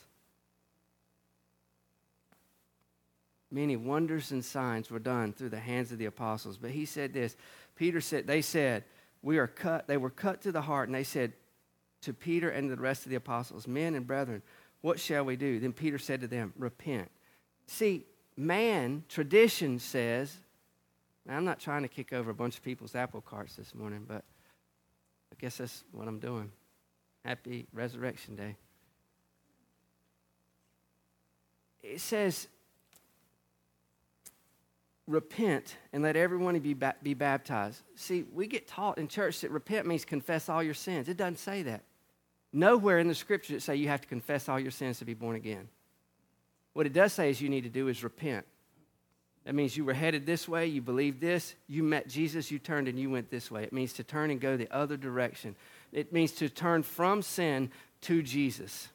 Many 3.50 3.76
wonders 3.76 4.30
and 4.30 4.44
signs 4.44 4.90
were 4.90 4.98
done 4.98 5.32
through 5.32 5.48
the 5.48 5.58
hands 5.58 5.90
of 5.90 5.96
the 5.96 6.04
apostles. 6.04 6.58
But 6.58 6.72
he 6.72 6.84
said 6.84 7.14
this 7.14 7.34
Peter 7.76 8.02
said, 8.02 8.26
They 8.26 8.42
said, 8.42 8.84
We 9.22 9.38
are 9.38 9.46
cut, 9.46 9.86
they 9.86 9.96
were 9.96 10.10
cut 10.10 10.42
to 10.42 10.52
the 10.52 10.60
heart, 10.60 10.90
and 10.90 10.94
they 10.94 11.04
said 11.04 11.32
to 12.02 12.12
Peter 12.12 12.50
and 12.50 12.70
the 12.70 12.76
rest 12.76 13.06
of 13.06 13.10
the 13.10 13.16
apostles, 13.16 13.66
Men 13.66 13.94
and 13.94 14.06
brethren, 14.06 14.42
what 14.82 15.00
shall 15.00 15.24
we 15.24 15.34
do? 15.34 15.60
Then 15.60 15.72
Peter 15.72 15.96
said 15.96 16.20
to 16.20 16.26
them, 16.26 16.52
Repent. 16.58 17.10
See, 17.66 18.04
man, 18.36 19.04
tradition 19.08 19.78
says, 19.78 20.36
I'm 21.26 21.46
not 21.46 21.58
trying 21.58 21.84
to 21.84 21.88
kick 21.88 22.12
over 22.12 22.30
a 22.30 22.34
bunch 22.34 22.58
of 22.58 22.62
people's 22.62 22.94
apple 22.94 23.22
carts 23.22 23.56
this 23.56 23.74
morning, 23.74 24.04
but 24.06 24.24
I 25.32 25.36
guess 25.38 25.58
that's 25.58 25.84
what 25.92 26.08
I'm 26.08 26.18
doing. 26.18 26.50
Happy 27.24 27.66
Resurrection 27.72 28.36
Day. 28.36 28.56
It 31.82 32.00
says, 32.00 32.48
repent 35.06 35.76
and 35.92 36.02
let 36.02 36.16
everyone 36.16 36.58
be, 36.60 36.74
ba- 36.74 36.94
be 37.02 37.14
baptized. 37.14 37.82
See, 37.96 38.24
we 38.32 38.46
get 38.46 38.68
taught 38.68 38.98
in 38.98 39.08
church 39.08 39.40
that 39.40 39.50
repent 39.50 39.86
means 39.86 40.04
confess 40.04 40.48
all 40.48 40.62
your 40.62 40.74
sins. 40.74 41.08
It 41.08 41.16
doesn't 41.16 41.38
say 41.38 41.62
that. 41.64 41.82
Nowhere 42.52 42.98
in 42.98 43.08
the 43.08 43.14
scriptures 43.14 43.56
it 43.56 43.62
say 43.62 43.76
you 43.76 43.88
have 43.88 44.00
to 44.00 44.08
confess 44.08 44.48
all 44.48 44.58
your 44.58 44.70
sins 44.70 44.98
to 44.98 45.04
be 45.04 45.14
born 45.14 45.36
again. 45.36 45.68
What 46.72 46.86
it 46.86 46.92
does 46.92 47.12
say 47.12 47.30
is 47.30 47.40
you 47.40 47.48
need 47.48 47.64
to 47.64 47.70
do 47.70 47.88
is 47.88 48.02
repent. 48.02 48.46
That 49.50 49.54
means 49.54 49.76
you 49.76 49.84
were 49.84 49.94
headed 49.94 50.26
this 50.26 50.46
way, 50.46 50.68
you 50.68 50.80
believed 50.80 51.20
this, 51.20 51.56
you 51.66 51.82
met 51.82 52.06
Jesus, 52.06 52.52
you 52.52 52.60
turned 52.60 52.86
and 52.86 52.96
you 52.96 53.10
went 53.10 53.32
this 53.32 53.50
way. 53.50 53.64
It 53.64 53.72
means 53.72 53.92
to 53.94 54.04
turn 54.04 54.30
and 54.30 54.40
go 54.40 54.56
the 54.56 54.72
other 54.72 54.96
direction. 54.96 55.56
It 55.90 56.12
means 56.12 56.30
to 56.34 56.48
turn 56.48 56.84
from 56.84 57.20
sin 57.20 57.72
to 58.02 58.22
Jesus. 58.22 58.90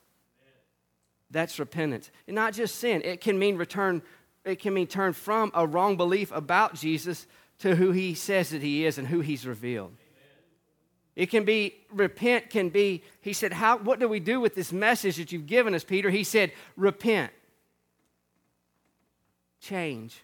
That's 1.29 1.59
repentance. 1.59 2.09
And 2.25 2.35
not 2.35 2.53
just 2.53 2.75
sin, 2.75 3.01
it 3.03 3.19
can 3.19 3.37
mean 3.37 3.57
return, 3.57 4.01
it 4.45 4.59
can 4.61 4.73
mean 4.73 4.87
turn 4.87 5.11
from 5.11 5.51
a 5.53 5.67
wrong 5.67 5.97
belief 5.97 6.31
about 6.31 6.75
Jesus 6.75 7.27
to 7.59 7.75
who 7.75 7.91
he 7.91 8.13
says 8.13 8.51
that 8.51 8.61
he 8.61 8.85
is 8.85 8.97
and 8.97 9.09
who 9.09 9.19
he's 9.19 9.45
revealed. 9.45 9.91
It 11.17 11.25
can 11.25 11.43
be, 11.43 11.75
repent 11.91 12.49
can 12.49 12.69
be, 12.69 13.03
he 13.19 13.33
said, 13.33 13.51
How, 13.51 13.77
what 13.77 13.99
do 13.99 14.07
we 14.07 14.21
do 14.21 14.39
with 14.39 14.55
this 14.55 14.71
message 14.71 15.17
that 15.17 15.33
you've 15.33 15.47
given 15.47 15.75
us, 15.75 15.83
Peter? 15.83 16.09
He 16.09 16.23
said, 16.23 16.53
repent. 16.77 17.33
Change 19.59 20.21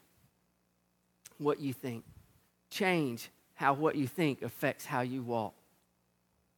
what 1.41 1.59
you 1.59 1.73
think. 1.73 2.03
Change 2.69 3.29
how 3.55 3.73
what 3.73 3.95
you 3.95 4.07
think 4.07 4.41
affects 4.41 4.85
how 4.85 5.01
you 5.01 5.21
walk. 5.21 5.53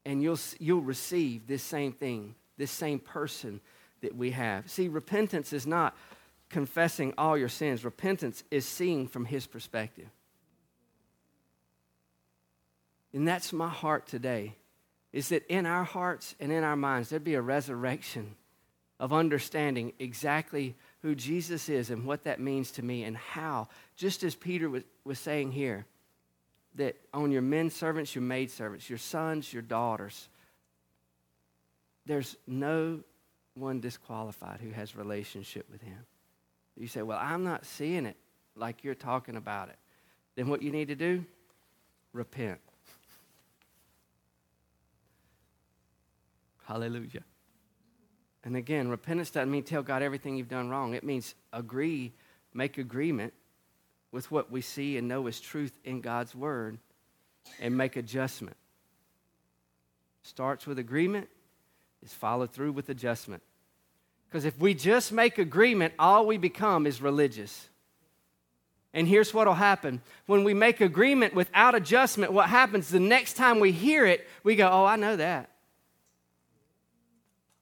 And 0.05 0.21
you'll, 0.21 0.39
you'll 0.59 0.81
receive 0.81 1.47
this 1.47 1.63
same 1.63 1.93
thing, 1.93 2.35
this 2.57 2.71
same 2.71 2.99
person 2.99 3.61
that 4.01 4.15
we 4.15 4.31
have. 4.31 4.69
See, 4.69 4.87
repentance 4.89 5.53
is 5.53 5.65
not 5.65 5.95
confessing 6.49 7.13
all 7.17 7.37
your 7.37 7.49
sins, 7.49 7.83
repentance 7.83 8.43
is 8.51 8.65
seeing 8.65 9.07
from 9.07 9.25
His 9.25 9.47
perspective. 9.47 10.07
And 13.13 13.27
that's 13.27 13.53
my 13.53 13.69
heart 13.69 14.07
today, 14.07 14.55
is 15.11 15.29
that 15.29 15.45
in 15.47 15.65
our 15.65 15.83
hearts 15.83 16.35
and 16.39 16.51
in 16.51 16.63
our 16.63 16.75
minds, 16.75 17.09
there'd 17.09 17.23
be 17.23 17.35
a 17.35 17.41
resurrection 17.41 18.35
of 18.99 19.13
understanding 19.13 19.93
exactly 19.99 20.75
who 21.01 21.15
Jesus 21.15 21.69
is 21.69 21.89
and 21.89 22.05
what 22.05 22.23
that 22.23 22.39
means 22.39 22.71
to 22.71 22.83
me 22.83 23.03
and 23.03 23.17
how, 23.17 23.67
just 23.95 24.23
as 24.23 24.35
Peter 24.35 24.69
was, 24.69 24.83
was 25.03 25.19
saying 25.19 25.51
here, 25.51 25.85
that 26.75 26.95
on 27.13 27.31
your 27.31 27.41
men 27.41 27.69
servants, 27.69 28.15
your 28.15 28.23
maid 28.23 28.49
servants, 28.49 28.89
your 28.89 28.97
sons, 28.97 29.53
your 29.53 29.61
daughters, 29.61 30.27
there's 32.05 32.35
no 32.47 33.01
one 33.53 33.79
disqualified 33.79 34.59
who 34.59 34.71
has 34.71 34.95
relationship 34.95 35.67
with 35.71 35.81
him. 35.81 35.99
You 36.75 36.87
say, 36.87 37.03
Well, 37.03 37.19
I'm 37.21 37.43
not 37.43 37.65
seeing 37.65 38.05
it 38.05 38.17
like 38.55 38.83
you're 38.83 38.95
talking 38.95 39.35
about 39.35 39.69
it. 39.69 39.77
Then 40.35 40.47
what 40.47 40.63
you 40.63 40.71
need 40.71 40.87
to 40.87 40.95
do? 40.95 41.23
Repent. 42.11 42.59
Hallelujah. 46.65 47.23
And 48.43 48.55
again, 48.55 48.87
repentance 48.89 49.29
doesn't 49.29 49.51
mean 49.51 49.63
tell 49.63 49.83
God 49.83 50.01
everything 50.01 50.35
you've 50.35 50.49
done 50.49 50.69
wrong. 50.69 50.93
It 50.95 51.03
means 51.03 51.35
agree, 51.53 52.13
make 52.53 52.77
agreement 52.77 53.33
with 54.13 54.31
what 54.31 54.51
we 54.51 54.61
see 54.61 54.95
and 54.97 55.07
know 55.07 55.27
is 55.27 55.41
truth 55.41 55.73
in 55.83 55.99
God's 55.99 56.33
word 56.33 56.77
and 57.59 57.75
make 57.75 57.97
adjustment. 57.97 58.55
Starts 60.21 60.65
with 60.65 60.79
agreement, 60.79 61.27
is 62.03 62.13
followed 62.13 62.51
through 62.51 62.71
with 62.71 62.87
adjustment. 62.87 63.41
Because 64.29 64.45
if 64.45 64.57
we 64.59 64.75
just 64.75 65.11
make 65.11 65.37
agreement, 65.37 65.93
all 65.99 66.25
we 66.25 66.37
become 66.37 66.87
is 66.87 67.01
religious. 67.01 67.67
And 68.93 69.07
here's 69.07 69.33
what 69.33 69.47
will 69.47 69.55
happen. 69.55 70.01
When 70.27 70.43
we 70.43 70.53
make 70.53 70.79
agreement 70.79 71.33
without 71.33 71.73
adjustment, 71.73 72.31
what 72.31 72.49
happens 72.49 72.89
the 72.89 72.99
next 72.99 73.33
time 73.33 73.59
we 73.59 73.71
hear 73.71 74.05
it, 74.05 74.27
we 74.43 74.55
go, 74.55 74.69
Oh, 74.71 74.85
I 74.85 74.95
know 74.95 75.15
that 75.15 75.49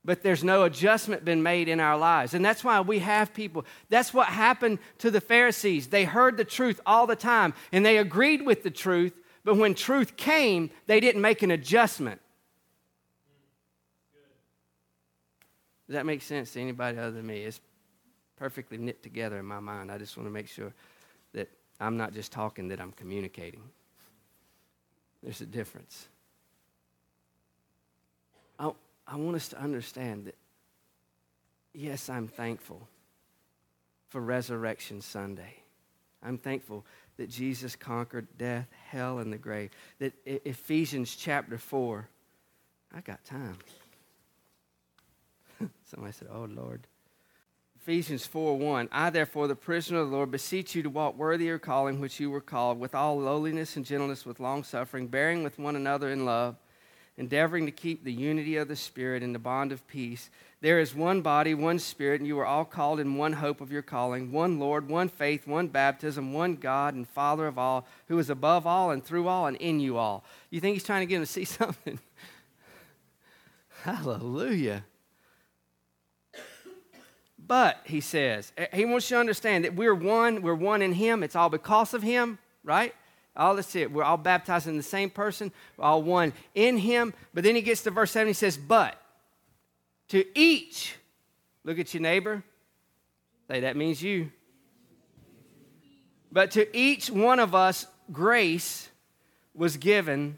but 0.04 0.24
there's 0.24 0.44
no 0.44 0.64
adjustment 0.64 1.24
been 1.24 1.44
made 1.44 1.68
in 1.68 1.80
our 1.80 1.98
lives. 1.98 2.34
And 2.34 2.44
that's 2.44 2.64
why 2.64 2.82
we 2.82 3.00
have 3.00 3.34
people. 3.34 3.66
That's 3.90 4.14
what 4.14 4.28
happened 4.28 4.80
to 5.00 5.12
the 5.12 5.22
Pharisees. 5.22 5.88
They 5.88 6.06
heard 6.06 6.38
the 6.38 6.46
truth 6.46 6.82
all 6.86 7.06
the 7.06 7.16
time 7.16 7.54
and 7.72 7.86
they 7.86 7.98
agreed 7.98 8.44
with 8.44 8.64
the 8.64 8.72
truth, 8.72 9.14
but 9.44 9.58
when 9.58 9.76
truth 9.76 10.18
came, 10.18 10.72
they 10.88 11.00
didn't 11.00 11.22
make 11.22 11.44
an 11.44 11.52
adjustment. 11.52 12.20
Does 15.88 15.94
that 15.96 16.06
make 16.06 16.22
sense 16.22 16.54
to 16.54 16.62
anybody 16.62 16.98
other 16.98 17.12
than 17.12 17.28
me? 17.28 17.40
It's 17.40 17.60
perfectly 18.38 18.78
knit 18.78 19.04
together 19.04 19.38
in 19.38 19.46
my 19.46 19.60
mind. 19.60 19.92
I 19.92 19.98
just 19.98 20.18
want 20.18 20.26
to 20.28 20.32
make 20.32 20.48
sure 20.48 20.74
that 21.34 21.50
I'm 21.80 21.98
not 21.98 22.14
just 22.14 22.32
talking, 22.32 22.70
that 22.70 22.80
I'm 22.80 22.94
communicating. 22.94 23.62
There's 25.22 25.42
a 25.42 25.46
difference. 25.46 26.08
I, 29.12 29.18
want 29.18 29.36
us 29.36 29.50
to 29.50 29.60
understand 29.60 30.26
that, 30.26 30.36
yes, 31.74 32.10
I'm 32.10 32.28
thankful 32.28 32.88
for 34.10 34.22
Resurrection 34.22 35.02
Sunday. 35.02 35.56
I'm 36.24 36.38
thankful 36.38 36.86
that 37.18 37.30
Jesus 37.30 37.76
conquered 37.76 38.28
death, 38.38 38.68
hell, 38.88 39.20
and 39.20 39.32
the 39.32 39.38
grave. 39.38 39.72
That 40.00 40.14
Ephesians 40.26 41.16
chapter 41.16 41.58
4, 41.58 42.08
I 42.94 43.02
got 43.02 43.24
time. 43.26 43.58
Somebody 45.86 46.14
said, 46.14 46.30
Oh, 46.32 46.48
Lord. 46.50 46.88
Ephesians 47.82 48.28
4 48.28 48.58
1. 48.58 48.90
I, 48.92 49.10
therefore, 49.10 49.48
the 49.48 49.56
prisoner 49.56 50.00
of 50.00 50.12
the 50.12 50.16
Lord, 50.16 50.30
beseech 50.30 50.76
you 50.76 50.84
to 50.84 50.90
walk 50.90 51.18
worthy 51.18 51.46
of 51.46 51.50
your 51.50 51.60
calling 51.60 52.00
which 52.00 52.20
you 52.20 52.30
were 52.30 52.42
called, 52.42 52.80
with 52.80 52.94
all 52.94 53.20
lowliness 53.20 53.76
and 53.76 53.84
gentleness, 53.84 54.24
with 54.24 54.40
long 54.40 54.64
suffering, 54.64 55.08
bearing 55.08 55.44
with 55.44 55.58
one 55.58 55.76
another 55.76 56.12
in 56.12 56.24
love, 56.24 56.58
endeavoring 57.22 57.68
to 57.68 57.72
keep 57.72 58.04
the 58.04 58.12
unity 58.12 58.58
of 58.58 58.68
the 58.68 58.76
Spirit 58.76 59.22
in 59.22 59.32
the 59.32 59.38
bond 59.38 59.72
of 59.72 59.88
peace. 59.88 60.32
There 60.60 60.80
is 60.80 60.96
one 60.96 61.22
body, 61.22 61.54
one 61.54 61.78
Spirit, 61.78 62.20
and 62.20 62.26
you 62.28 62.40
are 62.40 62.48
all 62.48 62.66
called 62.66 63.00
in 63.00 63.16
one 63.16 63.34
hope 63.34 63.62
of 63.62 63.72
your 63.72 63.84
calling, 63.84 64.32
one 64.32 64.58
Lord, 64.58 64.90
one 64.90 65.08
faith, 65.08 65.46
one 65.46 65.68
baptism, 65.68 66.34
one 66.34 66.56
God 66.56 66.96
and 66.96 67.08
Father 67.08 67.46
of 67.46 67.60
all, 67.60 67.86
who 68.08 68.18
is 68.18 68.32
above 68.32 68.66
all 68.66 68.90
and 68.90 69.06
through 69.06 69.28
all 69.28 69.46
and 69.46 69.56
in 69.58 69.80
you 69.80 69.98
all. 69.98 70.24
You 70.50 70.60
think 70.60 70.74
he's 70.74 70.84
trying 70.84 71.02
to 71.02 71.06
get 71.06 71.18
him 71.18 71.22
to 71.22 71.28
see 71.28 71.46
something? 71.46 72.00
Hallelujah. 73.84 74.84
But, 77.38 77.82
he 77.84 78.02
says, 78.02 78.52
eh, 78.58 78.66
he 78.74 78.86
wants 78.86 79.12
you 79.12 79.18
to 79.18 79.20
understand 79.20 79.64
that 79.66 79.76
we're 79.76 79.94
one, 79.94 80.42
we're 80.42 80.56
one 80.56 80.82
in 80.82 80.94
him. 80.94 81.22
It's 81.22 81.36
all 81.36 81.50
because 81.50 81.94
of 81.94 82.02
him, 82.02 82.40
right? 82.64 82.96
All 83.36 83.56
that's 83.56 83.76
it. 83.76 83.92
We're 83.92 84.04
all 84.04 84.18
baptized 84.18 84.68
in 84.68 84.78
the 84.78 84.84
same 84.84 85.10
person. 85.10 85.52
We're 85.78 85.86
all 85.86 86.04
one 86.04 86.34
in 86.54 86.78
him. 86.78 87.14
But 87.34 87.44
then 87.44 87.56
he 87.56 87.62
gets 87.62 87.84
to 87.84 87.92
verse 87.92 88.12
7, 88.12 88.28
he 88.28 88.34
says, 88.34 88.58
But 88.58 89.02
to 90.10 90.26
each, 90.38 90.96
look 91.64 91.80
at 91.80 91.94
your 91.94 92.02
neighbor. 92.02 92.44
Say, 93.48 93.62
that 93.62 93.78
means 93.78 94.02
you. 94.02 94.32
But 96.32 96.52
to 96.52 96.78
each 96.78 97.10
one 97.10 97.40
of 97.40 97.56
us, 97.56 97.86
grace 98.12 98.90
was 99.54 99.78
given. 99.78 100.38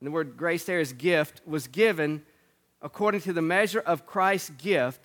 And 0.00 0.06
the 0.06 0.10
word 0.10 0.36
grace 0.36 0.64
there 0.64 0.80
is 0.80 0.92
gift, 0.92 1.42
was 1.46 1.66
given 1.66 2.22
according 2.80 3.20
to 3.22 3.32
the 3.32 3.42
measure 3.42 3.80
of 3.80 4.06
Christ's 4.06 4.50
gift. 4.50 5.00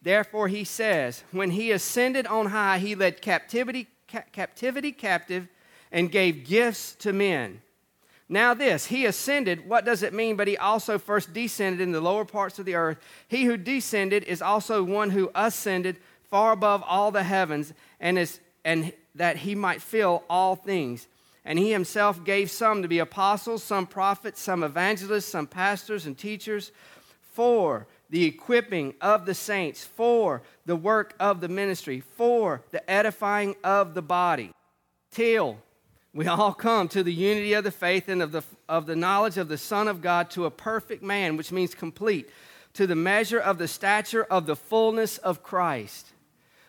Therefore, 0.00 0.48
he 0.48 0.64
says, 0.64 1.24
when 1.32 1.50
he 1.50 1.70
ascended 1.70 2.26
on 2.26 2.46
high, 2.46 2.78
he 2.78 2.94
led 2.94 3.20
captivity, 3.20 3.88
ca- 4.10 4.24
captivity 4.32 4.92
captive 4.92 5.48
and 5.92 6.10
gave 6.10 6.46
gifts 6.46 6.94
to 6.96 7.12
men. 7.12 7.60
Now, 8.28 8.52
this, 8.52 8.86
he 8.86 9.06
ascended, 9.06 9.66
what 9.66 9.86
does 9.86 10.02
it 10.02 10.12
mean? 10.12 10.36
But 10.36 10.48
he 10.48 10.58
also 10.58 10.98
first 10.98 11.32
descended 11.32 11.80
in 11.80 11.92
the 11.92 12.00
lower 12.00 12.26
parts 12.26 12.58
of 12.58 12.66
the 12.66 12.74
earth. 12.74 12.98
He 13.26 13.44
who 13.44 13.56
descended 13.56 14.24
is 14.24 14.42
also 14.42 14.82
one 14.82 15.10
who 15.10 15.30
ascended 15.34 15.96
far 16.24 16.52
above 16.52 16.84
all 16.86 17.10
the 17.10 17.22
heavens, 17.22 17.72
and, 18.00 18.18
is, 18.18 18.40
and 18.64 18.92
that 19.14 19.38
he 19.38 19.54
might 19.54 19.80
fill 19.80 20.24
all 20.28 20.56
things. 20.56 21.06
And 21.46 21.58
he 21.58 21.72
himself 21.72 22.22
gave 22.22 22.50
some 22.50 22.82
to 22.82 22.88
be 22.88 22.98
apostles, 22.98 23.62
some 23.62 23.86
prophets, 23.86 24.42
some 24.42 24.62
evangelists, 24.62 25.24
some 25.24 25.46
pastors 25.46 26.04
and 26.04 26.18
teachers 26.18 26.70
for 27.32 27.86
the 28.10 28.24
equipping 28.24 28.94
of 29.00 29.26
the 29.26 29.34
saints, 29.34 29.84
for 29.84 30.42
the 30.66 30.76
work 30.76 31.14
of 31.20 31.40
the 31.40 31.48
ministry, 31.48 32.00
for 32.00 32.62
the 32.70 32.90
edifying 32.90 33.54
of 33.62 33.94
the 33.94 34.02
body, 34.02 34.50
till 35.10 35.58
we 36.14 36.26
all 36.26 36.54
come 36.54 36.88
to 36.88 37.02
the 37.02 37.12
unity 37.12 37.52
of 37.52 37.64
the 37.64 37.70
faith 37.70 38.08
and 38.08 38.22
of 38.22 38.32
the, 38.32 38.42
of 38.68 38.86
the 38.86 38.96
knowledge 38.96 39.36
of 39.36 39.48
the 39.48 39.58
Son 39.58 39.88
of 39.88 40.00
God 40.00 40.30
to 40.30 40.46
a 40.46 40.50
perfect 40.50 41.02
man, 41.02 41.36
which 41.36 41.52
means 41.52 41.74
complete, 41.74 42.30
to 42.74 42.86
the 42.86 42.96
measure 42.96 43.38
of 43.38 43.58
the 43.58 43.68
stature 43.68 44.24
of 44.24 44.46
the 44.46 44.56
fullness 44.56 45.18
of 45.18 45.42
Christ. 45.42 46.06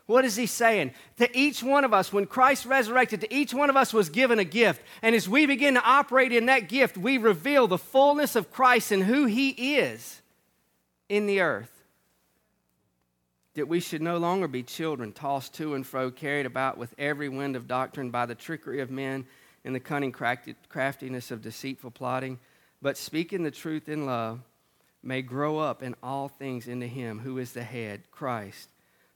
What 0.08 0.26
is 0.26 0.36
he 0.36 0.48
saying? 0.48 0.92
To 1.18 1.38
each 1.38 1.62
one 1.62 1.86
of 1.86 1.94
us, 1.94 2.12
when 2.12 2.26
Christ 2.26 2.66
resurrected, 2.66 3.22
to 3.22 3.34
each 3.34 3.54
one 3.54 3.70
of 3.70 3.78
us 3.78 3.94
was 3.94 4.10
given 4.10 4.40
a 4.40 4.44
gift. 4.44 4.82
And 5.04 5.16
as 5.16 5.30
we 5.30 5.46
begin 5.46 5.76
to 5.76 5.84
operate 5.84 6.32
in 6.32 6.48
that 6.48 6.68
gift, 6.68 6.98
we 6.98 7.20
reveal 7.20 7.68
the 7.68 7.78
fullness 7.78 8.36
of 8.36 8.52
Christ 8.52 8.92
and 8.92 9.04
who 9.04 9.26
he 9.26 9.50
is 9.78 10.20
in 11.10 11.26
the 11.26 11.42
earth. 11.42 11.84
That 13.56 13.68
we 13.68 13.80
should 13.80 14.02
no 14.02 14.18
longer 14.18 14.48
be 14.48 14.64
children 14.64 15.12
tossed 15.12 15.56
to 15.56 15.74
and 15.74 15.86
fro, 15.86 16.12
carried 16.12 16.46
about 16.46 16.78
with 16.78 16.94
every 16.98 17.28
wind 17.28 17.56
of 17.56 17.68
doctrine 17.68 18.12
by 18.12 18.26
the 18.26 18.36
trickery 18.36 18.80
of 18.80 18.92
men 18.92 19.26
and 19.66 19.76
the 19.76 19.80
cunning 19.80 20.12
craftiness 20.12 21.32
of 21.32 21.42
deceitful 21.42 21.92
plotting, 21.92 22.40
but 22.82 22.96
speaking 22.96 23.44
the 23.44 23.52
truth 23.52 23.90
in 23.90 24.06
love, 24.06 24.40
may 25.04 25.22
grow 25.22 25.58
up 25.58 25.82
in 25.84 25.96
all 26.04 26.28
things 26.28 26.68
into 26.68 26.88
Him 26.88 27.20
who 27.20 27.38
is 27.38 27.54
the 27.54 27.64
head, 27.64 28.04
Christ, 28.12 28.70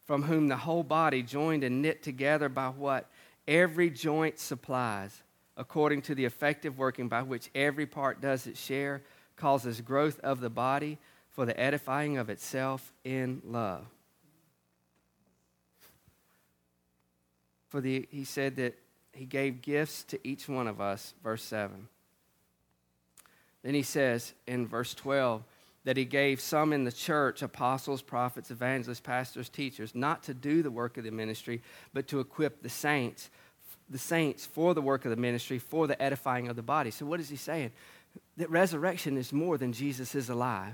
from 0.06 0.24
whom 0.24 0.48
the 0.48 0.58
whole 0.58 0.84
body, 0.84 1.22
joined 1.22 1.64
and 1.64 1.82
knit 1.82 2.04
together 2.04 2.50
by 2.50 2.70
what 2.70 3.10
every 3.48 3.90
joint 3.90 4.40
supplies, 4.40 5.22
according 5.56 6.02
to 6.04 6.16
the 6.16 6.26
effective 6.26 6.78
working 6.78 7.08
by 7.08 7.22
which 7.22 7.50
every 7.54 7.86
part 7.86 8.20
does 8.22 8.48
its 8.48 8.60
share, 8.60 9.02
causes 9.36 9.82
growth 9.82 10.20
of 10.22 10.40
the 10.40 10.50
body 10.50 10.98
for 11.34 11.46
the 11.46 11.60
edifying 11.60 12.18
of 12.18 12.30
itself 12.30 12.94
in 13.04 13.42
love. 13.44 13.86
For 17.70 17.82
the, 17.82 18.08
he 18.12 18.24
said 18.24 18.56
that 18.58 18.78
he 19.14 19.26
gave 19.26 19.62
gifts 19.62 20.04
to 20.06 20.28
each 20.28 20.48
one 20.48 20.68
of 20.68 20.80
us, 20.80 21.16
verse 21.24 21.44
7. 21.44 21.88
Then 23.64 23.74
he 23.74 23.82
says 23.82 24.34
in 24.46 24.68
verse 24.68 24.94
12 24.94 25.44
that 25.86 25.98
he 25.98 26.06
gave 26.06 26.40
some 26.40 26.72
in 26.72 26.84
the 26.84 26.92
church 26.92 27.42
apostles, 27.42 28.02
prophets, 28.02 28.52
evangelists, 28.52 29.00
pastors, 29.00 29.50
teachers, 29.50 29.96
not 29.96 30.24
to 30.24 30.34
do 30.34 30.62
the 30.62 30.72
work 30.72 30.98
of 30.98 31.04
the 31.04 31.12
ministry, 31.12 31.62
but 31.94 32.08
to 32.08 32.20
equip 32.20 32.62
the 32.62 32.70
saints, 32.70 33.32
the 33.90 33.98
saints 33.98 34.46
for 34.46 34.74
the 34.74 34.82
work 34.82 35.04
of 35.04 35.10
the 35.10 35.18
ministry, 35.18 35.58
for 35.58 35.88
the 35.88 36.00
edifying 36.02 36.48
of 36.48 36.56
the 36.56 36.62
body. 36.62 36.92
So, 36.92 37.06
what 37.06 37.20
is 37.20 37.30
he 37.30 37.36
saying? 37.36 37.72
That 38.38 38.50
resurrection 38.50 39.18
is 39.18 39.34
more 39.34 39.58
than 39.58 39.74
Jesus 39.74 40.14
is 40.16 40.30
alive. 40.30 40.74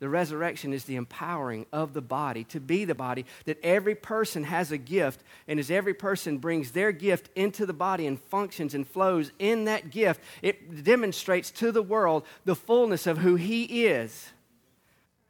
The 0.00 0.08
resurrection 0.08 0.72
is 0.72 0.84
the 0.84 0.96
empowering 0.96 1.66
of 1.72 1.92
the 1.92 2.00
body 2.00 2.44
to 2.44 2.60
be 2.60 2.84
the 2.84 2.94
body, 2.94 3.26
that 3.46 3.58
every 3.64 3.94
person 3.94 4.44
has 4.44 4.70
a 4.70 4.78
gift, 4.78 5.22
and 5.48 5.58
as 5.58 5.70
every 5.70 5.94
person 5.94 6.38
brings 6.38 6.70
their 6.70 6.92
gift 6.92 7.30
into 7.34 7.66
the 7.66 7.72
body 7.72 8.06
and 8.06 8.20
functions 8.20 8.74
and 8.74 8.86
flows 8.86 9.32
in 9.38 9.64
that 9.64 9.90
gift, 9.90 10.20
it 10.40 10.84
demonstrates 10.84 11.50
to 11.52 11.72
the 11.72 11.82
world 11.82 12.24
the 12.44 12.54
fullness 12.54 13.06
of 13.06 13.18
who 13.18 13.34
He 13.34 13.86
is. 13.86 14.32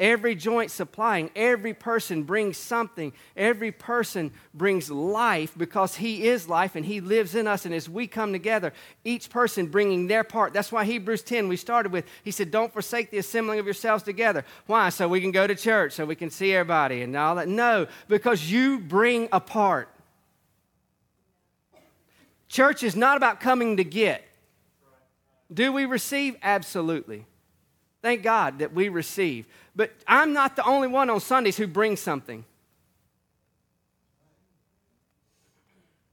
Every 0.00 0.36
joint 0.36 0.70
supplying, 0.70 1.28
every 1.34 1.74
person 1.74 2.22
brings 2.22 2.56
something. 2.56 3.12
Every 3.36 3.72
person 3.72 4.30
brings 4.54 4.88
life 4.92 5.54
because 5.56 5.96
He 5.96 6.28
is 6.28 6.48
life 6.48 6.76
and 6.76 6.86
He 6.86 7.00
lives 7.00 7.34
in 7.34 7.48
us. 7.48 7.66
And 7.66 7.74
as 7.74 7.88
we 7.88 8.06
come 8.06 8.32
together, 8.32 8.72
each 9.02 9.28
person 9.28 9.66
bringing 9.66 10.06
their 10.06 10.22
part. 10.22 10.52
That's 10.52 10.70
why 10.70 10.84
Hebrews 10.84 11.22
10, 11.22 11.48
we 11.48 11.56
started 11.56 11.90
with, 11.90 12.04
He 12.22 12.30
said, 12.30 12.52
Don't 12.52 12.72
forsake 12.72 13.10
the 13.10 13.18
assembling 13.18 13.58
of 13.58 13.64
yourselves 13.64 14.04
together. 14.04 14.44
Why? 14.66 14.90
So 14.90 15.08
we 15.08 15.20
can 15.20 15.32
go 15.32 15.48
to 15.48 15.56
church, 15.56 15.94
so 15.94 16.04
we 16.06 16.14
can 16.14 16.30
see 16.30 16.52
everybody 16.54 17.02
and 17.02 17.16
all 17.16 17.34
that. 17.34 17.48
No, 17.48 17.88
because 18.06 18.48
you 18.48 18.78
bring 18.78 19.28
a 19.32 19.40
part. 19.40 19.88
Church 22.48 22.84
is 22.84 22.94
not 22.94 23.16
about 23.16 23.40
coming 23.40 23.78
to 23.78 23.84
get. 23.84 24.24
Do 25.52 25.72
we 25.72 25.86
receive? 25.86 26.36
Absolutely. 26.40 27.26
Thank 28.00 28.22
God 28.22 28.60
that 28.60 28.72
we 28.72 28.88
receive. 28.88 29.46
But 29.78 29.92
I'm 30.08 30.32
not 30.32 30.56
the 30.56 30.64
only 30.64 30.88
one 30.88 31.08
on 31.08 31.20
Sundays 31.20 31.56
who 31.56 31.68
brings 31.68 32.00
something. 32.00 32.44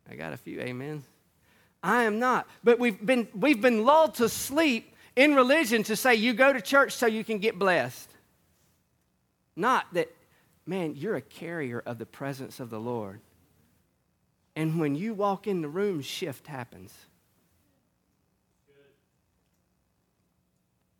I 0.07 0.13
got 0.13 0.34
a 0.34 0.38
few 0.38 0.61
amen. 0.61 1.03
I 1.82 2.03
am 2.03 2.20
not. 2.20 2.47
But 2.63 2.78
we've 2.78 3.03
been, 3.03 3.28
we've 3.34 3.59
been 3.59 3.84
lulled 3.84 4.13
to 4.16 4.30
sleep 4.30 4.95
in 5.16 5.34
religion 5.34 5.82
to 5.82 5.95
say 5.95 6.13
you 6.13 6.34
go 6.34 6.53
to 6.53 6.61
church 6.61 6.93
so 6.93 7.07
you 7.07 7.24
can 7.24 7.39
get 7.39 7.57
blessed. 7.57 8.07
Not 9.55 9.91
that, 9.93 10.16
man, 10.68 10.95
you're 10.95 11.16
a 11.16 11.22
carrier 11.22 11.82
of 11.88 11.97
the 11.97 12.05
presence 12.05 12.59
of 12.59 12.70
the 12.70 12.80
Lord. 12.80 13.20
And 14.55 14.80
when 14.80 14.93
you 14.93 15.16
walk 15.16 15.47
in 15.47 15.63
the 15.63 15.70
room, 15.70 16.03
shift 16.03 16.45
happens. 16.45 16.93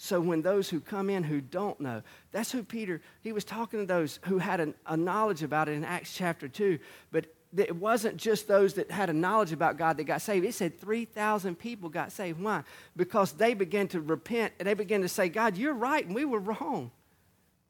So 0.06 0.22
when 0.22 0.42
those 0.42 0.70
who 0.70 0.80
come 0.80 1.10
in 1.10 1.24
who 1.24 1.42
don't 1.42 1.80
know, 1.80 2.04
that's 2.32 2.52
who 2.52 2.64
Peter, 2.64 3.02
he 3.22 3.32
was 3.32 3.44
talking 3.44 3.80
to 3.80 3.86
those 3.86 4.20
who 4.26 4.38
had 4.38 4.60
a, 4.60 4.74
a 4.86 4.96
knowledge 4.96 5.44
about 5.44 5.68
it 5.68 5.74
in 5.74 5.84
Acts 5.84 6.14
chapter 6.14 6.48
2. 6.48 6.80
But 7.12 7.26
it 7.58 7.76
wasn't 7.76 8.18
just 8.18 8.48
those 8.48 8.76
that 8.76 8.92
had 8.92 9.10
a 9.10 9.14
knowledge 9.14 9.52
about 9.52 9.78
God 9.78 9.98
that 9.98 10.04
got 10.04 10.22
saved. 10.22 10.46
It 10.46 10.54
said 10.54 10.80
3,000 10.80 11.56
people 11.56 11.90
got 11.90 12.12
saved. 12.12 12.40
Why? 12.40 12.64
Because 12.96 13.32
they 13.32 13.54
began 13.54 13.88
to 13.90 14.02
repent 14.02 14.54
and 14.60 14.68
they 14.68 14.74
began 14.74 15.02
to 15.02 15.10
say, 15.10 15.30
God, 15.30 15.58
you're 15.58 15.74
right 15.74 16.06
and 16.06 16.14
we 16.14 16.26
were 16.26 16.40
wrong. 16.40 16.92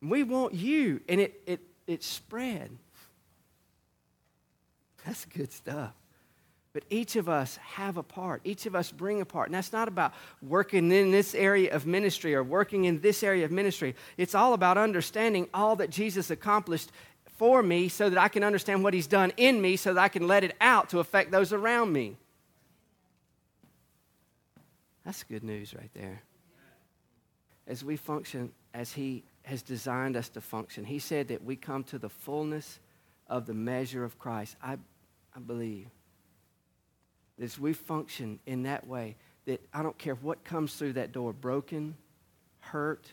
We 0.01 0.23
want 0.23 0.53
you. 0.53 1.01
And 1.07 1.21
it, 1.21 1.41
it 1.45 1.61
it 1.87 2.03
spread. 2.03 2.77
That's 5.05 5.25
good 5.25 5.51
stuff. 5.51 5.93
But 6.75 6.83
each 6.89 7.15
of 7.15 7.29
us 7.29 7.55
have 7.55 7.95
a 7.95 8.03
part. 8.03 8.41
Each 8.43 8.65
of 8.65 8.75
us 8.75 8.91
bring 8.91 9.21
a 9.21 9.25
part. 9.25 9.47
And 9.47 9.55
that's 9.55 9.71
not 9.71 9.87
about 9.87 10.13
working 10.41 10.91
in 10.91 11.09
this 11.09 11.33
area 11.33 11.73
of 11.73 11.85
ministry 11.85 12.35
or 12.35 12.43
working 12.43 12.83
in 12.83 12.99
this 12.99 13.23
area 13.23 13.45
of 13.45 13.51
ministry. 13.51 13.95
It's 14.17 14.35
all 14.35 14.53
about 14.53 14.77
understanding 14.77 15.47
all 15.53 15.77
that 15.77 15.89
Jesus 15.89 16.29
accomplished 16.31 16.91
for 17.37 17.63
me 17.63 17.87
so 17.87 18.09
that 18.09 18.19
I 18.19 18.27
can 18.27 18.43
understand 18.43 18.83
what 18.83 18.93
he's 18.93 19.07
done 19.07 19.31
in 19.37 19.61
me 19.61 19.77
so 19.77 19.93
that 19.93 20.01
I 20.01 20.09
can 20.09 20.27
let 20.27 20.43
it 20.43 20.53
out 20.59 20.89
to 20.89 20.99
affect 20.99 21.31
those 21.31 21.53
around 21.53 21.93
me. 21.93 22.17
That's 25.05 25.23
good 25.23 25.45
news 25.45 25.73
right 25.73 25.91
there. 25.93 26.23
As 27.67 27.85
we 27.85 27.95
function 27.95 28.51
as 28.73 28.91
he 28.91 29.23
has 29.43 29.61
designed 29.61 30.17
us 30.17 30.27
to 30.27 30.41
function, 30.41 30.83
he 30.83 30.99
said 30.99 31.29
that 31.29 31.41
we 31.41 31.55
come 31.55 31.85
to 31.85 31.97
the 31.97 32.09
fullness 32.09 32.79
of 33.29 33.45
the 33.45 33.53
measure 33.53 34.03
of 34.03 34.19
Christ. 34.19 34.57
I, 34.61 34.73
I 35.33 35.39
believe 35.39 35.87
as 37.41 37.59
we 37.59 37.73
function 37.73 38.39
in 38.45 38.63
that 38.63 38.87
way, 38.87 39.15
that 39.45 39.61
I 39.73 39.83
don't 39.83 39.97
care 39.97 40.15
what 40.15 40.43
comes 40.43 40.73
through 40.75 40.93
that 40.93 41.11
door 41.11 41.33
broken, 41.33 41.95
hurt, 42.59 43.07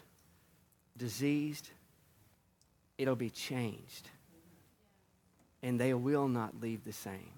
diseased 0.96 1.70
it'll 3.02 3.16
be 3.16 3.30
changed. 3.30 4.08
And 5.62 5.78
they 5.78 5.92
will 5.92 6.28
not 6.28 6.60
leave 6.60 6.84
the 6.84 6.92
same. 6.92 7.32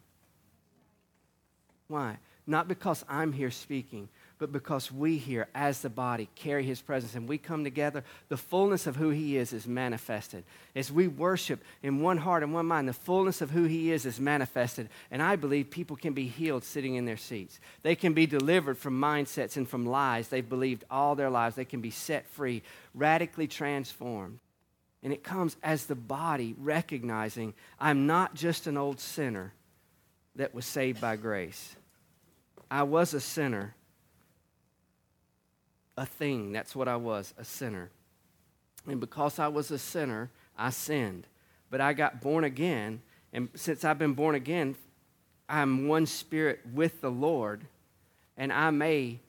Why? 1.89 2.19
Not 2.47 2.69
because 2.69 3.05
I'm 3.09 3.33
here 3.33 3.51
speaking, 3.51 4.09
but 4.39 4.51
because 4.51 4.91
we 4.91 5.17
here, 5.17 5.47
as 5.55 5.81
the 5.81 5.89
body, 5.89 6.29
carry 6.35 6.65
his 6.65 6.81
presence 6.81 7.15
and 7.15 7.29
we 7.29 7.39
come 7.39 7.63
together, 7.63 8.03
the 8.29 8.37
fullness 8.37 8.87
of 8.87 8.97
who 8.97 9.11
he 9.11 9.37
is 9.37 9.53
is 9.53 9.67
manifested. 9.67 10.43
As 10.75 10.91
we 10.91 11.07
worship 11.07 11.63
in 11.85 12.01
one 12.01 12.19
heart 12.19 12.43
and 12.43 12.53
one 12.53 12.67
mind, 12.67 12.89
the 12.89 12.93
fullness 12.93 13.41
of 13.41 13.51
who 13.51 13.65
he 13.65 13.93
is 13.93 14.05
is 14.05 14.19
manifested. 14.19 14.89
And 15.13 15.23
I 15.23 15.37
believe 15.37 15.71
people 15.71 15.97
can 15.97 16.15
be 16.15 16.27
healed 16.27 16.65
sitting 16.65 16.97
in 16.97 17.05
their 17.05 17.17
seats. 17.17 17.61
They 17.83 17.95
can 17.95 18.13
be 18.13 18.27
delivered 18.27 18.77
from 18.77 19.01
mindsets 19.01 19.57
and 19.57 19.69
from 19.69 19.87
lies 19.87 20.29
they've 20.29 20.49
believed 20.49 20.85
all 20.91 21.15
their 21.15 21.31
lives. 21.31 21.55
They 21.55 21.65
can 21.65 21.81
be 21.81 21.91
set 21.91 22.27
free, 22.27 22.63
radically 22.93 23.47
transformed. 23.47 24.41
And 25.05 25.13
it 25.13 25.23
comes 25.23 25.57
as 25.63 25.87
the 25.87 25.95
body 25.95 26.57
recognizing 26.59 27.55
I'm 27.79 28.09
not 28.09 28.35
just 28.35 28.67
an 28.67 28.77
old 28.77 28.99
sinner 28.99 29.53
that 30.35 30.55
was 30.55 30.67
saved 30.67 31.01
by 31.01 31.15
grace. 31.15 31.77
I 32.69 32.83
was 32.83 33.15
a 33.15 33.21
sinner 33.21 33.77
a 35.97 36.07
thing. 36.07 36.53
That's 36.53 36.75
what 36.75 36.89
I 36.89 36.97
was, 36.97 37.35
a 37.39 37.45
sinner. 37.45 37.91
And 38.87 39.01
because 39.01 39.39
I 39.39 39.49
was 39.49 39.71
a 39.71 39.79
sinner, 39.79 40.31
I 40.57 40.71
sinned. 40.71 41.27
But 41.71 41.81
I 41.81 41.93
got 41.93 42.21
born 42.21 42.45
again. 42.45 43.01
And 43.33 43.49
since 43.55 43.85
I've 43.85 43.99
been 43.99 44.15
born 44.15 44.35
again, 44.35 44.77
I'm 45.49 45.89
one 45.89 46.07
spirit 46.07 46.61
with 46.73 47.01
the 47.01 47.11
Lord. 47.11 47.67
And 48.37 48.53
I 48.53 48.71
may 48.71 49.21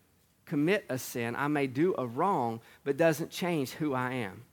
commit 0.46 0.86
a 0.90 0.98
sin, 0.98 1.36
I 1.36 1.48
may 1.48 1.66
do 1.66 1.96
a 1.98 2.06
wrong, 2.06 2.62
but 2.84 2.98
doesn't 2.98 3.32
change 3.32 3.72
who 3.72 3.94
I 3.94 4.14
am. 4.14 4.44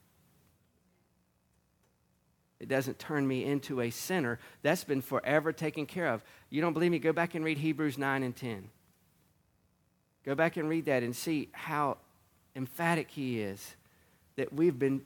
It 2.59 2.69
doesn't 2.69 2.99
turn 2.99 3.27
me 3.27 3.45
into 3.45 3.81
a 3.81 3.91
sinner. 3.91 4.39
That's 4.63 4.85
been 4.85 5.03
forever 5.03 5.53
taken 5.53 5.85
care 5.85 6.09
of. 6.09 6.23
You 6.49 6.61
don't 6.63 6.73
believe 6.73 6.93
me? 6.93 7.01
Go 7.01 7.13
back 7.13 7.35
and 7.35 7.45
read 7.45 7.59
Hebrews 7.59 7.99
9 7.99 8.23
and 8.23 8.35
10. 8.35 8.71
Go 10.25 10.35
back 10.35 10.57
and 10.57 10.69
read 10.69 10.87
that 10.87 11.03
and 11.03 11.15
see 11.15 11.49
how 11.53 11.99
emphatic 12.55 13.11
he 13.11 13.41
is 13.41 13.75
that 14.37 14.53
we've 14.53 14.79
been, 14.79 15.03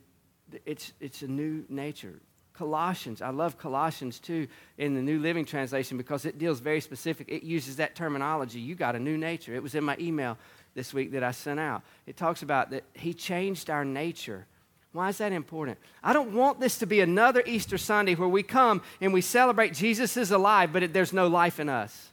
it's, 0.64 0.92
it's 1.00 1.22
a 1.22 1.28
new 1.28 1.64
nature. 1.68 2.14
Colossians, 2.52 3.20
I 3.20 3.30
love 3.30 3.58
Colossians 3.58 4.18
too 4.18 4.48
in 4.78 4.94
the 4.94 5.02
New 5.02 5.18
Living 5.18 5.44
Translation 5.44 5.98
because 5.98 6.24
it 6.24 6.38
deals 6.38 6.60
very 6.60 6.80
specific. 6.80 7.28
It 7.28 7.42
uses 7.42 7.76
that 7.76 7.94
terminology. 7.94 8.60
You 8.60 8.74
got 8.74 8.96
a 8.96 8.98
new 8.98 9.18
nature. 9.18 9.54
It 9.54 9.62
was 9.62 9.74
in 9.74 9.84
my 9.84 9.96
email 10.00 10.38
this 10.74 10.94
week 10.94 11.12
that 11.12 11.22
I 11.22 11.32
sent 11.32 11.60
out. 11.60 11.82
It 12.06 12.16
talks 12.16 12.42
about 12.42 12.70
that 12.70 12.84
he 12.94 13.12
changed 13.12 13.68
our 13.68 13.84
nature. 13.84 14.46
Why 14.92 15.10
is 15.10 15.18
that 15.18 15.32
important? 15.32 15.78
I 16.02 16.14
don't 16.14 16.32
want 16.32 16.58
this 16.58 16.78
to 16.78 16.86
be 16.86 17.00
another 17.00 17.42
Easter 17.44 17.76
Sunday 17.76 18.14
where 18.14 18.28
we 18.28 18.42
come 18.42 18.80
and 19.00 19.12
we 19.12 19.20
celebrate 19.20 19.74
Jesus 19.74 20.16
is 20.16 20.30
alive, 20.30 20.72
but 20.72 20.82
it, 20.82 20.92
there's 20.94 21.12
no 21.12 21.28
life 21.28 21.60
in 21.60 21.68
us. 21.68 22.10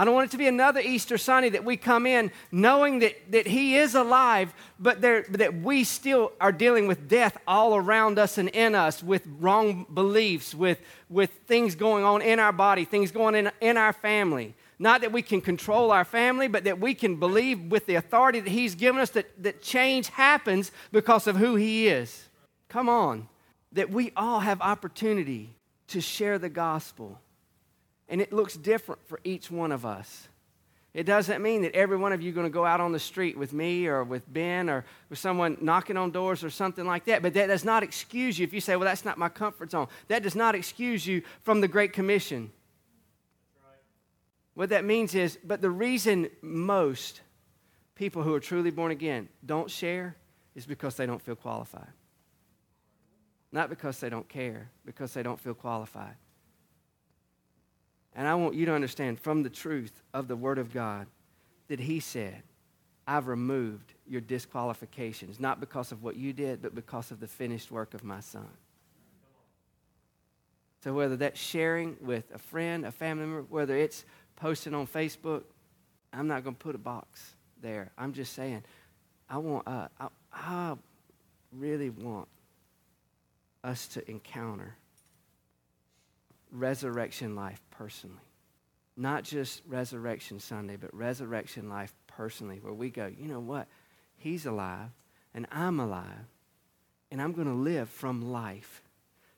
I 0.00 0.04
don't 0.06 0.14
want 0.14 0.30
it 0.30 0.30
to 0.30 0.38
be 0.38 0.46
another 0.46 0.80
Easter 0.80 1.18
Sunday 1.18 1.50
that 1.50 1.62
we 1.62 1.76
come 1.76 2.06
in 2.06 2.32
knowing 2.50 3.00
that, 3.00 3.32
that 3.32 3.46
He 3.46 3.76
is 3.76 3.94
alive, 3.94 4.54
but 4.78 5.02
that 5.02 5.60
we 5.60 5.84
still 5.84 6.32
are 6.40 6.52
dealing 6.52 6.86
with 6.86 7.06
death 7.06 7.36
all 7.46 7.76
around 7.76 8.18
us 8.18 8.38
and 8.38 8.48
in 8.48 8.74
us, 8.74 9.02
with 9.02 9.28
wrong 9.38 9.84
beliefs, 9.92 10.54
with, 10.54 10.80
with 11.10 11.28
things 11.46 11.74
going 11.74 12.02
on 12.02 12.22
in 12.22 12.38
our 12.38 12.50
body, 12.50 12.86
things 12.86 13.10
going 13.10 13.34
in, 13.34 13.50
in 13.60 13.76
our 13.76 13.92
family. 13.92 14.54
Not 14.78 15.02
that 15.02 15.12
we 15.12 15.20
can 15.20 15.42
control 15.42 15.92
our 15.92 16.06
family, 16.06 16.48
but 16.48 16.64
that 16.64 16.80
we 16.80 16.94
can 16.94 17.16
believe 17.16 17.70
with 17.70 17.84
the 17.84 17.96
authority 17.96 18.40
that 18.40 18.48
He's 18.48 18.74
given 18.74 19.02
us 19.02 19.10
that, 19.10 19.42
that 19.42 19.60
change 19.60 20.08
happens 20.08 20.72
because 20.92 21.26
of 21.26 21.36
who 21.36 21.56
He 21.56 21.88
is. 21.88 22.30
Come 22.70 22.88
on. 22.88 23.28
That 23.72 23.90
we 23.90 24.12
all 24.16 24.40
have 24.40 24.62
opportunity 24.62 25.56
to 25.88 26.00
share 26.00 26.38
the 26.38 26.48
gospel 26.48 27.20
and 28.10 28.20
it 28.20 28.32
looks 28.32 28.54
different 28.56 29.00
for 29.06 29.20
each 29.24 29.50
one 29.50 29.72
of 29.72 29.86
us. 29.86 30.28
It 30.92 31.04
doesn't 31.04 31.40
mean 31.40 31.62
that 31.62 31.76
every 31.76 31.96
one 31.96 32.12
of 32.12 32.20
you 32.20 32.32
are 32.32 32.34
going 32.34 32.46
to 32.46 32.52
go 32.52 32.66
out 32.66 32.80
on 32.80 32.90
the 32.90 32.98
street 32.98 33.38
with 33.38 33.52
me 33.52 33.86
or 33.86 34.02
with 34.02 34.30
Ben 34.30 34.68
or 34.68 34.84
with 35.08 35.20
someone 35.20 35.56
knocking 35.60 35.96
on 35.96 36.10
doors 36.10 36.42
or 36.42 36.50
something 36.50 36.84
like 36.84 37.04
that. 37.04 37.22
But 37.22 37.34
that 37.34 37.46
does 37.46 37.64
not 37.64 37.84
excuse 37.84 38.40
you 38.40 38.44
if 38.44 38.52
you 38.52 38.60
say, 38.60 38.74
well, 38.74 38.86
that's 38.86 39.04
not 39.04 39.16
my 39.16 39.28
comfort 39.28 39.70
zone. 39.70 39.86
That 40.08 40.24
does 40.24 40.34
not 40.34 40.56
excuse 40.56 41.06
you 41.06 41.22
from 41.42 41.60
the 41.60 41.68
Great 41.68 41.92
Commission. 41.92 42.50
Right. 43.64 43.78
What 44.54 44.70
that 44.70 44.84
means 44.84 45.14
is, 45.14 45.38
but 45.44 45.60
the 45.60 45.70
reason 45.70 46.28
most 46.42 47.20
people 47.94 48.24
who 48.24 48.34
are 48.34 48.40
truly 48.40 48.72
born 48.72 48.90
again 48.90 49.28
don't 49.46 49.70
share 49.70 50.16
is 50.56 50.66
because 50.66 50.96
they 50.96 51.06
don't 51.06 51.22
feel 51.22 51.36
qualified. 51.36 51.92
Not 53.52 53.68
because 53.68 54.00
they 54.00 54.10
don't 54.10 54.28
care, 54.28 54.70
because 54.84 55.14
they 55.14 55.22
don't 55.22 55.38
feel 55.38 55.54
qualified. 55.54 56.16
And 58.14 58.26
I 58.26 58.34
want 58.34 58.54
you 58.54 58.66
to 58.66 58.74
understand 58.74 59.20
from 59.20 59.42
the 59.42 59.50
truth 59.50 60.02
of 60.12 60.28
the 60.28 60.36
Word 60.36 60.58
of 60.58 60.72
God 60.72 61.06
that 61.68 61.80
He 61.80 62.00
said, 62.00 62.42
I've 63.06 63.28
removed 63.28 63.94
your 64.06 64.20
disqualifications, 64.20 65.40
not 65.40 65.60
because 65.60 65.92
of 65.92 66.02
what 66.02 66.16
you 66.16 66.32
did, 66.32 66.62
but 66.62 66.74
because 66.74 67.10
of 67.10 67.20
the 67.20 67.26
finished 67.26 67.70
work 67.70 67.94
of 67.94 68.04
my 68.04 68.20
Son. 68.20 68.48
So, 70.82 70.94
whether 70.94 71.16
that's 71.16 71.38
sharing 71.38 71.96
with 72.00 72.24
a 72.34 72.38
friend, 72.38 72.86
a 72.86 72.92
family 72.92 73.26
member, 73.26 73.42
whether 73.42 73.76
it's 73.76 74.04
posting 74.36 74.74
on 74.74 74.86
Facebook, 74.86 75.42
I'm 76.12 76.26
not 76.26 76.42
going 76.42 76.56
to 76.56 76.58
put 76.58 76.74
a 76.74 76.78
box 76.78 77.34
there. 77.60 77.90
I'm 77.98 78.12
just 78.12 78.32
saying, 78.32 78.62
I 79.28 79.38
want, 79.38 79.68
uh, 79.68 79.88
I, 79.98 80.08
I 80.32 80.74
really 81.52 81.90
want 81.90 82.28
us 83.62 83.88
to 83.88 84.10
encounter 84.10 84.76
resurrection 86.52 87.34
life 87.34 87.60
personally. 87.70 88.16
Not 88.96 89.24
just 89.24 89.62
Resurrection 89.66 90.40
Sunday, 90.40 90.76
but 90.76 90.94
resurrection 90.94 91.68
life 91.68 91.94
personally, 92.06 92.58
where 92.60 92.72
we 92.74 92.90
go, 92.90 93.06
you 93.06 93.28
know 93.28 93.40
what? 93.40 93.66
He's 94.16 94.44
alive, 94.44 94.90
and 95.34 95.46
I'm 95.50 95.80
alive, 95.80 96.26
and 97.10 97.22
I'm 97.22 97.32
going 97.32 97.46
to 97.46 97.54
live 97.54 97.88
from 97.88 98.30
life. 98.30 98.82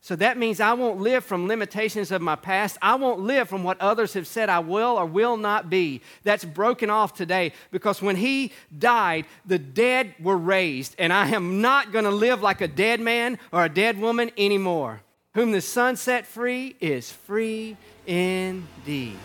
So 0.01 0.17
that 0.17 0.37
means 0.37 0.59
I 0.59 0.73
won't 0.73 1.01
live 1.01 1.25
from 1.25 1.47
limitations 1.47 2.11
of 2.11 2.21
my 2.21 2.35
past. 2.35 2.77
I 2.83 2.97
won't 2.97 3.21
live 3.21 3.49
from 3.49 3.63
what 3.63 3.81
others 3.81 4.15
have 4.15 4.27
said 4.27 4.49
I 4.49 4.59
will 4.59 4.97
or 4.99 5.07
will 5.07 5.37
not 5.37 5.71
be. 5.71 6.01
That's 6.25 6.45
broken 6.45 6.91
off 6.91 7.15
today 7.15 7.53
because 7.71 8.03
when 8.03 8.17
he 8.17 8.51
died, 8.77 9.27
the 9.47 9.61
dead 9.61 10.17
were 10.19 10.37
raised, 10.37 10.97
and 10.99 11.13
I 11.13 11.29
am 11.29 11.61
not 11.61 11.93
going 11.93 12.05
to 12.05 12.11
live 12.11 12.43
like 12.43 12.61
a 12.61 12.67
dead 12.67 12.99
man 12.99 13.39
or 13.53 13.65
a 13.65 13.69
dead 13.69 13.97
woman 13.97 14.33
anymore. 14.37 15.03
Whom 15.35 15.53
the 15.53 15.63
Son 15.63 15.97
set 15.97 16.27
free 16.27 16.77
is 16.79 17.11
free 17.11 17.77
indeed. 18.07 19.19